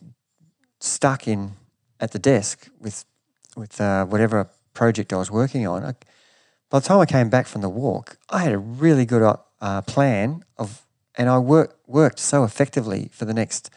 stuck 0.80 1.28
in 1.28 1.54
at 2.00 2.12
the 2.12 2.20
desk 2.20 2.70
with 2.80 3.06
with 3.56 3.80
uh, 3.80 4.06
whatever 4.06 4.50
project 4.74 5.14
I 5.14 5.18
was 5.18 5.32
working 5.32 5.68
on, 5.68 5.84
I, 5.84 5.94
by 6.70 6.80
the 6.80 6.88
time 6.88 7.00
I 7.00 7.06
came 7.06 7.30
back 7.30 7.48
from 7.48 7.62
the 7.62 7.70
walk, 7.70 8.18
I 8.30 8.40
had 8.44 8.52
a 8.52 8.58
really 8.58 9.06
good 9.06 9.22
uh, 9.22 9.38
uh, 9.62 9.82
plan 9.82 10.44
of, 10.58 10.86
and 11.16 11.30
I 11.30 11.38
work, 11.40 11.78
worked 11.88 12.20
so 12.20 12.44
effectively 12.44 13.10
for 13.12 13.26
the 13.26 13.34
next 13.34 13.70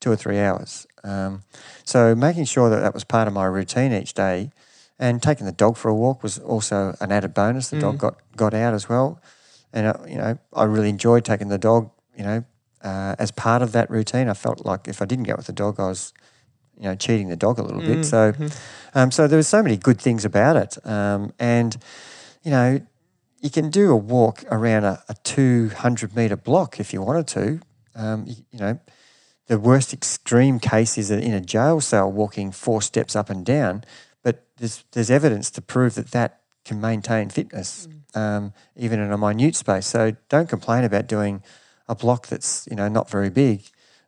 two 0.00 0.10
or 0.10 0.16
three 0.16 0.38
hours. 0.38 0.86
Um, 1.04 1.42
so 1.84 2.14
making 2.14 2.44
sure 2.44 2.68
that 2.70 2.80
that 2.80 2.94
was 2.94 3.04
part 3.04 3.28
of 3.28 3.34
my 3.34 3.46
routine 3.46 3.92
each 3.92 4.14
day, 4.14 4.50
and 4.98 5.22
taking 5.22 5.46
the 5.46 5.52
dog 5.52 5.76
for 5.76 5.88
a 5.88 5.94
walk 5.94 6.22
was 6.22 6.38
also 6.38 6.94
an 7.00 7.10
added 7.10 7.34
bonus. 7.34 7.70
The 7.70 7.80
dog 7.80 7.98
got 7.98 8.20
got 8.36 8.54
out 8.54 8.74
as 8.74 8.88
well, 8.88 9.20
and 9.72 9.86
uh, 9.86 9.94
you 10.06 10.16
know 10.16 10.38
I 10.52 10.64
really 10.64 10.90
enjoyed 10.90 11.24
taking 11.24 11.48
the 11.48 11.58
dog. 11.58 11.90
You 12.16 12.24
know, 12.24 12.44
uh, 12.82 13.16
as 13.18 13.30
part 13.32 13.62
of 13.62 13.72
that 13.72 13.90
routine, 13.90 14.28
I 14.28 14.34
felt 14.34 14.64
like 14.64 14.86
if 14.86 15.02
I 15.02 15.06
didn't 15.06 15.24
go 15.24 15.34
with 15.36 15.46
the 15.46 15.52
dog, 15.52 15.80
I 15.80 15.88
was 15.88 16.12
you 16.76 16.84
know 16.84 16.94
cheating 16.94 17.28
the 17.28 17.36
dog 17.36 17.58
a 17.58 17.62
little 17.62 17.80
bit. 17.80 18.04
So, 18.04 18.32
um, 18.94 19.10
so 19.10 19.26
there 19.26 19.38
were 19.38 19.42
so 19.42 19.62
many 19.62 19.76
good 19.76 20.00
things 20.00 20.24
about 20.24 20.56
it, 20.56 20.78
um, 20.86 21.32
and 21.38 21.76
you 22.42 22.50
know 22.50 22.80
you 23.40 23.50
can 23.50 23.70
do 23.70 23.90
a 23.90 23.96
walk 23.96 24.44
around 24.50 24.84
a, 24.84 25.02
a 25.08 25.14
200 25.24 26.14
meter 26.14 26.36
block 26.36 26.78
if 26.78 26.92
you 26.92 27.02
wanted 27.02 27.26
to. 27.28 27.60
Um, 27.94 28.24
you, 28.26 28.36
you 28.52 28.58
know, 28.58 28.78
the 29.48 29.58
worst 29.58 29.92
extreme 29.92 30.60
case 30.60 30.96
is 30.96 31.10
in 31.10 31.34
a 31.34 31.40
jail 31.40 31.80
cell 31.80 32.10
walking 32.10 32.52
four 32.52 32.80
steps 32.80 33.16
up 33.16 33.28
and 33.28 33.44
down, 33.44 33.84
but 34.22 34.46
there's, 34.58 34.84
there's 34.92 35.10
evidence 35.10 35.50
to 35.50 35.60
prove 35.60 35.96
that 35.96 36.12
that 36.12 36.40
can 36.64 36.80
maintain 36.80 37.28
fitness 37.28 37.88
um, 38.14 38.52
even 38.76 39.00
in 39.00 39.12
a 39.12 39.18
minute 39.18 39.56
space. 39.56 39.86
So 39.86 40.12
don't 40.28 40.48
complain 40.48 40.84
about 40.84 41.06
doing 41.06 41.42
a 41.88 41.94
block 41.94 42.28
that's 42.28 42.66
you 42.70 42.76
know 42.76 42.88
not 42.88 43.10
very 43.10 43.30
big. 43.30 43.64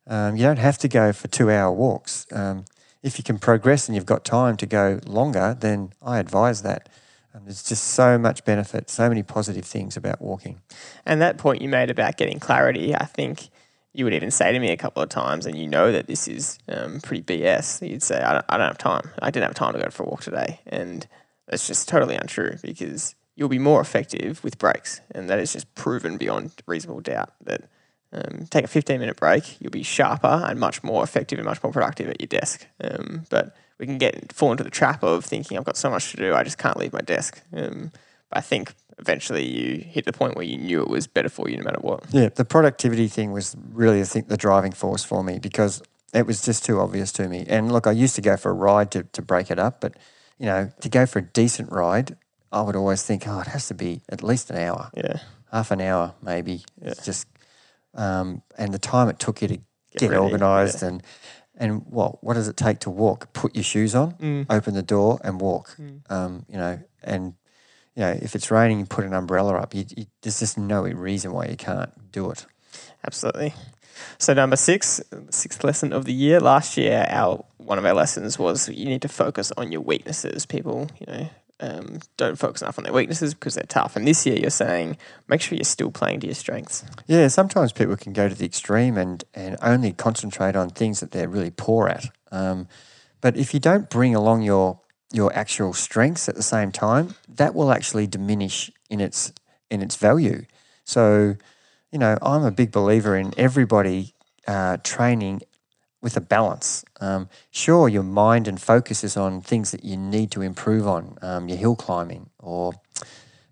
Um, 0.06 0.36
you 0.36 0.42
don't 0.42 0.58
have 0.58 0.78
to 0.78 0.88
go 0.88 1.12
for 1.12 1.28
two 1.28 1.50
hour 1.50 1.72
walks. 1.72 2.26
Um, 2.32 2.64
if 3.02 3.18
you 3.18 3.24
can 3.24 3.38
progress 3.38 3.88
and 3.88 3.94
you've 3.94 4.06
got 4.06 4.24
time 4.24 4.56
to 4.56 4.66
go 4.66 5.00
longer, 5.06 5.56
then 5.58 5.92
I 6.02 6.18
advise 6.18 6.62
that. 6.62 6.88
Um, 7.34 7.42
there's 7.44 7.62
just 7.62 7.84
so 7.84 8.16
much 8.16 8.44
benefit, 8.44 8.88
so 8.88 9.08
many 9.08 9.22
positive 9.22 9.64
things 9.64 9.96
about 9.96 10.20
walking. 10.20 10.60
And 11.04 11.20
that 11.20 11.36
point 11.36 11.60
you 11.60 11.68
made 11.68 11.90
about 11.90 12.16
getting 12.16 12.38
clarity, 12.38 12.94
I 12.94 13.04
think 13.04 13.48
you 13.92 14.04
would 14.04 14.14
even 14.14 14.30
say 14.30 14.52
to 14.52 14.58
me 14.58 14.70
a 14.70 14.76
couple 14.76 15.02
of 15.02 15.08
times, 15.08 15.46
and 15.46 15.56
you 15.56 15.68
know 15.68 15.92
that 15.92 16.06
this 16.06 16.26
is 16.28 16.58
um, 16.68 17.00
pretty 17.00 17.22
BS. 17.22 17.88
You'd 17.88 18.02
say, 18.02 18.20
I 18.20 18.32
don't, 18.34 18.44
I 18.48 18.56
don't 18.56 18.66
have 18.66 18.78
time. 18.78 19.10
I 19.20 19.30
didn't 19.30 19.46
have 19.46 19.54
time 19.54 19.72
to 19.74 19.78
go 19.78 19.90
for 19.90 20.02
a 20.02 20.06
walk 20.06 20.22
today. 20.22 20.60
And 20.66 21.06
that's 21.46 21.66
just 21.66 21.88
totally 21.88 22.16
untrue 22.16 22.56
because 22.62 23.14
you'll 23.36 23.48
be 23.48 23.58
more 23.58 23.80
effective 23.80 24.42
with 24.42 24.58
breaks. 24.58 25.00
And 25.12 25.28
that 25.28 25.38
is 25.38 25.52
just 25.52 25.72
proven 25.74 26.16
beyond 26.16 26.52
reasonable 26.66 27.00
doubt 27.00 27.32
that 27.44 27.68
um, 28.14 28.46
take 28.50 28.64
a 28.64 28.68
15 28.68 29.00
minute 29.00 29.16
break, 29.16 29.60
you'll 29.60 29.70
be 29.70 29.82
sharper 29.82 30.44
and 30.46 30.58
much 30.60 30.82
more 30.82 31.02
effective 31.02 31.38
and 31.38 31.46
much 31.46 31.62
more 31.62 31.72
productive 31.72 32.08
at 32.08 32.20
your 32.20 32.28
desk. 32.28 32.66
Um, 32.82 33.24
but 33.30 33.56
we 33.78 33.86
can 33.86 33.98
get 33.98 34.32
fall 34.32 34.52
into 34.52 34.64
the 34.64 34.70
trap 34.70 35.02
of 35.02 35.24
thinking 35.24 35.58
I've 35.58 35.64
got 35.64 35.76
so 35.76 35.90
much 35.90 36.10
to 36.12 36.16
do, 36.16 36.34
I 36.34 36.44
just 36.44 36.58
can't 36.58 36.76
leave 36.76 36.92
my 36.92 37.00
desk. 37.00 37.42
Um, 37.52 37.90
but 38.30 38.38
I 38.38 38.40
think 38.40 38.74
eventually 38.98 39.44
you 39.44 39.78
hit 39.80 40.04
the 40.04 40.12
point 40.12 40.36
where 40.36 40.44
you 40.44 40.56
knew 40.56 40.80
it 40.80 40.88
was 40.88 41.06
better 41.08 41.28
for 41.28 41.48
you 41.48 41.56
no 41.56 41.64
matter 41.64 41.80
what. 41.80 42.04
Yeah, 42.10 42.28
the 42.28 42.44
productivity 42.44 43.08
thing 43.08 43.32
was 43.32 43.56
really, 43.72 44.00
I 44.00 44.04
think, 44.04 44.28
the 44.28 44.36
driving 44.36 44.72
force 44.72 45.02
for 45.04 45.24
me 45.24 45.38
because 45.40 45.82
it 46.12 46.26
was 46.26 46.40
just 46.42 46.64
too 46.64 46.78
obvious 46.80 47.10
to 47.12 47.28
me. 47.28 47.44
And 47.48 47.72
look, 47.72 47.86
I 47.88 47.90
used 47.90 48.14
to 48.14 48.20
go 48.22 48.36
for 48.36 48.50
a 48.50 48.54
ride 48.54 48.92
to, 48.92 49.02
to 49.02 49.20
break 49.22 49.50
it 49.50 49.58
up, 49.58 49.80
but 49.80 49.94
you 50.38 50.46
know, 50.46 50.70
to 50.80 50.88
go 50.88 51.06
for 51.06 51.18
a 51.18 51.22
decent 51.22 51.72
ride, 51.72 52.16
I 52.52 52.60
would 52.62 52.76
always 52.76 53.02
think, 53.02 53.26
oh, 53.26 53.40
it 53.40 53.48
has 53.48 53.66
to 53.68 53.74
be 53.74 54.02
at 54.08 54.22
least 54.22 54.50
an 54.50 54.56
hour, 54.58 54.90
Yeah. 54.96 55.18
half 55.50 55.72
an 55.72 55.80
hour 55.80 56.14
maybe. 56.22 56.62
It's 56.80 57.04
just, 57.04 57.26
um, 57.94 58.42
and 58.58 58.72
the 58.74 58.78
time 58.78 59.08
it 59.08 59.18
took 59.18 59.42
you 59.42 59.48
to 59.48 59.58
get, 59.96 60.10
ready, 60.10 60.16
organised 60.22 60.82
and 60.82 61.02
and 61.56 61.86
what 61.86 62.22
what 62.24 62.34
does 62.34 62.48
it 62.48 62.56
take 62.56 62.80
to 62.80 62.90
walk? 62.90 63.32
Put 63.32 63.54
your 63.54 63.64
shoes 63.64 63.94
on, 63.94 64.12
Mm. 64.14 64.46
open 64.50 64.74
the 64.74 64.82
door, 64.82 65.20
and 65.22 65.40
walk. 65.40 65.76
Um, 66.10 66.44
you 66.48 66.56
know, 66.56 66.80
and 67.02 67.34
you 67.94 68.00
know, 68.02 68.10
if 68.20 68.34
it's 68.34 68.50
raining, 68.50 68.80
you 68.80 68.86
put 68.86 69.04
an 69.04 69.14
umbrella 69.14 69.54
up. 69.56 69.72
You, 69.74 69.84
you, 69.96 70.06
there's 70.22 70.40
just 70.40 70.58
no 70.58 70.82
reason 70.82 71.32
why 71.32 71.46
you 71.46 71.56
can't 71.56 71.90
do 72.10 72.30
it. 72.30 72.44
Absolutely. 73.06 73.54
So 74.18 74.34
number 74.34 74.56
six, 74.56 75.00
sixth 75.30 75.62
lesson 75.62 75.92
of 75.92 76.04
the 76.04 76.12
year. 76.12 76.40
Last 76.40 76.76
year, 76.76 77.06
our 77.08 77.44
one 77.58 77.78
of 77.78 77.84
our 77.86 77.94
lessons 77.94 78.36
was 78.38 78.68
you 78.68 78.86
need 78.86 79.02
to 79.02 79.08
focus 79.08 79.52
on 79.56 79.70
your 79.70 79.80
weaknesses. 79.82 80.44
People, 80.46 80.88
you 80.98 81.06
know, 81.06 81.28
um, 81.60 82.00
don't 82.16 82.36
focus 82.36 82.62
enough 82.62 82.78
on 82.78 82.84
their 82.84 82.92
weaknesses 82.92 83.34
because 83.34 83.54
they're 83.54 83.64
tough. 83.64 83.96
And 83.96 84.06
this 84.06 84.26
year, 84.26 84.36
you're 84.36 84.50
saying 84.50 84.96
make 85.28 85.40
sure 85.40 85.56
you're 85.56 85.64
still 85.64 85.90
playing 85.90 86.20
to 86.20 86.26
your 86.26 86.34
strengths. 86.34 86.84
Yeah, 87.06 87.28
sometimes 87.28 87.72
people 87.72 87.96
can 87.96 88.12
go 88.12 88.28
to 88.28 88.34
the 88.34 88.44
extreme 88.44 88.96
and, 88.98 89.24
and 89.34 89.56
only 89.62 89.92
concentrate 89.92 90.56
on 90.56 90.70
things 90.70 91.00
that 91.00 91.12
they're 91.12 91.28
really 91.28 91.50
poor 91.50 91.88
at. 91.88 92.06
Um, 92.32 92.68
but 93.20 93.36
if 93.36 93.54
you 93.54 93.60
don't 93.60 93.88
bring 93.88 94.14
along 94.14 94.42
your 94.42 94.80
your 95.12 95.32
actual 95.32 95.72
strengths 95.72 96.28
at 96.28 96.34
the 96.34 96.42
same 96.42 96.72
time, 96.72 97.14
that 97.28 97.54
will 97.54 97.70
actually 97.70 98.06
diminish 98.06 98.70
in 98.90 99.00
its 99.00 99.32
in 99.70 99.80
its 99.80 99.96
value. 99.96 100.44
So, 100.84 101.36
you 101.90 101.98
know, 101.98 102.18
I'm 102.20 102.42
a 102.42 102.50
big 102.50 102.72
believer 102.72 103.16
in 103.16 103.32
everybody 103.38 104.14
uh, 104.46 104.78
training 104.82 105.42
with 106.04 106.18
a 106.18 106.20
balance. 106.20 106.84
Um, 107.00 107.30
sure, 107.50 107.88
your 107.88 108.02
mind 108.02 108.46
and 108.46 108.60
focus 108.60 109.02
is 109.02 109.16
on 109.16 109.40
things 109.40 109.70
that 109.70 109.84
you 109.84 109.96
need 109.96 110.30
to 110.32 110.42
improve 110.42 110.86
on, 110.86 111.16
um, 111.22 111.48
your 111.48 111.56
hill 111.56 111.74
climbing, 111.74 112.28
or 112.38 112.74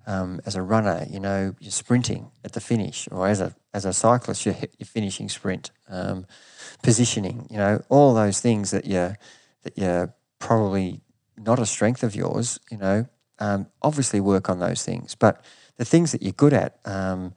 um, 0.07 0.38
as 0.45 0.55
a 0.55 0.61
runner, 0.61 1.07
you 1.09 1.19
know, 1.19 1.55
you're 1.61 1.73
sprinting 1.73 2.31
at 2.45 2.53
the 2.53 2.61
finish, 2.61 3.09
or 3.11 3.27
as 3.27 3.41
a 3.41 3.55
as 3.73 3.87
a 3.87 3.93
cyclist, 3.95 4.45
you're, 4.45 4.55
you're 4.79 4.87
finishing 4.87 5.31
sprint, 5.31 5.71
um, 5.88 6.27
positioning, 6.83 7.49
you 7.51 7.57
know, 7.57 7.83
all 7.88 8.12
those 8.12 8.41
things 8.41 8.71
that 8.71 8.85
you 8.85 9.15
that 9.62 9.79
you're 9.79 10.15
probably 10.38 11.01
not 11.38 11.59
a 11.59 11.65
strength 11.65 12.03
of 12.03 12.15
yours, 12.15 12.61
you 12.71 12.77
know, 12.77 13.07
um, 13.38 13.67
obviously 13.81 14.21
work 14.21 14.51
on 14.51 14.59
those 14.59 14.85
things. 14.85 15.15
But 15.15 15.43
the 15.79 15.87
things 15.87 16.12
that 16.12 16.23
you're 16.23 16.33
good 16.33 16.53
at, 16.53 16.79
um, 16.85 17.33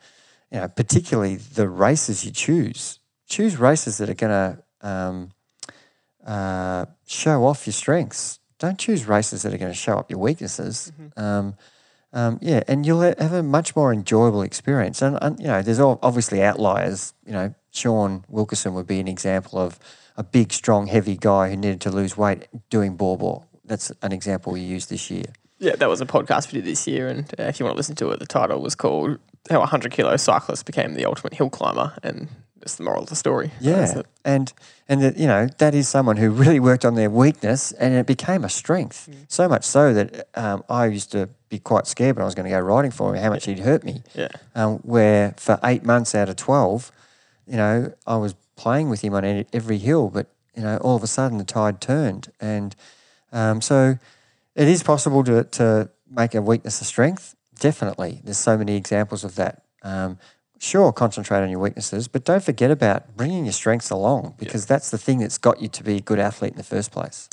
you 0.52 0.60
know, 0.60 0.68
particularly 0.68 1.38
the 1.38 1.70
races 1.70 2.26
you 2.26 2.32
choose, 2.32 3.00
choose 3.28 3.56
races 3.58 3.98
that 4.00 4.10
are 4.10 4.14
going 4.14 4.32
to 4.32 4.65
um, 4.86 5.32
uh, 6.26 6.86
show 7.06 7.46
off 7.46 7.66
your 7.68 7.74
strengths. 7.74 8.40
don't 8.60 8.80
choose 8.80 9.06
races 9.06 9.42
that 9.44 9.54
are 9.54 9.58
going 9.58 9.72
to 9.72 9.78
show 9.78 9.98
up 9.98 10.10
your 10.10 10.20
weaknesses. 10.20 10.92
Um, 11.18 11.56
um, 12.14 12.40
yeah, 12.42 12.64
and 12.68 12.86
you'll 12.86 13.02
have 13.02 13.34
a 13.34 13.44
much 13.44 13.76
more 13.76 13.92
enjoyable 13.92 14.42
experience. 14.42 15.02
And, 15.02 15.20
and 15.22 15.38
you 15.40 15.48
know, 15.48 15.62
there's 15.62 15.80
all 15.80 16.00
obviously 16.02 16.42
outliers. 16.42 17.14
You 17.26 17.34
know, 17.34 17.56
Sean 17.72 18.24
Wilkerson 18.30 18.74
would 18.74 18.88
be 18.88 19.02
an 19.02 19.08
example 19.10 19.60
of 19.60 19.78
a 20.16 20.24
big, 20.24 20.54
strong, 20.54 20.88
heavy 20.88 21.18
guy 21.18 21.50
who 21.50 21.58
needed 21.58 21.82
to 21.82 21.92
lose 21.92 22.16
weight 22.16 22.48
doing 22.70 22.96
ball. 22.96 23.46
That's 23.66 23.92
an 24.02 24.14
example 24.14 24.54
we 24.54 24.62
used 24.62 24.90
this 24.90 25.12
year. 25.12 25.26
Yeah, 25.60 25.76
that 25.76 25.90
was 25.90 26.00
a 26.00 26.06
podcast 26.06 26.54
we 26.54 26.62
did 26.62 26.70
this 26.70 26.88
year, 26.88 27.08
and 27.08 27.26
uh, 27.40 27.44
if 27.44 27.60
you 27.60 27.66
want 27.66 27.76
to 27.76 27.78
listen 27.78 27.96
to 27.96 28.12
it, 28.12 28.20
the 28.20 28.26
title 28.26 28.62
was 28.62 28.76
called 28.76 29.20
"How 29.50 29.58
a 29.58 29.60
100 29.60 29.92
Kilo 29.92 30.16
Cyclist 30.18 30.66
Became 30.66 30.94
the 30.94 31.06
Ultimate 31.06 31.34
Hill 31.36 31.50
Climber," 31.50 31.94
and 32.04 32.28
that's 32.60 32.76
the 32.76 32.84
moral 32.84 33.04
of 33.04 33.10
the 33.10 33.16
story. 33.16 33.52
Yeah, 33.60 34.02
and 34.24 34.52
and 34.90 35.02
that 35.04 35.18
you 35.18 35.28
know 35.28 35.48
that 35.60 35.76
is 35.76 35.88
someone 35.88 36.18
who 36.18 36.30
really 36.32 36.60
worked 36.60 36.84
on 36.84 36.96
their 36.96 37.10
weakness, 37.10 37.72
and 37.74 37.94
it 37.94 38.06
became 38.08 38.44
a 38.44 38.50
strength. 38.50 39.08
So 39.28 39.48
much 39.48 39.64
so 39.64 39.94
that 39.94 40.28
um, 40.36 40.64
I 40.70 40.88
used 40.88 41.12
to 41.12 41.30
be 41.50 41.60
quite 41.60 41.86
scared 41.86 42.16
when 42.16 42.24
I 42.24 42.26
was 42.26 42.34
going 42.36 42.46
to 42.46 42.50
go 42.50 42.60
riding 42.60 42.92
for 42.92 43.16
him 43.16 43.22
how 43.22 43.30
much 43.30 43.46
he'd 43.46 43.60
hurt 43.60 43.84
me. 43.84 44.02
yeah. 44.16 44.30
Um, 44.56 44.78
where 44.80 45.36
for 45.38 45.60
eight 45.64 45.84
months 45.84 46.16
out 46.16 46.28
of 46.28 46.38
twelve, 46.38 46.92
you 47.46 47.58
know, 47.58 47.94
I 48.08 48.18
was 48.18 48.34
playing 48.56 48.90
with 48.90 49.02
him 49.02 49.14
on 49.14 49.46
every 49.54 49.78
hill, 49.78 50.10
but 50.10 50.28
you 50.56 50.64
know, 50.64 50.78
all 50.78 50.96
of 50.96 51.04
a 51.04 51.08
sudden 51.08 51.38
the 51.38 51.44
tide 51.44 51.82
turned, 51.82 52.32
and 52.40 52.76
um, 53.32 53.62
so 53.62 54.00
it 54.56 54.68
is 54.68 54.82
possible 54.82 55.24
to 55.24 55.44
to 55.44 55.90
make 56.10 56.34
a 56.34 56.42
weakness 56.42 56.82
a 56.82 56.86
strength. 56.86 57.36
Definitely, 57.60 58.22
there's 58.24 58.38
so 58.38 58.58
many 58.58 58.76
examples 58.76 59.24
of 59.24 59.36
that. 59.36 59.64
Um, 59.84 60.18
sure, 60.60 60.92
concentrate 60.92 61.42
on 61.42 61.50
your 61.50 61.60
weaknesses, 61.60 62.08
but 62.08 62.24
don't 62.24 62.44
forget 62.44 62.72
about 62.72 63.16
bringing 63.16 63.46
your 63.46 63.54
strengths 63.54 63.90
along 63.90 64.36
because 64.38 64.66
that's 64.66 64.90
the 64.90 64.98
thing 64.98 65.20
that's 65.20 65.38
got 65.38 65.62
you 65.62 65.68
to 65.70 65.84
be 65.84 65.98
a 65.98 66.02
good 66.02 66.20
athlete 66.20 66.52
in 66.52 66.58
the 66.58 66.64
first 66.64 66.92
place. 66.92 67.30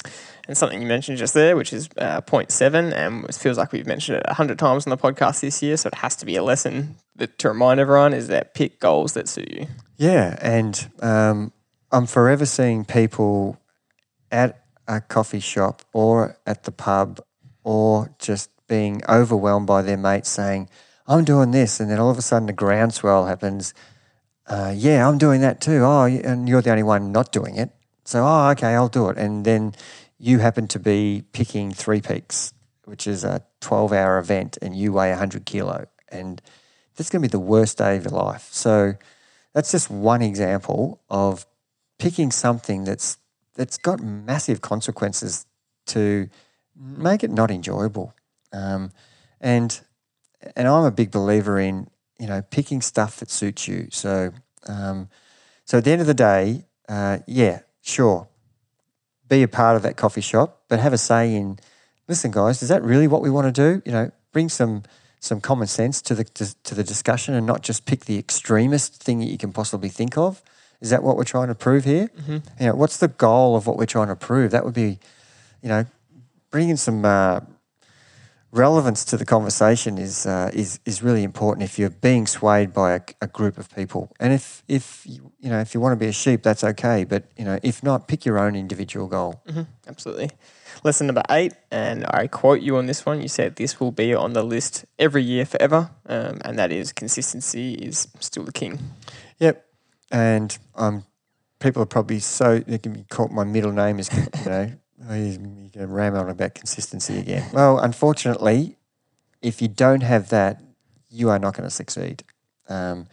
And 0.48 0.56
something 0.56 0.80
you 0.80 0.88
mentioned 0.88 1.18
just 1.18 1.34
there, 1.34 1.56
which 1.56 1.72
is 1.72 1.88
uh, 1.98 2.20
point 2.20 2.50
seven, 2.50 2.92
and 2.92 3.24
it 3.24 3.34
feels 3.34 3.58
like 3.58 3.72
we've 3.72 3.86
mentioned 3.86 4.18
it 4.18 4.24
a 4.26 4.34
hundred 4.34 4.58
times 4.58 4.86
on 4.86 4.90
the 4.90 4.96
podcast 4.96 5.40
this 5.40 5.62
year, 5.62 5.76
so 5.76 5.88
it 5.88 5.94
has 5.94 6.16
to 6.16 6.26
be 6.26 6.36
a 6.36 6.42
lesson 6.42 6.96
that, 7.16 7.38
to 7.38 7.48
remind 7.48 7.80
everyone 7.80 8.12
is 8.12 8.28
that 8.28 8.54
pick 8.54 8.80
goals 8.80 9.14
that 9.14 9.28
suit 9.28 9.50
you. 9.50 9.66
Yeah, 9.96 10.36
and 10.40 10.90
um, 11.00 11.52
I'm 11.90 12.06
forever 12.06 12.46
seeing 12.46 12.84
people 12.84 13.58
at 14.30 14.64
a 14.88 15.00
coffee 15.00 15.40
shop 15.40 15.82
or 15.92 16.38
at 16.46 16.64
the 16.64 16.72
pub 16.72 17.20
or 17.64 18.14
just 18.18 18.50
being 18.72 19.02
overwhelmed 19.06 19.66
by 19.66 19.82
their 19.82 19.98
mates 19.98 20.30
saying, 20.30 20.66
I'm 21.06 21.24
doing 21.24 21.50
this. 21.50 21.78
And 21.78 21.90
then 21.90 21.98
all 21.98 22.08
of 22.08 22.16
a 22.16 22.22
sudden 22.22 22.48
a 22.48 22.54
groundswell 22.54 23.26
happens. 23.26 23.74
Uh, 24.46 24.72
yeah, 24.74 25.06
I'm 25.06 25.18
doing 25.18 25.42
that 25.42 25.60
too. 25.60 25.82
Oh, 25.84 26.04
and 26.04 26.48
you're 26.48 26.62
the 26.62 26.70
only 26.70 26.82
one 26.82 27.12
not 27.12 27.32
doing 27.32 27.56
it. 27.56 27.68
So, 28.04 28.24
oh, 28.24 28.48
okay, 28.52 28.68
I'll 28.68 28.88
do 28.88 29.10
it. 29.10 29.18
And 29.18 29.44
then 29.44 29.74
you 30.18 30.38
happen 30.38 30.68
to 30.68 30.78
be 30.78 31.22
picking 31.32 31.70
Three 31.70 32.00
Peaks, 32.00 32.54
which 32.86 33.06
is 33.06 33.24
a 33.24 33.44
12 33.60 33.92
hour 33.92 34.16
event, 34.16 34.56
and 34.62 34.74
you 34.74 34.94
weigh 34.94 35.10
100 35.10 35.44
kilo. 35.44 35.84
And 36.08 36.40
that's 36.96 37.10
going 37.10 37.20
to 37.20 37.28
be 37.28 37.30
the 37.30 37.38
worst 37.38 37.76
day 37.76 37.98
of 37.98 38.04
your 38.04 38.12
life. 38.12 38.48
So, 38.52 38.94
that's 39.52 39.70
just 39.70 39.90
one 39.90 40.22
example 40.22 41.02
of 41.10 41.44
picking 41.98 42.30
something 42.30 42.84
that's 42.84 43.18
that's 43.54 43.76
got 43.76 44.00
massive 44.00 44.62
consequences 44.62 45.44
to 45.88 46.30
make 46.74 47.22
it 47.22 47.30
not 47.30 47.50
enjoyable. 47.50 48.14
Um, 48.52 48.92
and 49.40 49.80
and 50.56 50.68
I'm 50.68 50.84
a 50.84 50.90
big 50.90 51.10
believer 51.10 51.58
in 51.58 51.88
you 52.18 52.26
know 52.26 52.42
picking 52.42 52.80
stuff 52.80 53.16
that 53.16 53.30
suits 53.30 53.66
you. 53.68 53.88
So 53.90 54.32
um, 54.66 55.08
so 55.64 55.78
at 55.78 55.84
the 55.84 55.90
end 55.90 56.00
of 56.00 56.06
the 56.06 56.14
day, 56.14 56.66
uh, 56.88 57.18
yeah, 57.26 57.60
sure, 57.82 58.28
be 59.28 59.42
a 59.42 59.48
part 59.48 59.76
of 59.76 59.82
that 59.82 59.96
coffee 59.96 60.20
shop, 60.20 60.62
but 60.68 60.80
have 60.80 60.92
a 60.92 60.98
say 60.98 61.34
in. 61.34 61.58
Listen, 62.08 62.30
guys, 62.32 62.62
is 62.62 62.68
that 62.68 62.82
really 62.82 63.06
what 63.06 63.22
we 63.22 63.30
want 63.30 63.46
to 63.46 63.52
do? 63.52 63.82
You 63.86 63.92
know, 63.92 64.10
bring 64.32 64.48
some 64.48 64.82
some 65.20 65.40
common 65.40 65.68
sense 65.68 66.02
to 66.02 66.14
the 66.16 66.24
to, 66.24 66.54
to 66.64 66.74
the 66.74 66.84
discussion, 66.84 67.34
and 67.34 67.46
not 67.46 67.62
just 67.62 67.86
pick 67.86 68.06
the 68.06 68.18
extremist 68.18 69.02
thing 69.02 69.20
that 69.20 69.26
you 69.26 69.38
can 69.38 69.52
possibly 69.52 69.88
think 69.88 70.18
of. 70.18 70.42
Is 70.80 70.90
that 70.90 71.04
what 71.04 71.16
we're 71.16 71.24
trying 71.24 71.46
to 71.46 71.54
prove 71.54 71.84
here? 71.84 72.10
You 72.58 72.66
know, 72.66 72.74
what's 72.74 72.96
the 72.96 73.06
goal 73.06 73.54
of 73.54 73.68
what 73.68 73.76
we're 73.78 73.86
trying 73.86 74.08
to 74.08 74.16
prove? 74.16 74.50
That 74.50 74.64
would 74.64 74.74
be, 74.74 74.98
you 75.62 75.68
know, 75.68 75.86
bringing 76.50 76.76
some 76.76 77.04
uh, 77.04 77.40
relevance 78.52 79.04
to 79.06 79.16
the 79.16 79.24
conversation 79.24 79.98
is 79.98 80.26
uh, 80.26 80.50
is 80.52 80.78
is 80.84 81.02
really 81.02 81.24
important 81.24 81.64
if 81.64 81.78
you're 81.78 81.90
being 81.90 82.26
swayed 82.26 82.72
by 82.72 82.92
a, 82.92 83.00
a 83.22 83.26
group 83.26 83.58
of 83.58 83.74
people. 83.74 84.12
And 84.20 84.32
if 84.32 84.62
if 84.68 85.04
you, 85.06 85.32
you 85.40 85.50
know 85.50 85.60
if 85.60 85.74
you 85.74 85.80
want 85.80 85.92
to 85.92 85.96
be 85.96 86.06
a 86.06 86.12
sheep, 86.12 86.42
that's 86.42 86.62
okay. 86.62 87.04
But 87.04 87.24
you 87.36 87.44
know, 87.44 87.58
if 87.62 87.82
not, 87.82 88.06
pick 88.06 88.24
your 88.24 88.38
own 88.38 88.54
individual 88.54 89.08
goal. 89.08 89.42
Absolutely. 89.88 90.30
Lesson 90.84 91.06
number 91.06 91.22
eight, 91.30 91.54
and 91.70 92.06
I 92.06 92.26
quote 92.26 92.60
you 92.60 92.76
on 92.76 92.86
this 92.86 93.04
one. 93.04 93.20
You 93.20 93.28
said 93.28 93.56
this 93.56 93.80
will 93.80 93.92
be 93.92 94.14
on 94.14 94.32
the 94.32 94.42
list 94.42 94.84
every 94.98 95.22
year 95.22 95.44
forever, 95.44 95.90
um, 96.06 96.40
and 96.44 96.58
that 96.58 96.70
is 96.72 96.92
consistency 96.92 97.74
is 97.74 98.08
still 98.20 98.44
the 98.44 98.52
king. 98.52 98.78
Yep. 99.38 99.64
And 100.10 100.58
um, 100.74 101.04
people 101.58 101.82
are 101.82 101.86
probably 101.86 102.18
so 102.18 102.58
they 102.58 102.78
can 102.78 102.92
be 102.92 103.04
called 103.04 103.30
my 103.30 103.44
middle 103.44 103.72
name 103.72 103.98
is 103.98 104.10
you 104.12 104.44
know 104.50 104.72
oh, 105.08 105.36
going 105.36 105.70
to 105.72 105.86
ram 105.86 106.14
on 106.14 106.28
about 106.28 106.54
consistency 106.54 107.18
again. 107.18 107.48
Well, 107.52 107.78
unfortunately, 107.78 108.76
if 109.40 109.60
you 109.60 109.68
don't 109.68 110.02
have 110.02 110.28
that, 110.30 110.62
you 111.10 111.30
are 111.30 111.38
not 111.38 111.54
going 111.54 111.68
to 111.68 111.74
succeed. 111.74 112.24
Um, 112.68 113.06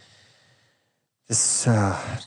this 1.28 1.68
uh, 1.68 2.20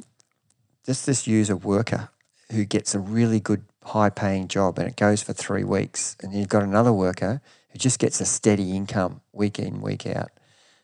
just 0.85 1.07
this 1.07 1.27
user 1.27 1.57
worker 1.57 2.11
who 2.51 2.65
gets 2.65 2.95
a 2.95 2.99
really 2.99 3.41
good 3.41 3.65
high 3.85 4.11
paying 4.11 4.49
job 4.49 4.79
and 4.79 4.89
it 4.89 4.97
goes 4.97 5.23
for 5.23 5.33
three 5.33 5.65
weeks, 5.65 6.17
and 6.23 6.33
you've 6.33 6.49
got 6.49 6.63
another 6.63 6.93
worker 6.93 7.41
who 7.71 7.79
just 7.79 7.99
gets 7.99 8.21
a 8.21 8.27
steady 8.27 8.77
income 8.77 9.23
week 9.33 9.59
in 9.59 9.81
week 9.81 10.07
out 10.07 10.31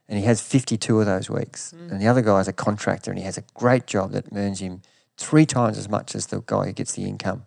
and 0.09 0.19
he 0.19 0.25
has 0.25 0.41
52 0.41 1.01
of 1.01 1.07
those 1.07 1.29
weeks. 1.29 1.73
And 1.73 2.01
the 2.01 2.07
other 2.07 2.23
guy's 2.23 2.49
a 2.49 2.53
contractor 2.53 3.11
and 3.11 3.19
he 3.19 3.27
has 3.27 3.37
a 3.37 3.45
great 3.55 3.87
job 3.87 4.13
that 4.13 4.27
earns 4.35 4.61
him 4.61 4.81
three 5.19 5.45
times 5.45 5.77
as 5.77 5.89
much 5.89 6.15
as 6.15 6.27
the 6.27 6.43
guy 6.47 6.67
who 6.67 6.73
gets 6.73 6.95
the 6.95 7.05
income. 7.05 7.45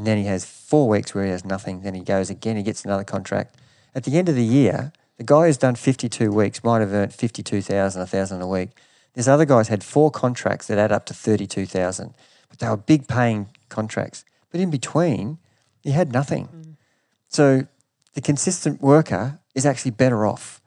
And 0.00 0.06
then 0.06 0.16
he 0.16 0.24
has 0.24 0.46
four 0.46 0.88
weeks 0.88 1.14
where 1.14 1.26
he 1.26 1.30
has 1.30 1.44
nothing. 1.44 1.82
Then 1.82 1.92
he 1.92 2.00
goes 2.00 2.30
again, 2.30 2.56
he 2.56 2.62
gets 2.62 2.86
another 2.86 3.04
contract. 3.04 3.54
At 3.94 4.04
the 4.04 4.16
end 4.16 4.30
of 4.30 4.34
the 4.34 4.42
year, 4.42 4.94
the 5.18 5.24
guy 5.24 5.44
who's 5.44 5.58
done 5.58 5.74
52 5.74 6.32
weeks 6.32 6.64
might 6.64 6.80
have 6.80 6.90
earned 6.90 7.12
52,000, 7.12 8.00
1,000 8.00 8.40
a 8.40 8.46
week. 8.46 8.70
This 9.12 9.28
other 9.28 9.44
guy's 9.44 9.68
had 9.68 9.84
four 9.84 10.10
contracts 10.10 10.68
that 10.68 10.78
add 10.78 10.90
up 10.90 11.04
to 11.04 11.12
32,000, 11.12 12.14
but 12.48 12.58
they 12.58 12.66
were 12.66 12.78
big 12.78 13.08
paying 13.08 13.50
contracts. 13.68 14.24
But 14.50 14.62
in 14.62 14.70
between, 14.70 15.36
he 15.82 15.90
had 15.90 16.14
nothing. 16.14 16.46
Mm. 16.48 16.76
So 17.28 17.66
the 18.14 18.22
consistent 18.22 18.80
worker 18.80 19.38
is 19.54 19.66
actually 19.66 19.90
better 19.90 20.24
off 20.24 20.62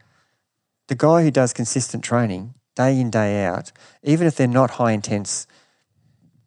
the 0.89 0.95
guy 0.95 1.23
who 1.23 1.31
does 1.31 1.53
consistent 1.53 2.03
training 2.03 2.53
day 2.75 2.99
in, 2.99 3.09
day 3.09 3.45
out, 3.45 3.71
even 4.03 4.27
if 4.27 4.35
they're 4.35 4.45
not 4.45 4.71
high 4.71 4.91
intense 4.91 5.47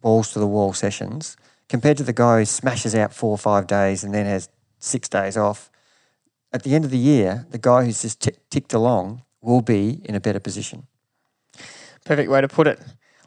balls 0.03 0.33
to 0.35 0.39
the 0.39 0.47
wall 0.47 0.73
sessions, 0.73 1.37
compared 1.69 1.97
to 1.99 2.05
the 2.05 2.13
guy 2.13 2.39
who 2.41 2.45
smashes 2.45 2.95
out 2.95 3.13
four 3.13 3.31
or 3.31 3.39
five 3.39 3.67
days 3.67 4.05
and 4.05 4.15
then 4.15 4.27
has 4.27 4.49
six 4.79 5.09
days 5.09 5.37
off, 5.37 5.71
at 6.53 6.63
the 6.63 6.75
end 6.75 6.85
of 6.85 6.91
the 6.91 6.99
year, 6.99 7.47
the 7.51 7.59
guy 7.59 7.85
who's 7.85 8.03
just 8.03 8.21
tick 8.21 8.49
ticked 8.51 8.73
along 8.73 9.23
will 9.41 9.61
be 9.61 10.01
in 10.05 10.15
a 10.15 10.21
better 10.21 10.41
position. 10.41 10.87
Perfect 12.05 12.31
way 12.31 12.41
to 12.41 12.49
put 12.49 12.67
it. 12.67 12.81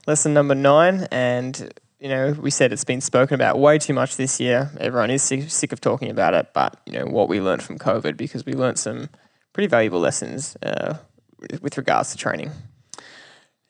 Lesson 0.08 0.34
number 0.34 0.56
nine, 0.56 1.08
and 1.12 1.72
you 2.00 2.08
know, 2.08 2.32
we 2.32 2.50
said 2.50 2.72
it's 2.72 2.86
been 2.86 3.02
spoken 3.02 3.36
about 3.36 3.60
way 3.60 3.78
too 3.78 3.94
much 3.94 4.16
this 4.16 4.40
year. 4.40 4.72
Everyone 4.80 5.12
is 5.12 5.22
sick, 5.22 5.50
sick 5.50 5.74
of 5.74 5.82
talking 5.82 6.10
about 6.10 6.34
it, 6.34 6.48
but 6.54 6.80
you 6.86 6.94
know 6.94 7.06
what 7.06 7.28
we 7.28 7.42
learned 7.42 7.62
from 7.62 7.78
COVID 7.78 8.16
because 8.16 8.46
we 8.46 8.54
learned 8.54 8.80
some 8.80 9.10
pretty 9.54 9.68
valuable 9.68 10.00
lessons 10.00 10.56
uh, 10.64 10.96
with- 11.40 11.62
with 11.62 11.78
regards 11.78 12.12
to 12.12 12.18
training. 12.18 12.52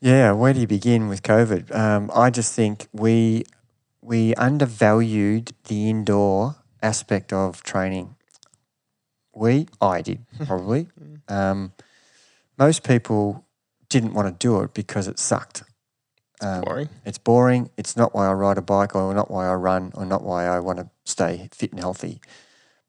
Yeah, 0.02 0.32
where 0.32 0.54
do 0.54 0.60
you 0.62 0.68
begin 0.68 1.10
with 1.10 1.24
COVID? 1.24 1.76
Um, 1.76 2.10
I 2.16 2.30
just 2.30 2.54
think 2.54 2.88
we 2.94 3.44
we 4.10 4.34
undervalued 4.34 5.52
the 5.66 5.88
indoor 5.88 6.56
aspect 6.82 7.32
of 7.32 7.62
training. 7.62 8.16
We, 9.36 9.68
I 9.80 10.02
did 10.02 10.26
probably. 10.48 10.88
um, 11.28 11.74
most 12.58 12.84
people 12.84 13.46
didn't 13.88 14.16
want 14.16 14.28
to 14.28 14.48
do 14.48 14.62
it 14.62 14.74
because 14.74 15.08
it 15.08 15.20
sucked. 15.20 15.62
Um, 16.42 16.62
Boring. 16.62 16.90
It's 17.06 17.20
boring. 17.20 17.70
It's 17.78 17.96
not 17.96 18.16
why 18.16 18.28
I 18.28 18.34
ride 18.34 18.58
a 18.58 18.64
bike, 18.64 18.96
or 18.96 19.14
not 19.14 19.30
why 19.30 19.48
I 19.48 19.54
run, 19.54 19.92
or 19.94 20.06
not 20.06 20.24
why 20.24 20.48
I 20.48 20.60
want 20.60 20.80
to 20.80 20.90
stay 21.06 21.48
fit 21.54 21.72
and 21.72 21.80
healthy. 21.80 22.20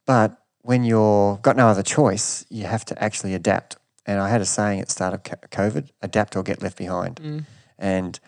But 0.07 0.39
when 0.63 0.85
you've 0.85 1.43
got 1.43 1.55
no 1.57 1.69
other 1.69 1.83
choice, 1.83 2.47
you 2.49 2.65
have 2.65 2.85
to 2.87 3.03
actually 3.03 3.35
adapt. 3.35 3.77
And 4.07 4.21
I 4.21 4.31
had 4.31 4.41
a 4.41 4.47
saying 4.47 4.81
at 4.81 4.87
the 4.87 4.93
start 4.93 5.15
of 5.15 5.23
COVID: 5.51 5.91
"Adapt 6.01 6.35
or 6.35 6.43
get 6.43 6.63
left 6.63 6.79
behind." 6.79 7.45
And 7.79 8.19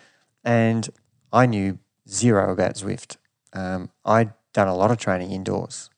and 0.45 0.91
I 1.33 1.47
knew 1.47 1.79
zero 2.09 2.53
about 2.53 2.75
Zwift. 2.77 3.17
Um, 3.53 3.91
I'd 4.05 4.33
done 4.53 4.69
a 4.69 4.75
lot 4.77 4.91
of 4.91 4.99
training 4.99 5.31
indoors, 5.33 5.91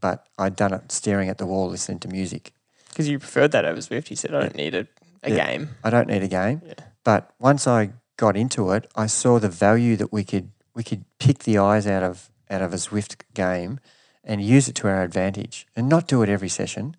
but 0.00 0.26
I'd 0.38 0.56
done 0.56 0.72
it 0.74 0.92
staring 0.92 1.28
at 1.28 1.38
the 1.38 1.46
wall, 1.46 1.68
listening 1.68 2.00
to 2.00 2.08
music. 2.08 2.52
Because 2.88 3.08
you 3.08 3.18
preferred 3.18 3.52
that 3.52 3.64
over 3.64 3.80
Zwift. 3.80 4.10
You 4.10 4.16
said, 4.16 4.34
I 4.34 4.40
don't 4.40 4.54
need 4.56 4.74
a, 4.74 4.86
a 5.22 5.30
Yeah. 5.30 5.46
game. 5.46 5.68
I 5.84 5.90
don't 5.90 6.08
need 6.08 6.22
a 6.22 6.28
game. 6.28 6.62
Yeah. 6.66 6.74
But 7.04 7.30
once 7.38 7.66
I 7.66 7.92
got 8.16 8.36
into 8.36 8.72
it, 8.72 8.90
I 8.96 9.06
saw 9.06 9.38
the 9.38 9.48
value 9.48 9.96
that 9.96 10.12
we 10.12 10.24
could 10.24 10.50
we 10.74 10.82
could 10.84 11.04
pick 11.18 11.40
the 11.40 11.58
eyes 11.58 11.86
out 11.86 12.02
of 12.02 12.30
out 12.50 12.62
of 12.62 12.72
a 12.72 12.76
Zwift 12.76 13.22
game 13.34 13.80
and 14.24 14.42
use 14.42 14.68
it 14.68 14.74
to 14.76 14.88
our 14.88 15.02
advantage 15.02 15.66
and 15.74 15.88
not 15.88 16.06
do 16.06 16.22
it 16.22 16.28
every 16.28 16.48
session, 16.48 16.96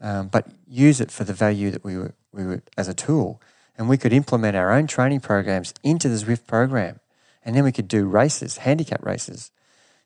um, 0.00 0.28
but 0.28 0.46
use 0.66 1.00
it 1.00 1.10
for 1.10 1.24
the 1.24 1.32
value 1.32 1.70
that 1.70 1.84
we 1.84 1.96
were, 1.96 2.14
we 2.32 2.44
were 2.44 2.62
as 2.76 2.88
a 2.88 2.94
tool. 2.94 3.40
And 3.76 3.88
we 3.88 3.96
could 3.96 4.12
implement 4.12 4.56
our 4.56 4.72
own 4.72 4.86
training 4.86 5.20
programs 5.20 5.72
into 5.82 6.08
the 6.08 6.16
Zwift 6.16 6.46
program. 6.46 7.00
And 7.44 7.54
then 7.54 7.64
we 7.64 7.72
could 7.72 7.88
do 7.88 8.06
races, 8.06 8.58
handicap 8.58 9.04
races. 9.04 9.50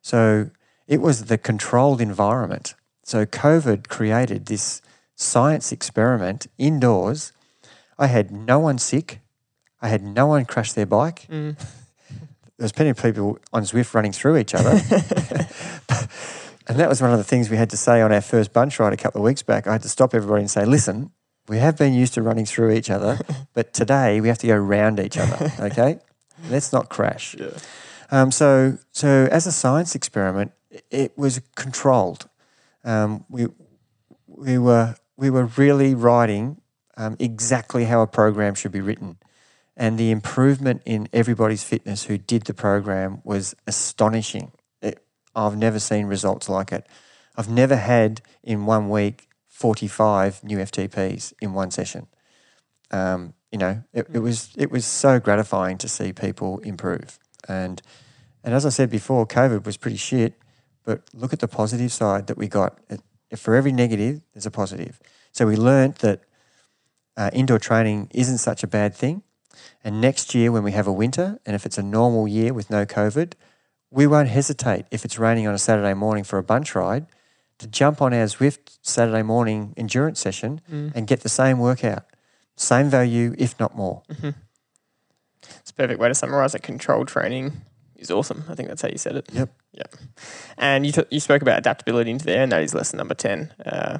So 0.02 0.50
it 0.86 1.00
was 1.00 1.26
the 1.26 1.38
controlled 1.38 2.00
environment. 2.00 2.74
So 3.04 3.24
COVID 3.24 3.88
created 3.88 4.46
this 4.46 4.82
science 5.14 5.72
experiment 5.72 6.46
indoors. 6.58 7.32
I 7.98 8.06
had 8.06 8.30
no 8.30 8.58
one 8.58 8.78
sick. 8.78 9.20
I 9.80 9.88
had 9.88 10.02
no 10.02 10.26
one 10.26 10.44
crash 10.44 10.72
their 10.72 10.86
bike. 10.86 11.26
Mm. 11.30 11.56
There 12.58 12.64
was 12.64 12.72
plenty 12.72 12.90
of 12.90 13.00
people 13.00 13.38
on 13.52 13.62
Zwift 13.62 13.94
running 13.94 14.10
through 14.10 14.36
each 14.36 14.52
other. 14.52 14.70
and 16.66 16.76
that 16.76 16.88
was 16.88 17.00
one 17.00 17.12
of 17.12 17.18
the 17.18 17.22
things 17.22 17.48
we 17.48 17.56
had 17.56 17.70
to 17.70 17.76
say 17.76 18.00
on 18.00 18.10
our 18.10 18.20
first 18.20 18.52
bunch 18.52 18.80
ride 18.80 18.92
a 18.92 18.96
couple 18.96 19.20
of 19.20 19.24
weeks 19.24 19.44
back. 19.44 19.68
I 19.68 19.72
had 19.72 19.82
to 19.82 19.88
stop 19.88 20.12
everybody 20.12 20.40
and 20.40 20.50
say, 20.50 20.64
listen, 20.64 21.12
we 21.48 21.58
have 21.58 21.78
been 21.78 21.94
used 21.94 22.14
to 22.14 22.22
running 22.22 22.46
through 22.46 22.72
each 22.72 22.90
other, 22.90 23.20
but 23.54 23.72
today 23.72 24.20
we 24.20 24.26
have 24.26 24.38
to 24.38 24.48
go 24.48 24.56
round 24.56 24.98
each 24.98 25.16
other, 25.16 25.52
okay? 25.60 26.00
Let's 26.50 26.72
not 26.72 26.88
crash. 26.88 27.34
Yeah. 27.38 27.50
Um, 28.10 28.30
so, 28.30 28.78
so 28.92 29.28
as 29.30 29.46
a 29.46 29.52
science 29.52 29.94
experiment, 29.94 30.52
it 30.90 31.16
was 31.16 31.40
controlled. 31.54 32.28
Um, 32.84 33.24
we, 33.28 33.46
we, 34.26 34.58
were, 34.58 34.96
we 35.16 35.30
were 35.30 35.46
really 35.56 35.94
writing 35.94 36.60
um, 36.96 37.16
exactly 37.18 37.84
how 37.84 38.02
a 38.02 38.06
program 38.06 38.54
should 38.54 38.72
be 38.72 38.80
written. 38.80 39.18
And 39.76 39.98
the 39.98 40.10
improvement 40.10 40.82
in 40.84 41.08
everybody's 41.12 41.62
fitness 41.62 42.04
who 42.04 42.18
did 42.18 42.42
the 42.44 42.54
program 42.54 43.20
was 43.24 43.54
astonishing. 43.66 44.52
It, 44.82 45.04
I've 45.36 45.56
never 45.56 45.78
seen 45.78 46.06
results 46.06 46.48
like 46.48 46.72
it. 46.72 46.86
I've 47.36 47.48
never 47.48 47.76
had 47.76 48.20
in 48.42 48.66
one 48.66 48.88
week 48.88 49.28
45 49.46 50.42
new 50.42 50.58
FTPs 50.58 51.32
in 51.40 51.52
one 51.52 51.70
session. 51.70 52.08
Um, 52.90 53.34
you 53.52 53.58
know, 53.58 53.82
it, 53.92 54.06
it 54.12 54.18
was 54.20 54.50
it 54.56 54.70
was 54.70 54.84
so 54.84 55.18
gratifying 55.20 55.78
to 55.78 55.88
see 55.88 56.12
people 56.12 56.58
improve. 56.60 57.18
And 57.48 57.80
and 58.44 58.54
as 58.54 58.64
I 58.66 58.70
said 58.70 58.90
before, 58.90 59.26
COVID 59.26 59.64
was 59.64 59.76
pretty 59.76 59.96
shit. 59.96 60.34
But 60.84 61.02
look 61.12 61.32
at 61.32 61.40
the 61.40 61.48
positive 61.48 61.92
side 61.92 62.26
that 62.28 62.38
we 62.38 62.48
got. 62.48 62.78
For 63.36 63.54
every 63.54 63.72
negative, 63.72 64.22
there's 64.32 64.46
a 64.46 64.50
positive. 64.50 65.00
So 65.32 65.46
we 65.46 65.54
learnt 65.56 65.96
that 65.98 66.22
uh, 67.16 67.30
indoor 67.34 67.58
training 67.58 68.08
isn't 68.14 68.38
such 68.38 68.62
a 68.62 68.66
bad 68.66 68.94
thing. 68.94 69.22
And 69.84 70.00
next 70.00 70.34
year, 70.34 70.50
when 70.50 70.62
we 70.62 70.72
have 70.72 70.86
a 70.86 70.92
winter, 70.92 71.38
and 71.44 71.54
if 71.54 71.66
it's 71.66 71.76
a 71.78 71.82
normal 71.82 72.26
year 72.26 72.54
with 72.54 72.70
no 72.70 72.86
COVID, 72.86 73.34
we 73.90 74.06
won't 74.06 74.28
hesitate 74.28 74.86
if 74.90 75.04
it's 75.04 75.18
raining 75.18 75.46
on 75.46 75.54
a 75.54 75.58
Saturday 75.58 75.94
morning 75.94 76.24
for 76.24 76.38
a 76.38 76.42
bunch 76.42 76.74
ride 76.74 77.06
to 77.58 77.66
jump 77.66 78.00
on 78.00 78.14
our 78.14 78.24
Zwift 78.26 78.78
Saturday 78.82 79.22
morning 79.22 79.74
endurance 79.76 80.20
session 80.20 80.60
Mm. 80.70 80.92
and 80.94 81.06
get 81.06 81.20
the 81.20 81.28
same 81.28 81.58
workout, 81.58 82.04
same 82.58 82.88
value, 82.90 83.34
if 83.38 83.58
not 83.58 83.76
more. 83.76 84.02
Mm-hmm. 84.10 84.30
It's 85.60 85.70
a 85.70 85.74
perfect 85.74 86.00
way 86.00 86.08
to 86.08 86.14
summarize 86.14 86.54
it. 86.54 86.62
Controlled 86.62 87.08
training 87.08 87.52
is 87.96 88.10
awesome. 88.10 88.44
I 88.48 88.54
think 88.54 88.68
that's 88.68 88.82
how 88.82 88.88
you 88.88 88.98
said 88.98 89.16
it. 89.16 89.28
Yep. 89.32 89.50
Yep. 89.72 89.94
And 90.56 90.84
you, 90.84 90.92
t- 90.92 91.04
you 91.10 91.20
spoke 91.20 91.42
about 91.42 91.58
adaptability 91.58 92.10
into 92.10 92.24
there, 92.24 92.42
and 92.42 92.52
that 92.52 92.62
is 92.62 92.74
lesson 92.74 92.98
number 92.98 93.14
10. 93.14 93.52
Uh, 93.64 93.98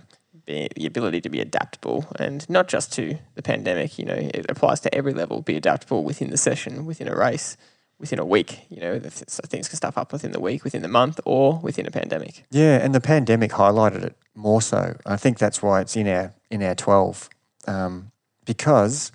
the 0.49 0.87
ability 0.87 1.21
to 1.21 1.29
be 1.29 1.41
adaptable 1.41 2.07
and 2.19 2.49
not 2.49 2.69
just 2.69 2.93
to 2.95 3.19
the 3.35 3.43
pandemic, 3.43 3.99
you 3.99 4.05
know, 4.05 4.15
it 4.15 4.47
applies 4.49 4.81
to 4.81 4.95
every 4.95 5.13
level. 5.13 5.43
Be 5.43 5.57
adaptable 5.57 6.05
within 6.05 6.31
the 6.31 6.39
session, 6.39 6.87
within 6.87 7.07
a 7.07 7.15
race, 7.15 7.57
within 7.99 8.19
a 8.19 8.25
week. 8.25 8.61
You 8.71 8.81
know, 8.81 9.01
so 9.11 9.43
things 9.47 9.69
can 9.69 9.77
stuff 9.77 9.99
up 9.99 10.13
within 10.13 10.33
the 10.33 10.41
week, 10.41 10.65
within 10.65 10.83
the 10.83 10.89
month, 10.89 11.21
or 11.25 11.59
within 11.59 11.87
a 11.87 11.91
pandemic. 11.91 12.45
Yeah, 12.51 12.79
and 12.79 12.95
the 12.95 13.01
pandemic 13.01 13.53
highlighted 13.53 14.03
it 14.03 14.17
more 14.35 14.63
so. 14.63 14.97
I 15.05 15.17
think 15.17 15.39
that's 15.39 15.63
why 15.63 15.83
it's 15.83 15.97
in 15.97 16.09
our 16.09 16.33
in 16.51 16.63
our 16.63 16.75
twelve, 16.75 17.29
um, 17.67 18.11
because 18.49 19.12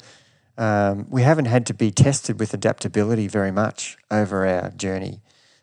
um, 0.60 1.08
we 1.10 1.24
haven't 1.24 1.46
had 1.46 1.66
to 1.66 1.74
be 1.74 1.90
tested 1.90 2.40
with 2.40 2.54
adaptability 2.54 3.28
very 3.28 3.52
much 3.52 3.98
over 4.12 4.46
our 4.46 4.70
journey. 4.70 5.22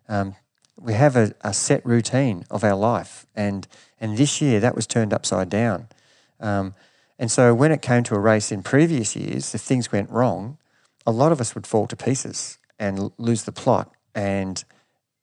Um, 0.09 0.35
we 0.77 0.95
have 0.95 1.15
a, 1.15 1.33
a 1.43 1.55
set 1.55 1.87
routine 1.87 2.45
of 2.51 2.65
our 2.65 2.75
life, 2.75 3.27
and 3.37 3.69
and 4.01 4.19
this 4.19 4.41
year 4.41 4.59
that 4.59 4.75
was 4.75 4.89
turned 4.89 5.13
upside 5.13 5.49
down. 5.49 5.87
Um, 6.41 6.75
and 7.17 7.31
so 7.31 7.55
when 7.55 7.71
it 7.71 7.81
came 7.81 8.03
to 8.05 8.17
a 8.17 8.19
race 8.19 8.51
in 8.51 8.65
previous 8.65 9.15
years, 9.15 9.55
if 9.55 9.61
things 9.61 9.93
went 9.93 10.11
wrong, 10.11 10.59
a 11.07 11.13
lot 11.13 11.31
of 11.31 11.41
us 11.41 11.55
would 11.55 11.67
fall 11.67 11.87
to 11.87 11.97
pieces 11.97 12.59
and 12.79 13.13
lose 13.19 13.45
the 13.45 13.53
plot. 13.53 13.93
And 14.17 14.65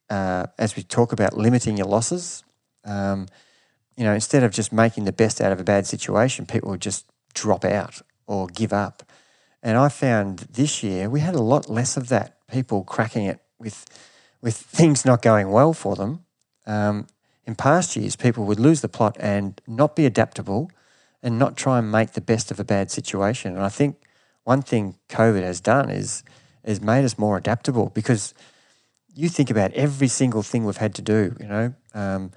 uh, 0.08 0.46
as 0.56 0.74
we 0.74 0.84
talk 0.84 1.12
about 1.12 1.36
limiting 1.36 1.76
your 1.76 1.88
losses, 1.88 2.44
um, 2.84 3.26
you 3.96 4.04
know, 4.04 4.14
instead 4.14 4.42
of 4.42 4.52
just 4.52 4.72
making 4.72 5.04
the 5.04 5.12
best 5.12 5.40
out 5.40 5.52
of 5.52 5.60
a 5.60 5.64
bad 5.64 5.86
situation, 5.86 6.46
people 6.46 6.70
would 6.70 6.80
just 6.80 7.04
drop 7.34 7.64
out 7.64 8.00
or 8.28 8.46
give 8.46 8.72
up. 8.72 9.02
And 9.62 9.76
I 9.76 9.88
found 9.88 10.40
this 10.50 10.84
year 10.84 11.10
we 11.10 11.20
had 11.20 11.34
a 11.34 11.42
lot 11.42 11.68
less 11.68 11.96
of 11.96 12.08
that. 12.10 12.36
People 12.48 12.84
cracking 12.84 13.24
it 13.24 13.40
with 13.58 13.84
with 14.40 14.56
things 14.78 15.04
not 15.04 15.22
going 15.22 15.50
well 15.50 15.72
for 15.72 15.96
them. 15.96 16.24
Um, 16.66 17.08
in 17.44 17.56
past 17.56 17.96
years, 17.96 18.14
people 18.14 18.44
would 18.44 18.60
lose 18.60 18.82
the 18.82 18.88
plot 18.88 19.16
and 19.18 19.60
not 19.66 19.96
be 19.96 20.06
adaptable 20.06 20.70
and 21.22 21.38
not 21.38 21.56
try 21.56 21.78
and 21.78 21.90
make 21.90 22.12
the 22.12 22.20
best 22.20 22.50
of 22.50 22.60
a 22.60 22.64
bad 22.64 22.90
situation. 22.90 23.56
And 23.56 23.64
I 23.64 23.70
think 23.70 23.96
one 24.44 24.62
thing 24.62 24.96
COVID 25.08 25.42
has 25.42 25.60
done 25.60 25.90
is 25.90 26.22
is 26.62 26.80
made 26.80 27.04
us 27.04 27.18
more 27.18 27.36
adaptable 27.36 27.90
because 27.94 28.34
you 29.14 29.28
think 29.28 29.50
about 29.50 29.72
every 29.72 30.08
single 30.08 30.42
thing 30.42 30.64
we've 30.64 30.76
had 30.76 30.94
to 30.94 31.02
do. 31.02 31.34
You 31.40 31.46
know, 31.46 31.74
um, 31.94 32.30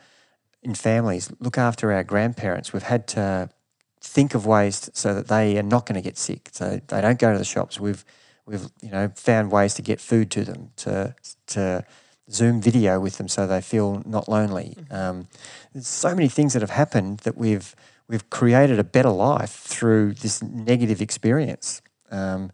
in 0.63 0.73
families, 0.73 1.31
look 1.39 1.57
after 1.57 1.91
our 1.91 2.03
grandparents. 2.03 2.71
We've 2.71 2.81
had 2.83 3.07
to 3.09 3.49
think 4.01 4.35
of 4.35 4.45
ways 4.45 4.81
t- 4.81 4.91
so 4.93 5.13
that 5.13 5.27
they 5.27 5.57
are 5.57 5.63
not 5.63 5.85
going 5.85 5.95
to 5.95 6.01
get 6.01 6.17
sick, 6.17 6.49
so 6.51 6.81
they 6.87 7.01
don't 7.01 7.19
go 7.19 7.31
to 7.31 7.37
the 7.37 7.45
shops. 7.45 7.79
We've 7.79 8.03
we've 8.45 8.67
you 8.81 8.91
know 8.91 9.11
found 9.15 9.51
ways 9.51 9.73
to 9.75 9.81
get 9.81 10.01
food 10.01 10.31
to 10.31 10.43
them, 10.43 10.71
to 10.77 11.15
to 11.47 11.85
Zoom 12.31 12.61
video 12.61 12.99
with 12.99 13.17
them 13.17 13.27
so 13.27 13.45
they 13.45 13.61
feel 13.61 14.01
not 14.05 14.27
lonely. 14.27 14.77
Um, 14.89 15.27
there's 15.73 15.87
so 15.87 16.15
many 16.15 16.29
things 16.29 16.53
that 16.53 16.61
have 16.61 16.71
happened 16.71 17.19
that 17.19 17.37
we've 17.37 17.75
we've 18.07 18.29
created 18.29 18.79
a 18.79 18.83
better 18.83 19.09
life 19.09 19.51
through 19.51 20.13
this 20.15 20.41
negative 20.41 21.01
experience. 21.01 21.81
Um, 22.09 22.51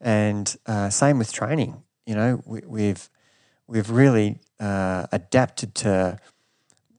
and 0.00 0.54
uh, 0.66 0.90
same 0.90 1.18
with 1.18 1.32
training. 1.32 1.82
You 2.06 2.14
know, 2.14 2.42
we, 2.44 2.60
we've 2.66 3.10
we've 3.66 3.90
really 3.90 4.40
uh, 4.60 5.06
adapted 5.12 5.74
to 5.76 6.18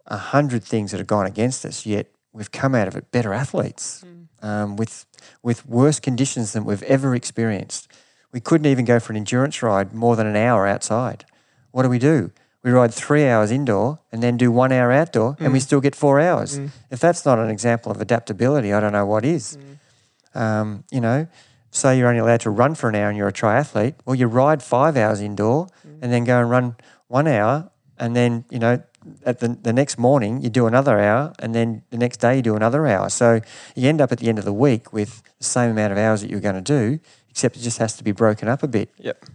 a 0.07 0.17
hundred 0.17 0.63
things 0.63 0.91
that 0.91 0.97
have 0.97 1.07
gone 1.07 1.25
against 1.25 1.65
us. 1.65 1.85
Yet 1.85 2.14
we've 2.35 2.51
come 2.51 2.75
out 2.75 2.87
of 2.87 2.95
it 2.95 3.11
better 3.11 3.33
athletes 3.33 4.03
mm. 4.05 4.27
um, 4.45 4.75
with 4.75 5.05
with 5.41 5.65
worse 5.65 5.99
conditions 5.99 6.53
than 6.53 6.65
we've 6.65 6.83
ever 6.83 7.15
experienced. 7.15 7.87
We 8.31 8.39
couldn't 8.39 8.67
even 8.67 8.85
go 8.85 8.99
for 8.99 9.13
an 9.13 9.17
endurance 9.17 9.63
ride 9.63 9.93
more 9.93 10.15
than 10.15 10.27
an 10.27 10.35
hour 10.35 10.67
outside. 10.67 11.25
What 11.71 11.83
do 11.83 11.89
we 11.89 11.99
do? 11.99 12.31
We 12.63 12.71
ride 12.71 12.93
three 12.93 13.27
hours 13.27 13.51
indoor 13.51 13.99
and 14.11 14.21
then 14.21 14.37
do 14.37 14.51
one 14.51 14.71
hour 14.71 14.91
outdoor, 14.91 15.37
and 15.39 15.53
we 15.53 15.59
mm. 15.59 15.61
still 15.61 15.81
get 15.81 15.95
four 15.95 16.19
hours. 16.19 16.59
Mm. 16.59 16.71
If 16.89 16.99
that's 16.99 17.25
not 17.25 17.39
an 17.39 17.49
example 17.49 17.91
of 17.91 18.01
adaptability, 18.01 18.73
I 18.73 18.79
don't 18.79 18.91
know 18.91 19.05
what 19.05 19.23
is. 19.23 19.57
Um, 20.33 20.83
you 20.91 20.99
know, 20.99 21.27
say 21.71 21.97
you're 21.97 22.09
only 22.09 22.19
allowed 22.19 22.41
to 22.41 22.49
run 22.49 22.75
for 22.75 22.89
an 22.89 22.95
hour 22.95 23.07
and 23.07 23.17
you're 23.17 23.27
a 23.27 23.33
triathlete. 23.33 23.95
Well, 24.05 24.15
you 24.15 24.27
ride 24.27 24.61
five 24.61 24.97
hours 24.97 25.21
indoor 25.21 25.67
and 26.01 26.11
then 26.11 26.23
go 26.23 26.39
and 26.39 26.49
run 26.49 26.75
one 27.07 27.27
hour, 27.27 27.69
and 27.97 28.15
then 28.15 28.45
you 28.49 28.59
know 28.59 28.81
at 29.25 29.39
the, 29.39 29.49
the 29.49 29.73
next 29.73 29.97
morning 29.97 30.41
you 30.41 30.49
do 30.49 30.67
another 30.67 30.99
hour, 30.99 31.33
and 31.39 31.53
then 31.53 31.83
the 31.89 31.97
next 31.97 32.17
day 32.17 32.37
you 32.37 32.41
do 32.41 32.55
another 32.55 32.87
hour. 32.87 33.09
So 33.09 33.41
you 33.75 33.89
end 33.89 34.01
up 34.01 34.11
at 34.11 34.19
the 34.19 34.29
end 34.29 34.39
of 34.39 34.45
the 34.45 34.53
week 34.53 34.93
with 34.93 35.21
the 35.37 35.43
same 35.43 35.71
amount 35.71 35.91
of 35.91 35.97
hours 35.97 36.21
that 36.21 36.29
you're 36.29 36.39
going 36.39 36.55
to 36.55 36.61
do, 36.61 36.99
except 37.29 37.57
it 37.57 37.61
just 37.61 37.77
has 37.77 37.95
to 37.97 38.03
be 38.03 38.11
broken 38.11 38.47
up 38.47 38.63
a 38.63 38.67
bit. 38.67 38.89
Yep. 38.97 39.25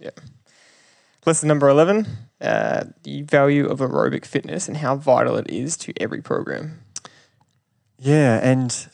Yep. 0.00 0.20
Lesson 1.24 1.48
number 1.48 1.68
11 1.68 2.06
uh, 2.40 2.84
the 3.02 3.22
value 3.22 3.66
of 3.66 3.78
aerobic 3.78 4.24
fitness 4.24 4.68
and 4.68 4.78
how 4.78 4.96
vital 4.96 5.36
it 5.36 5.48
is 5.50 5.76
to 5.78 5.92
every 6.00 6.20
program. 6.20 6.82
Yeah, 7.98 8.38
and 8.42 8.88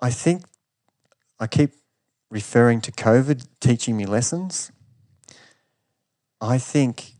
I 0.00 0.10
think 0.10 0.44
I 1.40 1.46
keep 1.46 1.72
referring 2.30 2.80
to 2.82 2.92
COVID 2.92 3.46
teaching 3.60 3.96
me 3.96 4.06
lessons. 4.06 4.70
I 6.40 6.58
think 6.58 7.14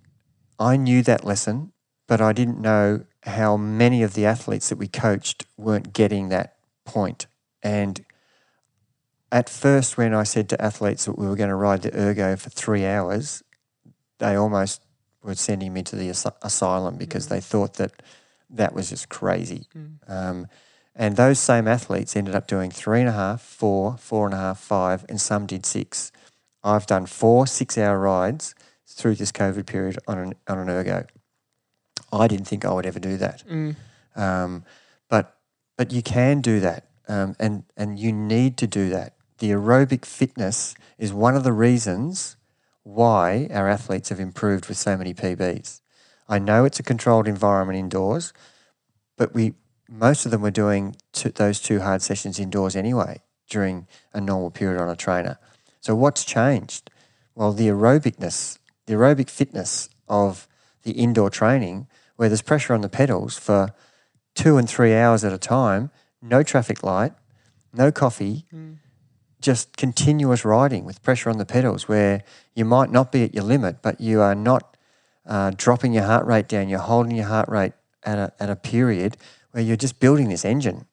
I 0.60 0.76
knew 0.76 1.02
that 1.02 1.24
lesson, 1.24 1.72
but 2.08 2.20
I 2.20 2.32
didn't 2.32 2.60
know 2.60 3.04
how 3.22 3.56
many 3.56 4.02
of 4.02 4.14
the 4.14 4.26
athletes 4.26 4.70
that 4.70 4.78
we 4.78 4.88
coached 4.88 5.46
weren't 5.56 5.92
getting 5.92 6.30
that 6.30 6.56
point. 6.84 7.26
And 7.62 8.04
at 9.30 9.48
first, 9.48 9.96
when 9.98 10.14
I 10.14 10.22
said 10.24 10.48
to 10.48 10.60
athletes 10.60 11.04
that 11.04 11.18
we 11.18 11.28
were 11.28 11.36
going 11.36 11.50
to 11.50 11.54
ride 11.54 11.82
the 11.82 11.96
ergo 11.96 12.34
for 12.34 12.48
three 12.50 12.86
hours, 12.86 13.44
they 14.18 14.34
almost 14.34 14.82
were 15.22 15.34
sending 15.34 15.72
me 15.74 15.82
to 15.82 15.96
the 15.96 16.08
as- 16.08 16.26
asylum 16.42 16.96
because 16.96 17.28
they 17.28 17.40
thought 17.40 17.74
that 17.74 18.02
that 18.48 18.72
was 18.72 18.88
just 18.88 19.10
crazy. 19.10 19.66
Um, 20.06 20.46
and 20.96 21.16
those 21.16 21.38
same 21.38 21.68
athletes 21.68 22.16
ended 22.16 22.34
up 22.34 22.46
doing 22.46 22.70
three 22.70 23.00
and 23.00 23.08
a 23.08 23.12
half, 23.12 23.42
four, 23.42 23.98
four 23.98 24.24
and 24.24 24.34
a 24.34 24.38
half, 24.38 24.58
five, 24.58 25.04
and 25.10 25.20
some 25.20 25.44
did 25.44 25.66
six. 25.66 26.10
I've 26.64 26.86
done 26.86 27.04
four 27.04 27.46
six 27.46 27.76
hour 27.76 27.98
rides 27.98 28.54
through 28.86 29.16
this 29.16 29.30
COVID 29.30 29.66
period 29.66 29.98
on 30.08 30.18
an, 30.18 30.34
on 30.48 30.58
an 30.58 30.70
ergo. 30.70 31.06
I 32.12 32.28
didn't 32.28 32.46
think 32.46 32.64
I 32.64 32.72
would 32.72 32.86
ever 32.86 32.98
do 32.98 33.16
that. 33.16 33.44
Mm. 33.48 33.76
Um, 34.16 34.64
but 35.08 35.36
but 35.76 35.92
you 35.92 36.02
can 36.02 36.40
do 36.40 36.60
that, 36.60 36.84
um, 37.08 37.36
and 37.38 37.64
and 37.76 37.98
you 37.98 38.12
need 38.12 38.56
to 38.58 38.66
do 38.66 38.90
that. 38.90 39.14
The 39.38 39.50
aerobic 39.50 40.04
fitness 40.04 40.74
is 40.98 41.12
one 41.12 41.36
of 41.36 41.44
the 41.44 41.52
reasons 41.52 42.36
why 42.82 43.48
our 43.52 43.68
athletes 43.68 44.08
have 44.08 44.18
improved 44.18 44.66
with 44.66 44.76
so 44.76 44.96
many 44.96 45.14
PBs. 45.14 45.80
I 46.28 46.38
know 46.38 46.64
it's 46.64 46.80
a 46.80 46.82
controlled 46.82 47.28
environment 47.28 47.78
indoors, 47.78 48.32
but 49.16 49.34
we 49.34 49.54
most 49.88 50.24
of 50.24 50.30
them 50.30 50.42
were 50.42 50.50
doing 50.50 50.96
two, 51.12 51.30
those 51.30 51.60
two 51.60 51.80
hard 51.80 52.02
sessions 52.02 52.38
indoors 52.38 52.76
anyway 52.76 53.22
during 53.48 53.86
a 54.12 54.20
normal 54.20 54.50
period 54.50 54.80
on 54.80 54.88
a 54.88 54.96
trainer. 54.96 55.38
So 55.80 55.94
what's 55.94 56.24
changed? 56.24 56.90
Well, 57.34 57.52
the 57.52 57.68
aerobicness, 57.68 58.58
the 58.86 58.94
aerobic 58.94 59.30
fitness 59.30 59.88
of 60.08 60.46
the 60.82 60.92
indoor 60.92 61.30
training, 61.30 61.86
where 62.16 62.28
there's 62.28 62.42
pressure 62.42 62.74
on 62.74 62.80
the 62.80 62.88
pedals 62.88 63.38
for 63.38 63.74
two 64.34 64.56
and 64.56 64.68
three 64.68 64.94
hours 64.94 65.24
at 65.24 65.32
a 65.32 65.38
time, 65.38 65.90
no 66.22 66.42
traffic 66.42 66.82
light, 66.82 67.12
no 67.72 67.90
coffee, 67.92 68.46
just 69.40 69.76
continuous 69.76 70.44
riding 70.44 70.84
with 70.84 71.02
pressure 71.02 71.30
on 71.30 71.38
the 71.38 71.46
pedals, 71.46 71.88
where 71.88 72.24
you 72.54 72.64
might 72.64 72.90
not 72.90 73.12
be 73.12 73.22
at 73.24 73.34
your 73.34 73.44
limit, 73.44 73.82
but 73.82 74.00
you 74.00 74.20
are 74.20 74.34
not 74.34 74.76
uh, 75.26 75.52
dropping 75.56 75.92
your 75.92 76.04
heart 76.04 76.26
rate 76.26 76.48
down. 76.48 76.68
You're 76.68 76.80
holding 76.80 77.14
your 77.14 77.26
heart 77.26 77.48
rate 77.48 77.72
at 78.02 78.18
a, 78.18 78.32
at 78.40 78.50
a 78.50 78.56
period 78.56 79.16
where 79.52 79.62
you're 79.62 79.76
just 79.76 80.00
building 80.00 80.28
this 80.28 80.44
engine. 80.44 80.86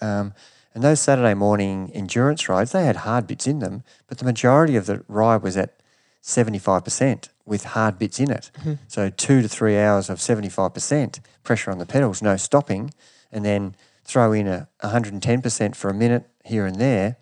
Um, 0.00 0.32
and 0.74 0.84
those 0.84 1.00
Saturday 1.00 1.34
morning 1.34 1.90
endurance 1.94 2.48
rides, 2.48 2.72
they 2.72 2.84
had 2.84 2.96
hard 2.96 3.26
bits 3.26 3.46
in 3.46 3.58
them, 3.58 3.82
but 4.06 4.18
the 4.18 4.24
majority 4.24 4.76
of 4.76 4.86
the 4.86 5.04
ride 5.08 5.42
was 5.42 5.56
at 5.56 5.79
75% 6.22 7.28
with 7.46 7.64
hard 7.64 7.98
bits 7.98 8.20
in 8.20 8.30
it. 8.30 8.50
So 8.88 9.10
two 9.10 9.42
to 9.42 9.48
three 9.48 9.78
hours 9.78 10.10
of 10.10 10.18
75% 10.18 11.20
pressure 11.42 11.70
on 11.70 11.78
the 11.78 11.86
pedals, 11.86 12.22
no 12.22 12.36
stopping, 12.36 12.92
and 13.32 13.44
then 13.44 13.74
throw 14.04 14.32
in 14.32 14.46
a 14.46 14.68
110% 14.82 15.74
for 15.74 15.88
a 15.88 15.94
minute 15.94 16.24
here 16.44 16.66
and 16.66 16.76
there. 16.76 17.16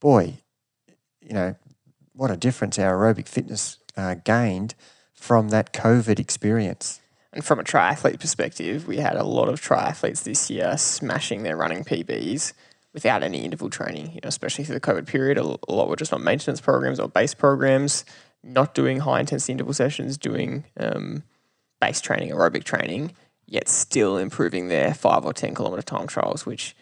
Boy, 0.00 0.34
you 1.20 1.32
know, 1.32 1.56
what 2.12 2.30
a 2.30 2.36
difference 2.36 2.78
our 2.78 2.96
aerobic 2.96 3.28
fitness 3.28 3.78
uh, 3.96 4.14
gained 4.14 4.74
from 5.14 5.48
that 5.48 5.72
COVID 5.72 6.18
experience. 6.18 7.00
And 7.32 7.44
from 7.44 7.58
a 7.58 7.64
triathlete 7.64 8.20
perspective, 8.20 8.86
we 8.86 8.98
had 8.98 9.16
a 9.16 9.24
lot 9.24 9.48
of 9.48 9.60
triathletes 9.60 10.22
this 10.22 10.50
year 10.50 10.76
smashing 10.78 11.42
their 11.42 11.56
running 11.56 11.84
PBs 11.84 12.52
without 12.94 13.22
any 13.22 13.44
interval 13.44 13.68
training, 13.68 14.06
you 14.12 14.20
know, 14.22 14.28
especially 14.28 14.64
through 14.64 14.76
the 14.76 14.80
COVID 14.80 15.06
period. 15.06 15.36
A 15.36 15.42
a 15.42 15.72
lot 15.72 15.88
were 15.88 15.96
just 15.96 16.14
on 16.14 16.24
maintenance 16.24 16.62
programs 16.62 16.98
or 16.98 17.08
base 17.08 17.34
programs, 17.34 18.06
not 18.46 18.74
doing 18.74 19.00
high 19.00 19.20
intensity 19.20 19.52
interval 19.52 19.74
sessions, 19.74 20.16
doing 20.16 20.64
um, 20.78 21.22
base 21.80 22.00
training, 22.00 22.30
aerobic 22.30 22.64
training, 22.64 23.12
yet 23.46 23.68
still 23.68 24.16
improving 24.16 24.68
their 24.68 24.94
five 24.94 25.24
or 25.24 25.32
10 25.32 25.54
kilometer 25.54 25.82
time 25.82 26.06
trials, 26.06 26.46
which 26.46 26.74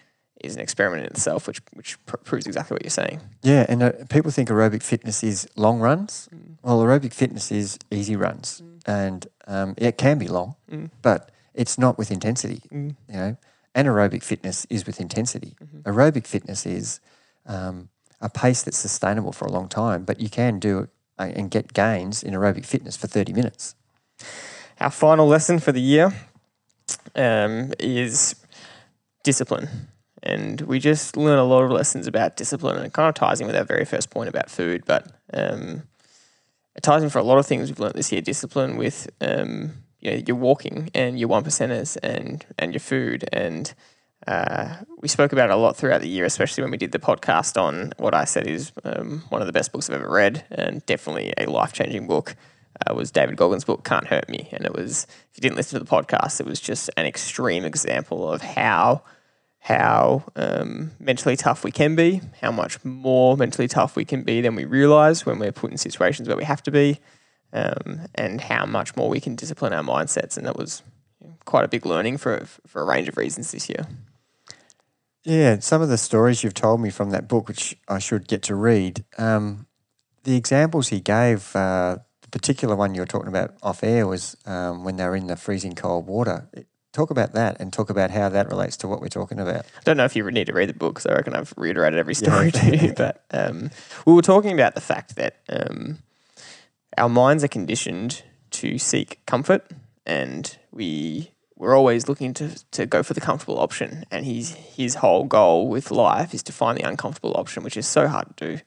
is 0.43 0.55
an 0.55 0.61
experiment 0.61 1.01
in 1.05 1.11
itself, 1.11 1.47
which, 1.47 1.61
which 1.73 2.05
pr- 2.07 2.17
proves 2.19 2.47
exactly 2.47 2.75
what 2.75 2.83
you're 2.83 2.91
saying. 2.91 3.21
Yeah, 3.43 3.65
and 3.69 3.83
uh, 3.83 3.93
people 4.11 4.31
think 4.31 4.49
aerobic 4.51 4.83
fitness 4.83 5.25
is 5.25 5.49
long 5.57 5.81
runs. 5.81 6.29
Well, 6.63 6.81
aerobic 6.83 7.13
fitness 7.15 7.51
is 7.51 7.79
easy 7.91 8.17
runs, 8.17 8.63
and 8.87 9.27
um, 9.47 9.75
it 9.79 9.97
can 9.97 10.19
be 10.19 10.29
long, 10.29 10.57
but 11.03 11.31
it's 11.55 11.79
not 11.79 11.97
with 11.99 12.11
intensity. 12.11 12.63
You 12.71 12.95
know, 13.09 13.37
anaerobic 13.75 14.23
fitness 14.23 14.67
is 14.69 14.87
with 14.87 15.01
intensity. 15.01 15.57
Aerobic 15.83 16.27
fitness 16.27 16.67
is 16.67 17.01
um, 17.47 17.89
a 18.21 18.29
pace 18.29 18.63
that's 18.63 18.79
sustainable 18.79 19.33
for 19.33 19.47
a 19.47 19.51
long 19.51 19.69
time, 19.69 20.05
but 20.05 20.21
you 20.21 20.29
can 20.29 20.59
do 20.59 20.89
and 21.19 21.51
get 21.51 21.73
gains 21.73 22.23
in 22.23 22.35
aerobic 22.35 22.67
fitness 22.67 22.97
for 22.97 23.07
thirty 23.07 23.33
minutes. 23.33 23.75
Our 24.81 24.91
final 24.91 25.27
lesson 25.27 25.59
for 25.59 25.73
the 25.73 25.81
year 25.81 26.13
um, 27.15 27.73
is 27.79 28.35
discipline. 29.23 29.69
And 30.23 30.63
we 30.63 30.79
just 30.79 31.17
learn 31.17 31.39
a 31.39 31.45
lot 31.45 31.65
of 31.65 31.71
lessons 31.71 32.07
about 32.07 32.37
discipline, 32.37 32.77
and 32.77 32.87
it 32.87 32.93
kind 32.95 33.09
of 33.09 33.15
ties 33.15 33.41
in 33.41 33.47
with 33.47 33.57
our 33.57 33.65
very 33.65 33.85
first 33.85 34.11
point 34.11 34.29
about 34.29 34.51
food. 34.51 34.85
But 34.87 35.13
um, 35.35 35.83
it 36.75 36.83
ties 36.83 37.03
in 37.03 37.11
for 37.11 37.19
a 37.19 37.23
lot 37.23 37.39
of 37.39 37.47
things 37.47 37.69
we've 37.69 37.79
learned 37.79 37.95
this 37.95 38.11
year. 38.11 38.23
Discipline 38.23 38.77
with 38.77 39.11
um, 39.21 39.73
you 40.01 40.11
know 40.11 40.23
your 40.27 40.37
walking 40.37 40.91
and 40.95 41.19
your 41.19 41.29
one 41.29 41.45
percenters 41.45 41.99
and 42.03 42.45
and 42.59 42.73
your 42.73 42.81
food. 42.81 43.29
And 43.33 43.75
uh, 44.27 44.77
we 45.01 45.09
spoke 45.09 45.33
about 45.33 45.51
it 45.51 45.53
a 45.53 45.57
lot 45.57 45.77
throughout 45.77 46.01
the 46.01 46.09
year, 46.09 46.25
especially 46.25 46.63
when 46.63 46.71
we 46.71 46.79
did 46.79 46.93
the 46.93 46.99
podcast 46.99 47.61
on 47.61 47.93
what 47.99 48.15
I 48.15 48.25
said 48.25 48.47
is 48.47 48.73
um, 48.85 49.23
one 49.29 49.43
of 49.43 49.47
the 49.47 49.53
best 49.53 49.73
books 49.73 49.91
I've 49.91 49.97
ever 49.97 50.11
read, 50.11 50.45
and 50.51 50.85
definitely 50.87 51.35
a 51.37 51.47
life 51.47 51.73
changing 51.73 52.07
book 52.07 52.37
uh, 52.87 52.95
was 52.95 53.11
David 53.11 53.37
Goggins' 53.37 53.65
book 53.65 53.85
"Can't 53.85 54.07
Hurt 54.07 54.29
Me," 54.29 54.49
and 54.53 54.65
it 54.65 54.73
was 54.73 55.07
if 55.31 55.37
you 55.37 55.43
didn't 55.43 55.57
listen 55.57 55.79
to 55.79 55.85
the 55.85 55.91
podcast, 55.91 56.41
it 56.41 56.47
was 56.47 56.61
just 56.61 56.91
an 56.97 57.07
extreme 57.07 57.65
example 57.65 58.31
of 58.31 58.41
how 58.41 59.03
how 59.61 60.23
um, 60.37 60.91
mentally 60.99 61.37
tough 61.37 61.65
we 61.65 61.71
can 61.71 61.97
be, 61.97 62.21
how 62.43 62.51
much 62.51 62.85
more 62.85 63.37
mentally 63.37 63.67
tough 63.67 63.97
we 63.97 64.05
can 64.05 64.23
be 64.23 64.43
than 64.43 64.55
we 64.55 64.67
realize 64.67 65.25
when 65.25 65.39
we're 65.39 65.53
put 65.53 65.71
in 65.71 65.79
situations 65.79 66.29
where 66.29 66.37
we 66.37 66.45
have 66.45 66.63
to 66.63 66.71
be, 66.71 66.99
um, 67.53 68.01
and 68.15 68.41
how 68.41 68.67
much 68.67 68.95
more 68.97 69.09
we 69.09 69.21
can 69.21 69.35
discipline 69.35 69.73
our 69.73 69.83
mindsets. 69.83 70.37
And 70.37 70.47
that 70.47 70.57
was 70.57 70.83
quite 71.45 71.65
a 71.65 71.69
big 71.69 71.87
learning 71.87 72.19
for 72.19 72.47
for 72.67 72.83
a 72.83 72.85
range 72.85 73.09
of 73.09 73.17
reasons 73.17 73.53
this 73.53 73.69
year. 73.69 73.87
Yeah, 75.25 75.59
some 75.61 75.81
of 75.81 75.89
the 75.89 75.97
stories 75.97 76.45
you've 76.45 76.55
told 76.55 76.81
me 76.81 76.91
from 76.91 77.11
that 77.11 77.29
book, 77.29 77.49
which 77.49 77.77
I 77.89 77.99
should 77.99 78.29
get 78.29 78.43
to 78.43 78.55
read, 78.55 79.05
um, 79.17 79.67
the 80.25 80.37
examples 80.37 80.89
he 80.89 81.01
gave, 81.01 81.55
uh, 81.57 81.99
the 82.21 82.29
particular 82.29 82.77
one 82.77 82.95
you 82.95 83.01
were 83.01 83.07
talking 83.07 83.29
about 83.29 83.55
off 83.63 83.83
air 83.83 84.07
was 84.07 84.37
um, 84.45 84.85
when 84.85 84.97
they 84.97 85.05
were 85.05 85.17
in 85.17 85.27
the 85.27 85.37
freezing 85.37 85.75
cold 85.75 86.07
water. 86.07 86.49
Talk 86.93 87.11
about 87.11 87.33
that 87.33 87.59
and 87.59 87.73
talk 87.73 87.91
about 87.91 88.11
how 88.11 88.29
that 88.29 88.49
relates 88.49 88.77
to 88.79 88.89
what 88.89 89.01
we're 89.01 89.09
talking 89.09 89.41
about. 89.41 89.65
I 89.65 89.81
don't 89.85 89.97
know 89.97 90.05
if 90.05 90.15
you 90.15 90.31
need 90.31 90.47
to 90.47 90.53
read 90.53 90.69
the 90.69 90.75
book, 90.75 90.95
because 90.95 91.07
I 91.07 91.15
reckon 91.15 91.35
I've 91.35 91.53
reiterated 91.57 91.99
every 91.99 92.15
story 92.15 92.51
to 92.53 92.77
you. 92.77 92.93
But 92.93 93.25
um, 93.31 93.71
we 94.07 94.13
were 94.13 94.23
talking 94.23 94.53
about 94.53 94.75
the 94.75 94.81
fact 94.81 95.17
that 95.17 95.41
um, 95.49 95.99
our 96.99 97.09
minds 97.09 97.43
are 97.43 97.49
conditioned 97.49 98.23
to 98.53 98.79
seek 98.79 99.25
comfort, 99.27 99.67
and 100.07 100.57
we 100.75 101.31
we're 101.57 101.77
always 101.77 102.09
looking 102.09 102.35
to, 102.35 102.51
to 102.73 102.85
go 102.85 103.03
for 103.03 103.15
the 103.15 103.21
comfortable 103.21 103.59
option. 103.59 104.05
And 104.11 104.27
his 104.27 104.53
his 104.55 104.97
whole 104.97 105.25
goal 105.25 105.69
with 105.69 105.91
life 105.91 106.35
is 106.35 106.43
to 106.45 106.53
find 106.53 106.77
the 106.77 106.89
uncomfortable 106.89 107.37
option, 107.37 107.63
which 107.63 107.77
is 107.77 107.87
so 107.87 108.09
hard 108.09 108.37
to 108.37 108.57
do. 108.57 108.63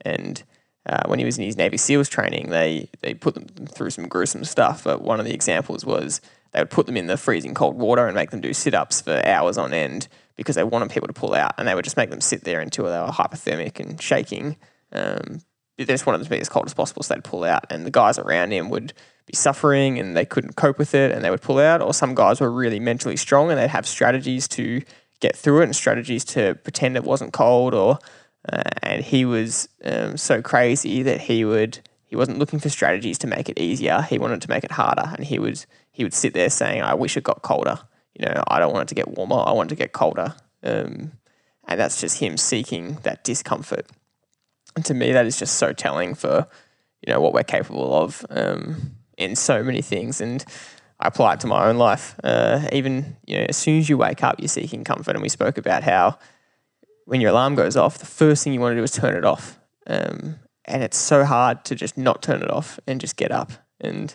And 0.00 0.42
uh, 0.86 1.02
when 1.06 1.18
he 1.18 1.24
was 1.24 1.36
in 1.36 1.44
his 1.44 1.56
Navy 1.56 1.76
SEALs 1.76 2.08
training, 2.08 2.50
they 2.50 2.88
they 3.00 3.14
put 3.14 3.34
them 3.34 3.46
through 3.66 3.90
some 3.90 4.08
gruesome 4.08 4.44
stuff. 4.44 4.84
But 4.84 5.02
one 5.02 5.20
of 5.20 5.26
the 5.26 5.34
examples 5.34 5.84
was 5.84 6.20
they 6.52 6.60
would 6.60 6.70
put 6.70 6.86
them 6.86 6.96
in 6.96 7.06
the 7.06 7.16
freezing 7.16 7.54
cold 7.54 7.76
water 7.76 8.06
and 8.06 8.14
make 8.14 8.30
them 8.30 8.40
do 8.40 8.54
sit 8.54 8.74
ups 8.74 9.00
for 9.00 9.24
hours 9.26 9.58
on 9.58 9.72
end 9.72 10.08
because 10.36 10.56
they 10.56 10.64
wanted 10.64 10.90
people 10.90 11.06
to 11.06 11.12
pull 11.12 11.34
out, 11.34 11.52
and 11.58 11.68
they 11.68 11.74
would 11.74 11.84
just 11.84 11.98
make 11.98 12.10
them 12.10 12.20
sit 12.20 12.44
there 12.44 12.60
until 12.60 12.86
they 12.86 12.98
were 12.98 13.08
hypothermic 13.08 13.78
and 13.78 14.00
shaking. 14.00 14.56
Um, 14.92 15.42
they 15.86 15.94
just 15.94 16.06
wanted 16.06 16.24
to 16.24 16.30
be 16.30 16.40
as 16.40 16.48
cold 16.48 16.66
as 16.66 16.74
possible, 16.74 17.02
so 17.02 17.14
they'd 17.14 17.24
pull 17.24 17.44
out, 17.44 17.64
and 17.70 17.86
the 17.86 17.90
guys 17.90 18.18
around 18.18 18.52
him 18.52 18.70
would 18.70 18.92
be 19.26 19.36
suffering 19.36 19.98
and 19.98 20.16
they 20.16 20.24
couldn't 20.24 20.56
cope 20.56 20.78
with 20.78 20.94
it, 20.94 21.12
and 21.12 21.24
they 21.24 21.30
would 21.30 21.42
pull 21.42 21.58
out. 21.58 21.82
Or 21.82 21.94
some 21.94 22.14
guys 22.14 22.40
were 22.40 22.50
really 22.50 22.80
mentally 22.80 23.16
strong 23.16 23.50
and 23.50 23.58
they'd 23.58 23.68
have 23.68 23.86
strategies 23.86 24.48
to 24.48 24.82
get 25.20 25.36
through 25.36 25.60
it 25.60 25.64
and 25.64 25.76
strategies 25.76 26.24
to 26.24 26.54
pretend 26.56 26.96
it 26.96 27.04
wasn't 27.04 27.32
cold. 27.32 27.74
Or 27.74 27.98
uh, 28.50 28.62
and 28.82 29.04
he 29.04 29.24
was 29.24 29.68
um, 29.84 30.16
so 30.16 30.42
crazy 30.42 31.02
that 31.02 31.20
he 31.20 31.44
would 31.44 31.80
he 32.06 32.16
wasn't 32.16 32.38
looking 32.38 32.58
for 32.58 32.68
strategies 32.68 33.18
to 33.18 33.26
make 33.26 33.48
it 33.48 33.58
easier. 33.58 34.02
He 34.02 34.18
wanted 34.18 34.42
to 34.42 34.50
make 34.50 34.64
it 34.64 34.72
harder, 34.72 35.12
and 35.14 35.24
he 35.24 35.38
would 35.38 35.64
he 35.92 36.02
would 36.02 36.14
sit 36.14 36.34
there 36.34 36.50
saying, 36.50 36.82
"I 36.82 36.94
wish 36.94 37.16
it 37.16 37.24
got 37.24 37.42
colder." 37.42 37.78
You 38.18 38.26
know, 38.26 38.42
I 38.48 38.58
don't 38.58 38.72
want 38.72 38.82
it 38.82 38.88
to 38.88 38.94
get 38.94 39.16
warmer. 39.16 39.42
I 39.46 39.52
want 39.52 39.70
it 39.70 39.76
to 39.76 39.78
get 39.78 39.92
colder. 39.92 40.34
Um, 40.62 41.12
and 41.68 41.78
that's 41.78 42.00
just 42.00 42.18
him 42.18 42.36
seeking 42.36 42.94
that 43.04 43.22
discomfort. 43.22 43.86
And 44.76 44.84
to 44.84 44.94
me, 44.94 45.12
that 45.12 45.26
is 45.26 45.38
just 45.38 45.56
so 45.56 45.72
telling 45.72 46.14
for 46.14 46.46
you 47.06 47.12
know 47.12 47.20
what 47.20 47.32
we're 47.32 47.42
capable 47.42 47.94
of 47.94 48.24
um, 48.30 48.92
in 49.16 49.36
so 49.36 49.62
many 49.62 49.82
things. 49.82 50.20
And 50.20 50.44
I 50.98 51.08
apply 51.08 51.34
it 51.34 51.40
to 51.40 51.46
my 51.46 51.66
own 51.68 51.76
life. 51.76 52.14
Uh, 52.22 52.68
even 52.72 53.16
you 53.26 53.38
know, 53.38 53.46
as 53.48 53.56
soon 53.56 53.78
as 53.78 53.88
you 53.88 53.96
wake 53.96 54.22
up, 54.22 54.38
you're 54.38 54.48
seeking 54.48 54.84
comfort. 54.84 55.12
And 55.16 55.22
we 55.22 55.28
spoke 55.28 55.58
about 55.58 55.82
how 55.82 56.18
when 57.06 57.20
your 57.20 57.30
alarm 57.30 57.54
goes 57.54 57.76
off, 57.76 57.98
the 57.98 58.06
first 58.06 58.44
thing 58.44 58.52
you 58.52 58.60
want 58.60 58.72
to 58.72 58.76
do 58.76 58.82
is 58.82 58.92
turn 58.92 59.16
it 59.16 59.24
off. 59.24 59.58
Um, 59.86 60.36
and 60.66 60.82
it's 60.82 60.98
so 60.98 61.24
hard 61.24 61.64
to 61.64 61.74
just 61.74 61.98
not 61.98 62.22
turn 62.22 62.42
it 62.42 62.50
off 62.50 62.78
and 62.86 63.00
just 63.00 63.16
get 63.16 63.32
up. 63.32 63.50
And 63.80 64.14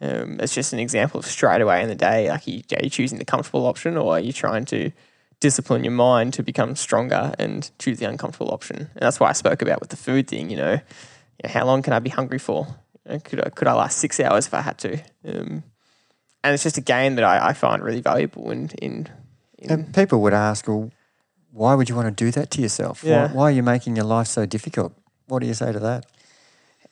um, 0.00 0.38
it's 0.40 0.54
just 0.54 0.72
an 0.72 0.78
example 0.78 1.18
of 1.18 1.26
straight 1.26 1.60
away 1.60 1.82
in 1.82 1.88
the 1.88 1.94
day, 1.94 2.30
like 2.30 2.46
you, 2.46 2.62
are 2.76 2.84
you 2.84 2.90
choosing 2.90 3.18
the 3.18 3.24
comfortable 3.24 3.66
option 3.66 3.96
or 3.96 4.12
are 4.12 4.20
you 4.20 4.32
trying 4.32 4.64
to 4.66 4.92
discipline 5.40 5.84
your 5.84 5.92
mind 5.92 6.34
to 6.34 6.42
become 6.42 6.76
stronger 6.76 7.34
and 7.38 7.70
choose 7.78 7.98
the 7.98 8.06
uncomfortable 8.06 8.52
option? 8.52 8.76
And 8.76 9.00
that's 9.00 9.18
why 9.18 9.30
I 9.30 9.32
spoke 9.32 9.62
about 9.62 9.80
with 9.80 9.90
the 9.90 9.96
food 9.96 10.28
thing, 10.28 10.50
you 10.50 10.56
know, 10.56 10.72
you 10.72 10.80
know 11.44 11.50
how 11.50 11.64
long 11.64 11.82
can 11.82 11.92
I 11.92 11.98
be 11.98 12.10
hungry 12.10 12.38
for? 12.38 12.66
You 13.06 13.12
know, 13.14 13.18
could, 13.20 13.46
I, 13.46 13.48
could 13.50 13.68
I 13.68 13.72
last 13.72 13.98
six 13.98 14.20
hours 14.20 14.46
if 14.46 14.54
I 14.54 14.60
had 14.60 14.78
to? 14.78 14.98
Um, 15.26 15.64
and 16.42 16.54
it's 16.54 16.62
just 16.62 16.78
a 16.78 16.82
game 16.82 17.16
that 17.16 17.24
I, 17.24 17.48
I 17.48 17.52
find 17.52 17.82
really 17.82 18.00
valuable 18.00 18.50
in, 18.50 18.70
in, 18.80 19.08
in 19.58 19.70
And 19.70 19.94
people 19.94 20.20
would 20.22 20.34
ask, 20.34 20.66
well, 20.68 20.90
why 21.52 21.74
would 21.74 21.88
you 21.88 21.94
want 21.94 22.16
to 22.16 22.24
do 22.24 22.30
that 22.32 22.50
to 22.52 22.62
yourself? 22.62 23.02
Yeah. 23.02 23.26
Why, 23.26 23.32
why 23.32 23.42
are 23.44 23.50
you 23.50 23.62
making 23.62 23.96
your 23.96 24.04
life 24.04 24.26
so 24.26 24.46
difficult? 24.46 24.94
What 25.26 25.40
do 25.40 25.46
you 25.46 25.54
say 25.54 25.72
to 25.72 25.78
that? 25.80 26.06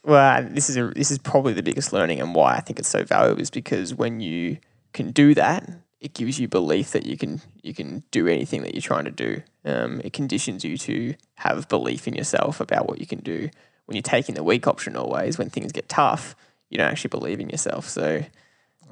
Well, 0.04 0.48
this 0.50 0.70
is 0.70 0.76
a, 0.76 0.88
this 0.88 1.10
is 1.10 1.18
probably 1.18 1.52
the 1.52 1.62
biggest 1.62 1.92
learning 1.92 2.20
and 2.20 2.34
why 2.34 2.54
I 2.56 2.60
think 2.60 2.78
it's 2.78 2.88
so 2.88 3.04
valuable 3.04 3.40
is 3.40 3.50
because 3.50 3.94
when 3.94 4.20
you 4.20 4.58
can 4.92 5.10
do 5.10 5.34
that, 5.34 5.68
it 6.00 6.14
gives 6.14 6.38
you 6.38 6.46
belief 6.46 6.92
that 6.92 7.06
you 7.06 7.16
can 7.16 7.40
you 7.62 7.74
can 7.74 8.02
do 8.10 8.26
anything 8.28 8.62
that 8.62 8.74
you're 8.74 8.82
trying 8.82 9.04
to 9.04 9.10
do. 9.10 9.42
Um, 9.64 10.00
it 10.04 10.12
conditions 10.12 10.64
you 10.64 10.76
to 10.78 11.14
have 11.36 11.68
belief 11.68 12.06
in 12.06 12.14
yourself 12.14 12.60
about 12.60 12.88
what 12.88 13.00
you 13.00 13.06
can 13.06 13.20
do. 13.20 13.50
When 13.86 13.96
you're 13.96 14.02
taking 14.02 14.34
the 14.34 14.44
weak 14.44 14.66
option 14.66 14.96
always, 14.96 15.38
when 15.38 15.50
things 15.50 15.72
get 15.72 15.88
tough, 15.88 16.36
you 16.70 16.78
don't 16.78 16.88
actually 16.88 17.08
believe 17.08 17.40
in 17.40 17.48
yourself. 17.48 17.88
So 17.88 18.22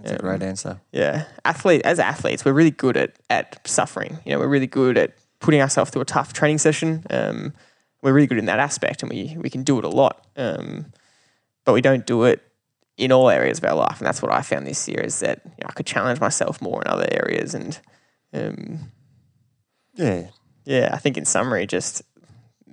That's 0.03 0.13
a 0.13 0.19
great 0.19 0.43
answer. 0.43 0.81
yeah, 0.93 1.27
athlete 1.45 1.83
as 1.85 1.99
athletes, 1.99 2.45
we're 2.45 2.53
really 2.53 2.71
good 2.71 2.97
at 2.97 3.15
at 3.31 3.67
suffering. 3.67 4.19
You 4.25 4.33
know, 4.33 4.39
we're 4.39 4.49
really 4.49 4.67
good 4.67 4.97
at 4.99 5.15
putting 5.39 5.61
ourselves 5.61 5.91
through 5.91 6.03
a 6.03 6.07
tough 6.07 6.33
training 6.33 6.59
session. 6.59 7.05
Um, 7.11 7.53
we're 8.03 8.13
really 8.13 8.27
good 8.27 8.39
in 8.39 8.47
that 8.47 8.59
aspect, 8.59 9.03
and 9.03 9.11
we 9.11 9.37
we 9.39 9.51
can 9.51 9.63
do 9.63 9.79
it 9.79 9.85
a 9.85 9.89
lot. 9.89 10.27
Um, 10.37 10.87
but 11.65 11.73
we 11.73 11.81
don't 11.83 12.07
do 12.07 12.25
it 12.25 12.43
in 12.97 13.13
all 13.13 13.29
areas 13.29 13.59
of 13.59 13.65
our 13.65 13.75
life, 13.75 13.99
and 13.99 14.07
that's 14.07 14.23
what 14.23 14.33
I 14.33 14.43
found 14.43 14.67
this 14.67 14.89
year 14.89 15.01
is 15.01 15.21
that 15.21 15.43
you 15.45 15.63
know, 15.63 15.67
I 15.69 15.73
could 15.73 15.87
challenge 15.87 16.21
myself 16.21 16.63
more 16.63 16.81
in 16.83 16.89
other 16.89 17.07
areas. 17.11 17.55
And 17.55 17.79
um, 18.33 18.93
Yeah, 19.95 20.29
yeah, 20.65 20.91
I 20.93 20.99
think 20.99 21.17
in 21.17 21.25
summary, 21.25 21.67
just 21.67 22.03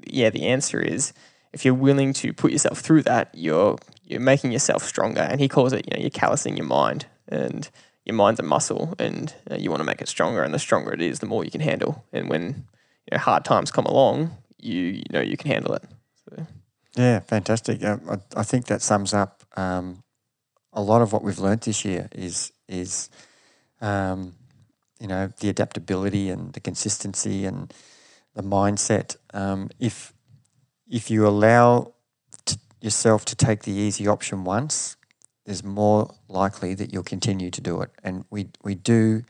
yeah, 0.05 0.29
the 0.29 0.47
answer 0.47 0.79
is 0.79 1.13
if 1.51 1.63
you're 1.63 1.73
willing 1.73 2.13
to 2.13 2.33
put 2.33 2.51
yourself 2.51 2.79
through 2.79 3.03
that, 3.03 3.29
you're 3.33 3.77
you're 4.03 4.19
making 4.19 4.51
yourself 4.51 4.83
stronger. 4.83 5.21
And 5.21 5.39
he 5.39 5.47
calls 5.47 5.73
it, 5.73 5.85
you 5.85 5.95
know, 5.95 6.01
you're 6.01 6.09
callousing 6.09 6.57
your 6.57 6.65
mind, 6.65 7.05
and 7.27 7.69
your 8.05 8.15
mind's 8.15 8.39
a 8.39 8.43
muscle, 8.43 8.95
and 8.99 9.33
uh, 9.49 9.55
you 9.55 9.69
want 9.69 9.79
to 9.79 9.85
make 9.85 10.01
it 10.01 10.07
stronger. 10.07 10.43
And 10.43 10.53
the 10.53 10.59
stronger 10.59 10.93
it 10.93 11.01
is, 11.01 11.19
the 11.19 11.25
more 11.25 11.45
you 11.45 11.51
can 11.51 11.61
handle. 11.61 12.03
And 12.11 12.29
when 12.29 12.43
you 12.43 13.11
know 13.11 13.17
hard 13.17 13.45
times 13.45 13.71
come 13.71 13.85
along, 13.85 14.37
you 14.59 14.81
you 14.81 15.03
know 15.11 15.21
you 15.21 15.37
can 15.37 15.51
handle 15.51 15.73
it. 15.75 15.83
So, 16.29 16.47
yeah, 16.95 17.19
fantastic. 17.19 17.83
Um, 17.83 18.01
I, 18.09 18.39
I 18.39 18.43
think 18.43 18.65
that 18.65 18.81
sums 18.81 19.13
up 19.13 19.43
um, 19.55 20.02
a 20.73 20.81
lot 20.81 21.01
of 21.01 21.13
what 21.13 21.23
we've 21.23 21.39
learned 21.39 21.61
this 21.61 21.85
year. 21.85 22.09
Is 22.11 22.51
is 22.67 23.09
um, 23.81 24.33
you 24.99 25.07
know 25.07 25.31
the 25.39 25.49
adaptability 25.49 26.29
and 26.29 26.53
the 26.53 26.59
consistency 26.59 27.45
and 27.45 27.73
the 28.33 28.43
mindset. 28.43 29.17
Um, 29.33 29.69
if 29.79 30.13
if 30.89 31.09
you 31.09 31.25
allow 31.27 31.93
t- 32.45 32.57
yourself 32.81 33.25
to 33.25 33.35
take 33.35 33.63
the 33.63 33.71
easy 33.71 34.07
option 34.07 34.43
once, 34.43 34.97
there's 35.45 35.63
more 35.63 36.13
likely 36.27 36.73
that 36.75 36.93
you'll 36.93 37.03
continue 37.03 37.51
to 37.51 37.61
do 37.61 37.81
it. 37.81 37.89
And 38.03 38.25
we 38.29 38.49
we 38.63 38.75
do 38.75 39.23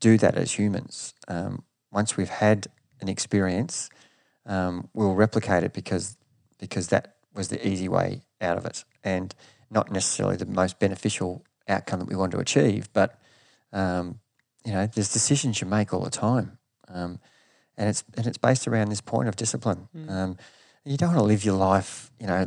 do 0.00 0.18
that 0.18 0.34
as 0.36 0.52
humans. 0.52 1.14
Um, 1.28 1.62
once 1.92 2.16
we've 2.16 2.28
had 2.28 2.66
an 3.00 3.08
experience, 3.08 3.88
um, 4.46 4.88
we'll 4.92 5.14
replicate 5.14 5.62
it 5.64 5.72
because 5.72 6.16
because 6.58 6.88
that 6.88 7.14
was 7.34 7.48
the 7.48 7.66
easy 7.66 7.88
way 7.88 8.22
out 8.40 8.56
of 8.56 8.66
it, 8.66 8.84
and 9.02 9.34
not 9.70 9.90
necessarily 9.90 10.36
the 10.36 10.46
most 10.46 10.78
beneficial 10.78 11.44
outcome 11.68 12.00
that 12.00 12.08
we 12.08 12.16
want 12.16 12.32
to 12.32 12.38
achieve. 12.38 12.88
But 12.92 13.18
um, 13.72 14.20
you 14.64 14.72
know, 14.72 14.86
there's 14.86 15.12
decisions 15.12 15.60
you 15.60 15.66
make 15.66 15.92
all 15.92 16.00
the 16.00 16.10
time, 16.10 16.58
um, 16.88 17.18
and 17.76 17.88
it's 17.88 18.04
and 18.16 18.26
it's 18.26 18.38
based 18.38 18.66
around 18.68 18.88
this 18.88 19.00
point 19.00 19.28
of 19.28 19.36
discipline. 19.36 19.88
Um, 20.08 20.36
you 20.84 20.96
don't 20.96 21.10
want 21.10 21.18
to 21.20 21.24
live 21.24 21.44
your 21.44 21.56
life, 21.56 22.10
you 22.20 22.26
know, 22.26 22.46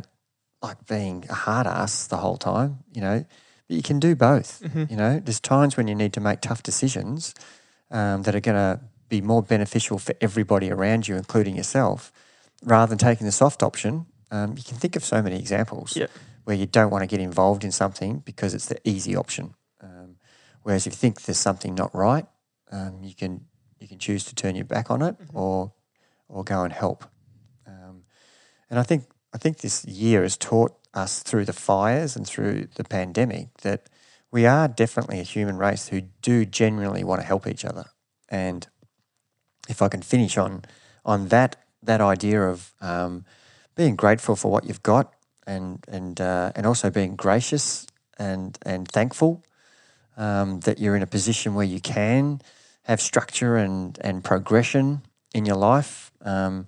like 0.62 0.86
being 0.86 1.24
a 1.28 1.34
hard 1.34 1.66
ass 1.66 2.06
the 2.06 2.18
whole 2.18 2.36
time, 2.36 2.78
you 2.92 3.00
know. 3.00 3.24
But 3.68 3.76
you 3.76 3.82
can 3.82 3.98
do 4.00 4.14
both. 4.16 4.62
You 4.90 4.96
know, 4.96 5.20
there's 5.20 5.40
times 5.40 5.76
when 5.76 5.88
you 5.88 5.94
need 5.94 6.12
to 6.14 6.20
make 6.20 6.40
tough 6.40 6.62
decisions 6.62 7.34
um, 7.90 8.22
that 8.22 8.34
are 8.34 8.40
going 8.40 8.56
to 8.56 8.80
be 9.08 9.20
more 9.20 9.42
beneficial 9.42 9.98
for 9.98 10.14
everybody 10.20 10.70
around 10.70 11.06
you, 11.08 11.16
including 11.16 11.56
yourself, 11.56 12.12
rather 12.64 12.88
than 12.88 12.98
taking 12.98 13.26
the 13.26 13.32
soft 13.32 13.62
option. 13.62 14.06
Um, 14.30 14.54
you 14.56 14.62
can 14.62 14.76
think 14.76 14.96
of 14.96 15.04
so 15.04 15.22
many 15.22 15.38
examples 15.38 15.96
Yeah. 15.96 16.06
Where 16.48 16.56
you 16.56 16.64
don't 16.64 16.88
want 16.88 17.02
to 17.02 17.06
get 17.06 17.20
involved 17.20 17.62
in 17.62 17.70
something 17.70 18.20
because 18.24 18.54
it's 18.54 18.64
the 18.64 18.78
easy 18.82 19.14
option. 19.14 19.54
Um, 19.82 20.16
whereas 20.62 20.86
if 20.86 20.94
you 20.94 20.96
think 20.96 21.20
there's 21.20 21.36
something 21.36 21.74
not 21.74 21.94
right, 21.94 22.24
um, 22.72 23.04
you 23.04 23.14
can 23.14 23.44
you 23.78 23.86
can 23.86 23.98
choose 23.98 24.24
to 24.24 24.34
turn 24.34 24.56
your 24.56 24.64
back 24.64 24.90
on 24.90 25.02
it 25.02 25.14
or 25.34 25.74
or 26.26 26.44
go 26.44 26.62
and 26.62 26.72
help. 26.72 27.04
Um, 27.66 28.04
and 28.70 28.78
I 28.78 28.82
think 28.82 29.04
I 29.34 29.36
think 29.36 29.58
this 29.58 29.84
year 29.84 30.22
has 30.22 30.38
taught 30.38 30.72
us 30.94 31.22
through 31.22 31.44
the 31.44 31.52
fires 31.52 32.16
and 32.16 32.26
through 32.26 32.68
the 32.76 32.84
pandemic 32.84 33.58
that 33.58 33.90
we 34.30 34.46
are 34.46 34.68
definitely 34.68 35.20
a 35.20 35.24
human 35.24 35.58
race 35.58 35.88
who 35.88 36.00
do 36.22 36.46
genuinely 36.46 37.04
want 37.04 37.20
to 37.20 37.26
help 37.26 37.46
each 37.46 37.66
other. 37.66 37.84
And 38.30 38.66
if 39.68 39.82
I 39.82 39.88
can 39.88 40.00
finish 40.00 40.38
on 40.38 40.64
on 41.04 41.28
that 41.28 41.56
that 41.82 42.00
idea 42.00 42.40
of 42.40 42.72
um, 42.80 43.26
being 43.76 43.96
grateful 43.96 44.34
for 44.34 44.50
what 44.50 44.64
you've 44.64 44.82
got 44.82 45.12
and 45.48 45.84
and 45.88 46.20
uh, 46.20 46.52
and 46.54 46.66
also 46.66 46.90
being 46.90 47.16
gracious 47.16 47.86
and 48.18 48.58
and 48.64 48.86
thankful 48.86 49.42
um, 50.16 50.60
that 50.60 50.78
you're 50.78 50.94
in 50.94 51.02
a 51.02 51.06
position 51.06 51.54
where 51.54 51.64
you 51.66 51.80
can 51.80 52.40
have 52.84 53.00
structure 53.00 53.56
and 53.56 53.98
and 54.02 54.22
progression 54.22 55.02
in 55.34 55.46
your 55.46 55.56
life 55.56 56.12
um, 56.22 56.66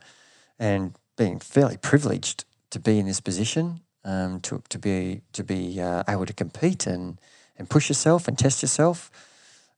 and 0.59 0.95
being 1.17 1.39
fairly 1.39 1.77
privileged 1.77 2.45
to 2.71 2.81
be 2.81 2.99
in 2.99 3.07
this 3.07 3.21
position 3.21 3.81
um, 4.05 4.41
to 4.41 4.63
to 4.71 4.79
be 4.79 5.21
to 5.33 5.45
be 5.45 5.81
uh, 5.81 6.03
able 6.09 6.27
to 6.27 6.33
compete 6.33 6.87
and 6.87 7.21
and 7.59 7.69
push 7.69 7.91
yourself 7.91 8.27
and 8.27 8.39
test 8.39 8.63
yourself 8.63 9.11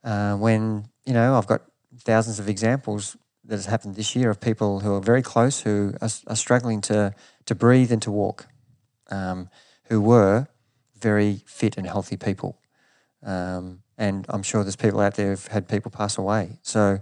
uh, 0.05 0.37
when 0.37 0.87
you 1.05 1.13
know 1.13 1.37
I've 1.37 1.49
got 1.49 1.63
thousands 1.99 2.39
of 2.39 2.49
examples 2.49 3.17
that 3.45 3.57
has 3.57 3.67
happened 3.67 3.97
this 3.97 4.15
year 4.15 4.31
of 4.31 4.41
people 4.41 4.81
who 4.81 4.95
are 4.95 5.01
very 5.01 5.23
close 5.23 5.61
who 5.63 5.95
are, 6.01 6.11
are 6.29 6.37
struggling 6.37 6.81
to 6.83 7.13
to 7.47 7.55
breathe 7.55 7.91
and 7.91 8.01
to 8.03 8.11
walk, 8.11 8.47
um, 9.13 9.49
who 9.85 10.01
were 10.01 10.49
very 10.99 11.43
fit 11.47 11.77
and 11.77 11.87
healthy 11.87 12.17
people, 12.17 12.59
um, 13.23 13.83
and 13.99 14.27
I'm 14.29 14.43
sure 14.43 14.65
there's 14.65 14.77
people 14.77 15.01
out 15.01 15.15
there 15.15 15.31
who've 15.31 15.47
had 15.47 15.69
people 15.69 15.91
pass 15.91 16.19
away. 16.19 16.59
So 16.63 16.99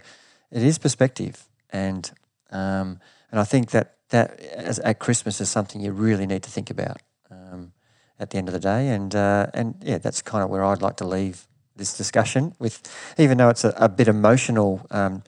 it 0.51 0.63
is 0.63 0.79
perspective, 0.79 1.49
and 1.71 2.11
um, 2.51 3.01
and 3.31 3.41
I 3.41 3.45
think 3.45 3.71
that 3.71 3.97
that 4.11 4.41
as, 4.41 4.79
at 4.81 4.99
Christmas 4.99 5.41
is 5.41 5.49
something 5.49 5.81
you 5.81 5.93
really 5.93 6.27
need 6.27 6.43
to 6.43 6.51
think 6.51 6.71
about 6.71 7.01
um, 7.31 7.73
at 8.19 8.31
the 8.31 8.39
end 8.39 8.49
of 8.49 8.53
the 8.53 8.61
day, 8.61 8.89
and 8.89 9.15
uh, 9.15 9.47
and 9.55 9.77
yeah, 9.83 9.99
that's 9.99 10.23
kind 10.23 10.43
of 10.45 10.51
where 10.51 10.65
I'd 10.65 10.83
like 10.83 10.97
to 10.97 11.07
leave 11.07 11.47
this 11.77 11.97
discussion 11.97 12.55
with, 12.59 12.83
even 13.19 13.39
though 13.39 13.49
it's 13.49 13.65
a, 13.65 13.73
a 13.77 13.89
bit 13.89 14.09
emotional 14.09 14.87
um, 14.91 15.23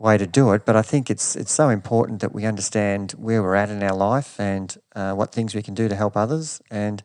way 0.00 0.16
to 0.16 0.26
do 0.26 0.52
it, 0.52 0.64
but 0.64 0.76
I 0.76 0.82
think 0.82 1.10
it's 1.10 1.36
it's 1.36 1.52
so 1.52 1.68
important 1.68 2.20
that 2.20 2.32
we 2.32 2.46
understand 2.46 3.12
where 3.12 3.42
we're 3.42 3.54
at 3.54 3.68
in 3.68 3.82
our 3.82 3.94
life 3.94 4.40
and 4.40 4.74
uh, 4.96 5.12
what 5.12 5.30
things 5.30 5.54
we 5.54 5.62
can 5.62 5.74
do 5.74 5.88
to 5.88 5.94
help 5.94 6.16
others. 6.16 6.62
And 6.70 7.02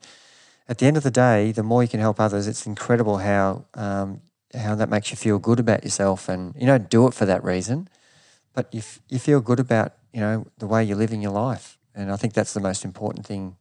at 0.69 0.77
the 0.77 0.85
end 0.87 0.95
of 0.95 1.03
the 1.03 1.11
day, 1.11 1.51
the 1.51 1.61
more 1.61 1.83
you 1.83 1.89
can 1.89 1.99
help 1.99 2.19
others, 2.19 2.47
it's 2.47 2.65
incredible 2.65 3.17
how 3.17 3.65
um, 3.73 4.21
how 4.53 4.75
that 4.75 4.89
makes 4.89 5.11
you 5.11 5.17
feel 5.17 5.39
good 5.39 5.59
about 5.59 5.83
yourself. 5.83 6.29
And 6.29 6.55
you 6.57 6.65
don't 6.65 6.89
do 6.89 7.05
it 7.07 7.13
for 7.13 7.25
that 7.25 7.43
reason, 7.43 7.89
but 8.53 8.73
you 8.73 8.79
f- 8.79 9.01
you 9.09 9.19
feel 9.19 9.41
good 9.41 9.59
about 9.59 9.93
you 10.13 10.21
know 10.21 10.47
the 10.57 10.67
way 10.67 10.81
you're 10.81 10.97
living 10.97 11.21
your 11.21 11.33
life. 11.33 11.77
And 11.93 12.09
I 12.11 12.15
think 12.15 12.33
that's 12.33 12.53
the 12.53 12.61
most 12.61 12.85
important 12.85 13.25
thing 13.25 13.57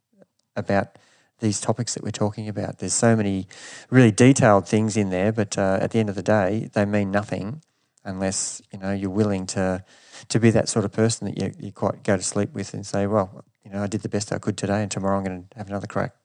about 0.55 0.97
these 1.39 1.59
topics 1.59 1.93
that 1.93 2.03
we're 2.03 2.11
talking 2.11 2.47
about. 2.47 2.77
There's 2.79 2.93
so 2.93 3.17
many 3.17 3.47
really 3.89 4.11
detailed 4.11 4.65
things 4.65 4.95
in 4.95 5.09
there, 5.09 5.33
but 5.33 5.57
uh, 5.57 5.79
at 5.81 5.91
the 5.91 5.99
end 5.99 6.07
of 6.07 6.15
the 6.15 6.23
day, 6.23 6.69
they 6.71 6.85
mean 6.85 7.11
nothing 7.11 7.61
unless 8.05 8.61
you 8.71 8.79
know 8.79 8.91
you're 8.91 9.09
willing 9.09 9.45
to 9.47 9.83
to 10.29 10.39
be 10.39 10.49
that 10.51 10.69
sort 10.69 10.85
of 10.85 10.91
person 10.91 11.27
that 11.27 11.41
you, 11.41 11.51
you 11.59 11.71
quite 11.71 12.03
go 12.03 12.15
to 12.15 12.23
sleep 12.23 12.53
with 12.53 12.73
and 12.73 12.85
say, 12.85 13.07
well, 13.07 13.43
you 13.63 13.71
know, 13.71 13.83
I 13.83 13.87
did 13.87 14.01
the 14.01 14.09
best 14.09 14.31
I 14.31 14.37
could 14.37 14.57
today, 14.57 14.81
and 14.81 14.91
tomorrow 14.91 15.17
I'm 15.17 15.23
going 15.23 15.47
to 15.49 15.57
have 15.57 15.67
another 15.67 15.87
crack. 15.87 16.15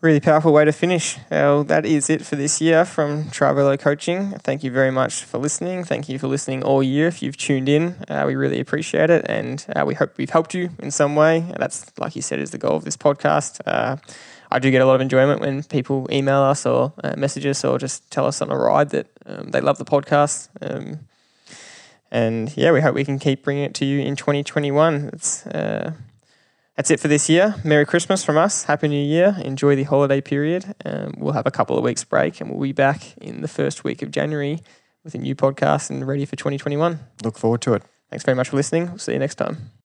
really 0.00 0.20
powerful 0.20 0.52
way 0.52 0.64
to 0.64 0.72
finish. 0.72 1.18
Well, 1.30 1.64
that 1.64 1.84
is 1.86 2.08
it 2.10 2.24
for 2.24 2.36
this 2.36 2.60
year 2.60 2.84
from 2.84 3.24
Travelo 3.24 3.78
Coaching. 3.78 4.32
Thank 4.38 4.62
you 4.62 4.70
very 4.70 4.90
much 4.90 5.24
for 5.24 5.38
listening. 5.38 5.84
Thank 5.84 6.08
you 6.08 6.18
for 6.18 6.28
listening 6.28 6.62
all 6.62 6.82
year. 6.82 7.08
If 7.08 7.22
you've 7.22 7.36
tuned 7.36 7.68
in, 7.68 7.96
uh, 8.08 8.24
we 8.26 8.36
really 8.36 8.60
appreciate 8.60 9.10
it, 9.10 9.26
and 9.28 9.64
uh, 9.74 9.84
we 9.86 9.94
hope 9.94 10.16
we've 10.16 10.30
helped 10.30 10.54
you 10.54 10.70
in 10.78 10.90
some 10.90 11.16
way. 11.16 11.44
That's, 11.58 11.86
like 11.98 12.16
you 12.16 12.22
said, 12.22 12.40
is 12.40 12.50
the 12.50 12.58
goal 12.58 12.76
of 12.76 12.84
this 12.84 12.96
podcast. 12.96 13.60
Uh, 13.66 13.96
I 14.50 14.58
do 14.58 14.70
get 14.70 14.82
a 14.82 14.86
lot 14.86 14.94
of 14.94 15.00
enjoyment 15.00 15.40
when 15.40 15.62
people 15.64 16.06
email 16.10 16.40
us 16.40 16.66
or 16.66 16.92
uh, 17.02 17.14
message 17.16 17.46
us 17.46 17.64
or 17.64 17.78
just 17.78 18.10
tell 18.10 18.26
us 18.26 18.40
on 18.40 18.50
a 18.50 18.56
ride 18.56 18.90
that 18.90 19.08
um, 19.26 19.50
they 19.50 19.60
love 19.60 19.78
the 19.78 19.84
podcast. 19.84 20.48
Um, 20.60 21.00
and 22.10 22.56
yeah, 22.56 22.72
we 22.72 22.80
hope 22.80 22.94
we 22.94 23.04
can 23.04 23.18
keep 23.18 23.42
bringing 23.42 23.64
it 23.64 23.74
to 23.74 23.84
you 23.84 24.00
in 24.00 24.16
2021. 24.16 25.10
It's 25.12 25.46
uh, 25.46 25.92
that's 26.76 26.90
it 26.90 27.00
for 27.00 27.08
this 27.08 27.28
year. 27.28 27.54
Merry 27.64 27.86
Christmas 27.86 28.22
from 28.22 28.36
us. 28.36 28.64
Happy 28.64 28.86
New 28.86 29.02
Year. 29.02 29.36
Enjoy 29.42 29.74
the 29.74 29.84
holiday 29.84 30.20
period. 30.20 30.74
Um, 30.84 31.14
we'll 31.16 31.32
have 31.32 31.46
a 31.46 31.50
couple 31.50 31.76
of 31.76 31.82
weeks 31.82 32.04
break 32.04 32.40
and 32.40 32.50
we'll 32.50 32.60
be 32.60 32.72
back 32.72 33.16
in 33.16 33.40
the 33.40 33.48
first 33.48 33.82
week 33.82 34.02
of 34.02 34.10
January 34.10 34.60
with 35.02 35.14
a 35.14 35.18
new 35.18 35.34
podcast 35.34 35.88
and 35.88 36.06
ready 36.06 36.26
for 36.26 36.36
2021. 36.36 37.00
Look 37.24 37.38
forward 37.38 37.62
to 37.62 37.74
it. 37.74 37.82
Thanks 38.10 38.24
very 38.24 38.36
much 38.36 38.50
for 38.50 38.56
listening. 38.56 38.86
We'll 38.88 38.98
see 38.98 39.12
you 39.12 39.18
next 39.18 39.36
time. 39.36 39.75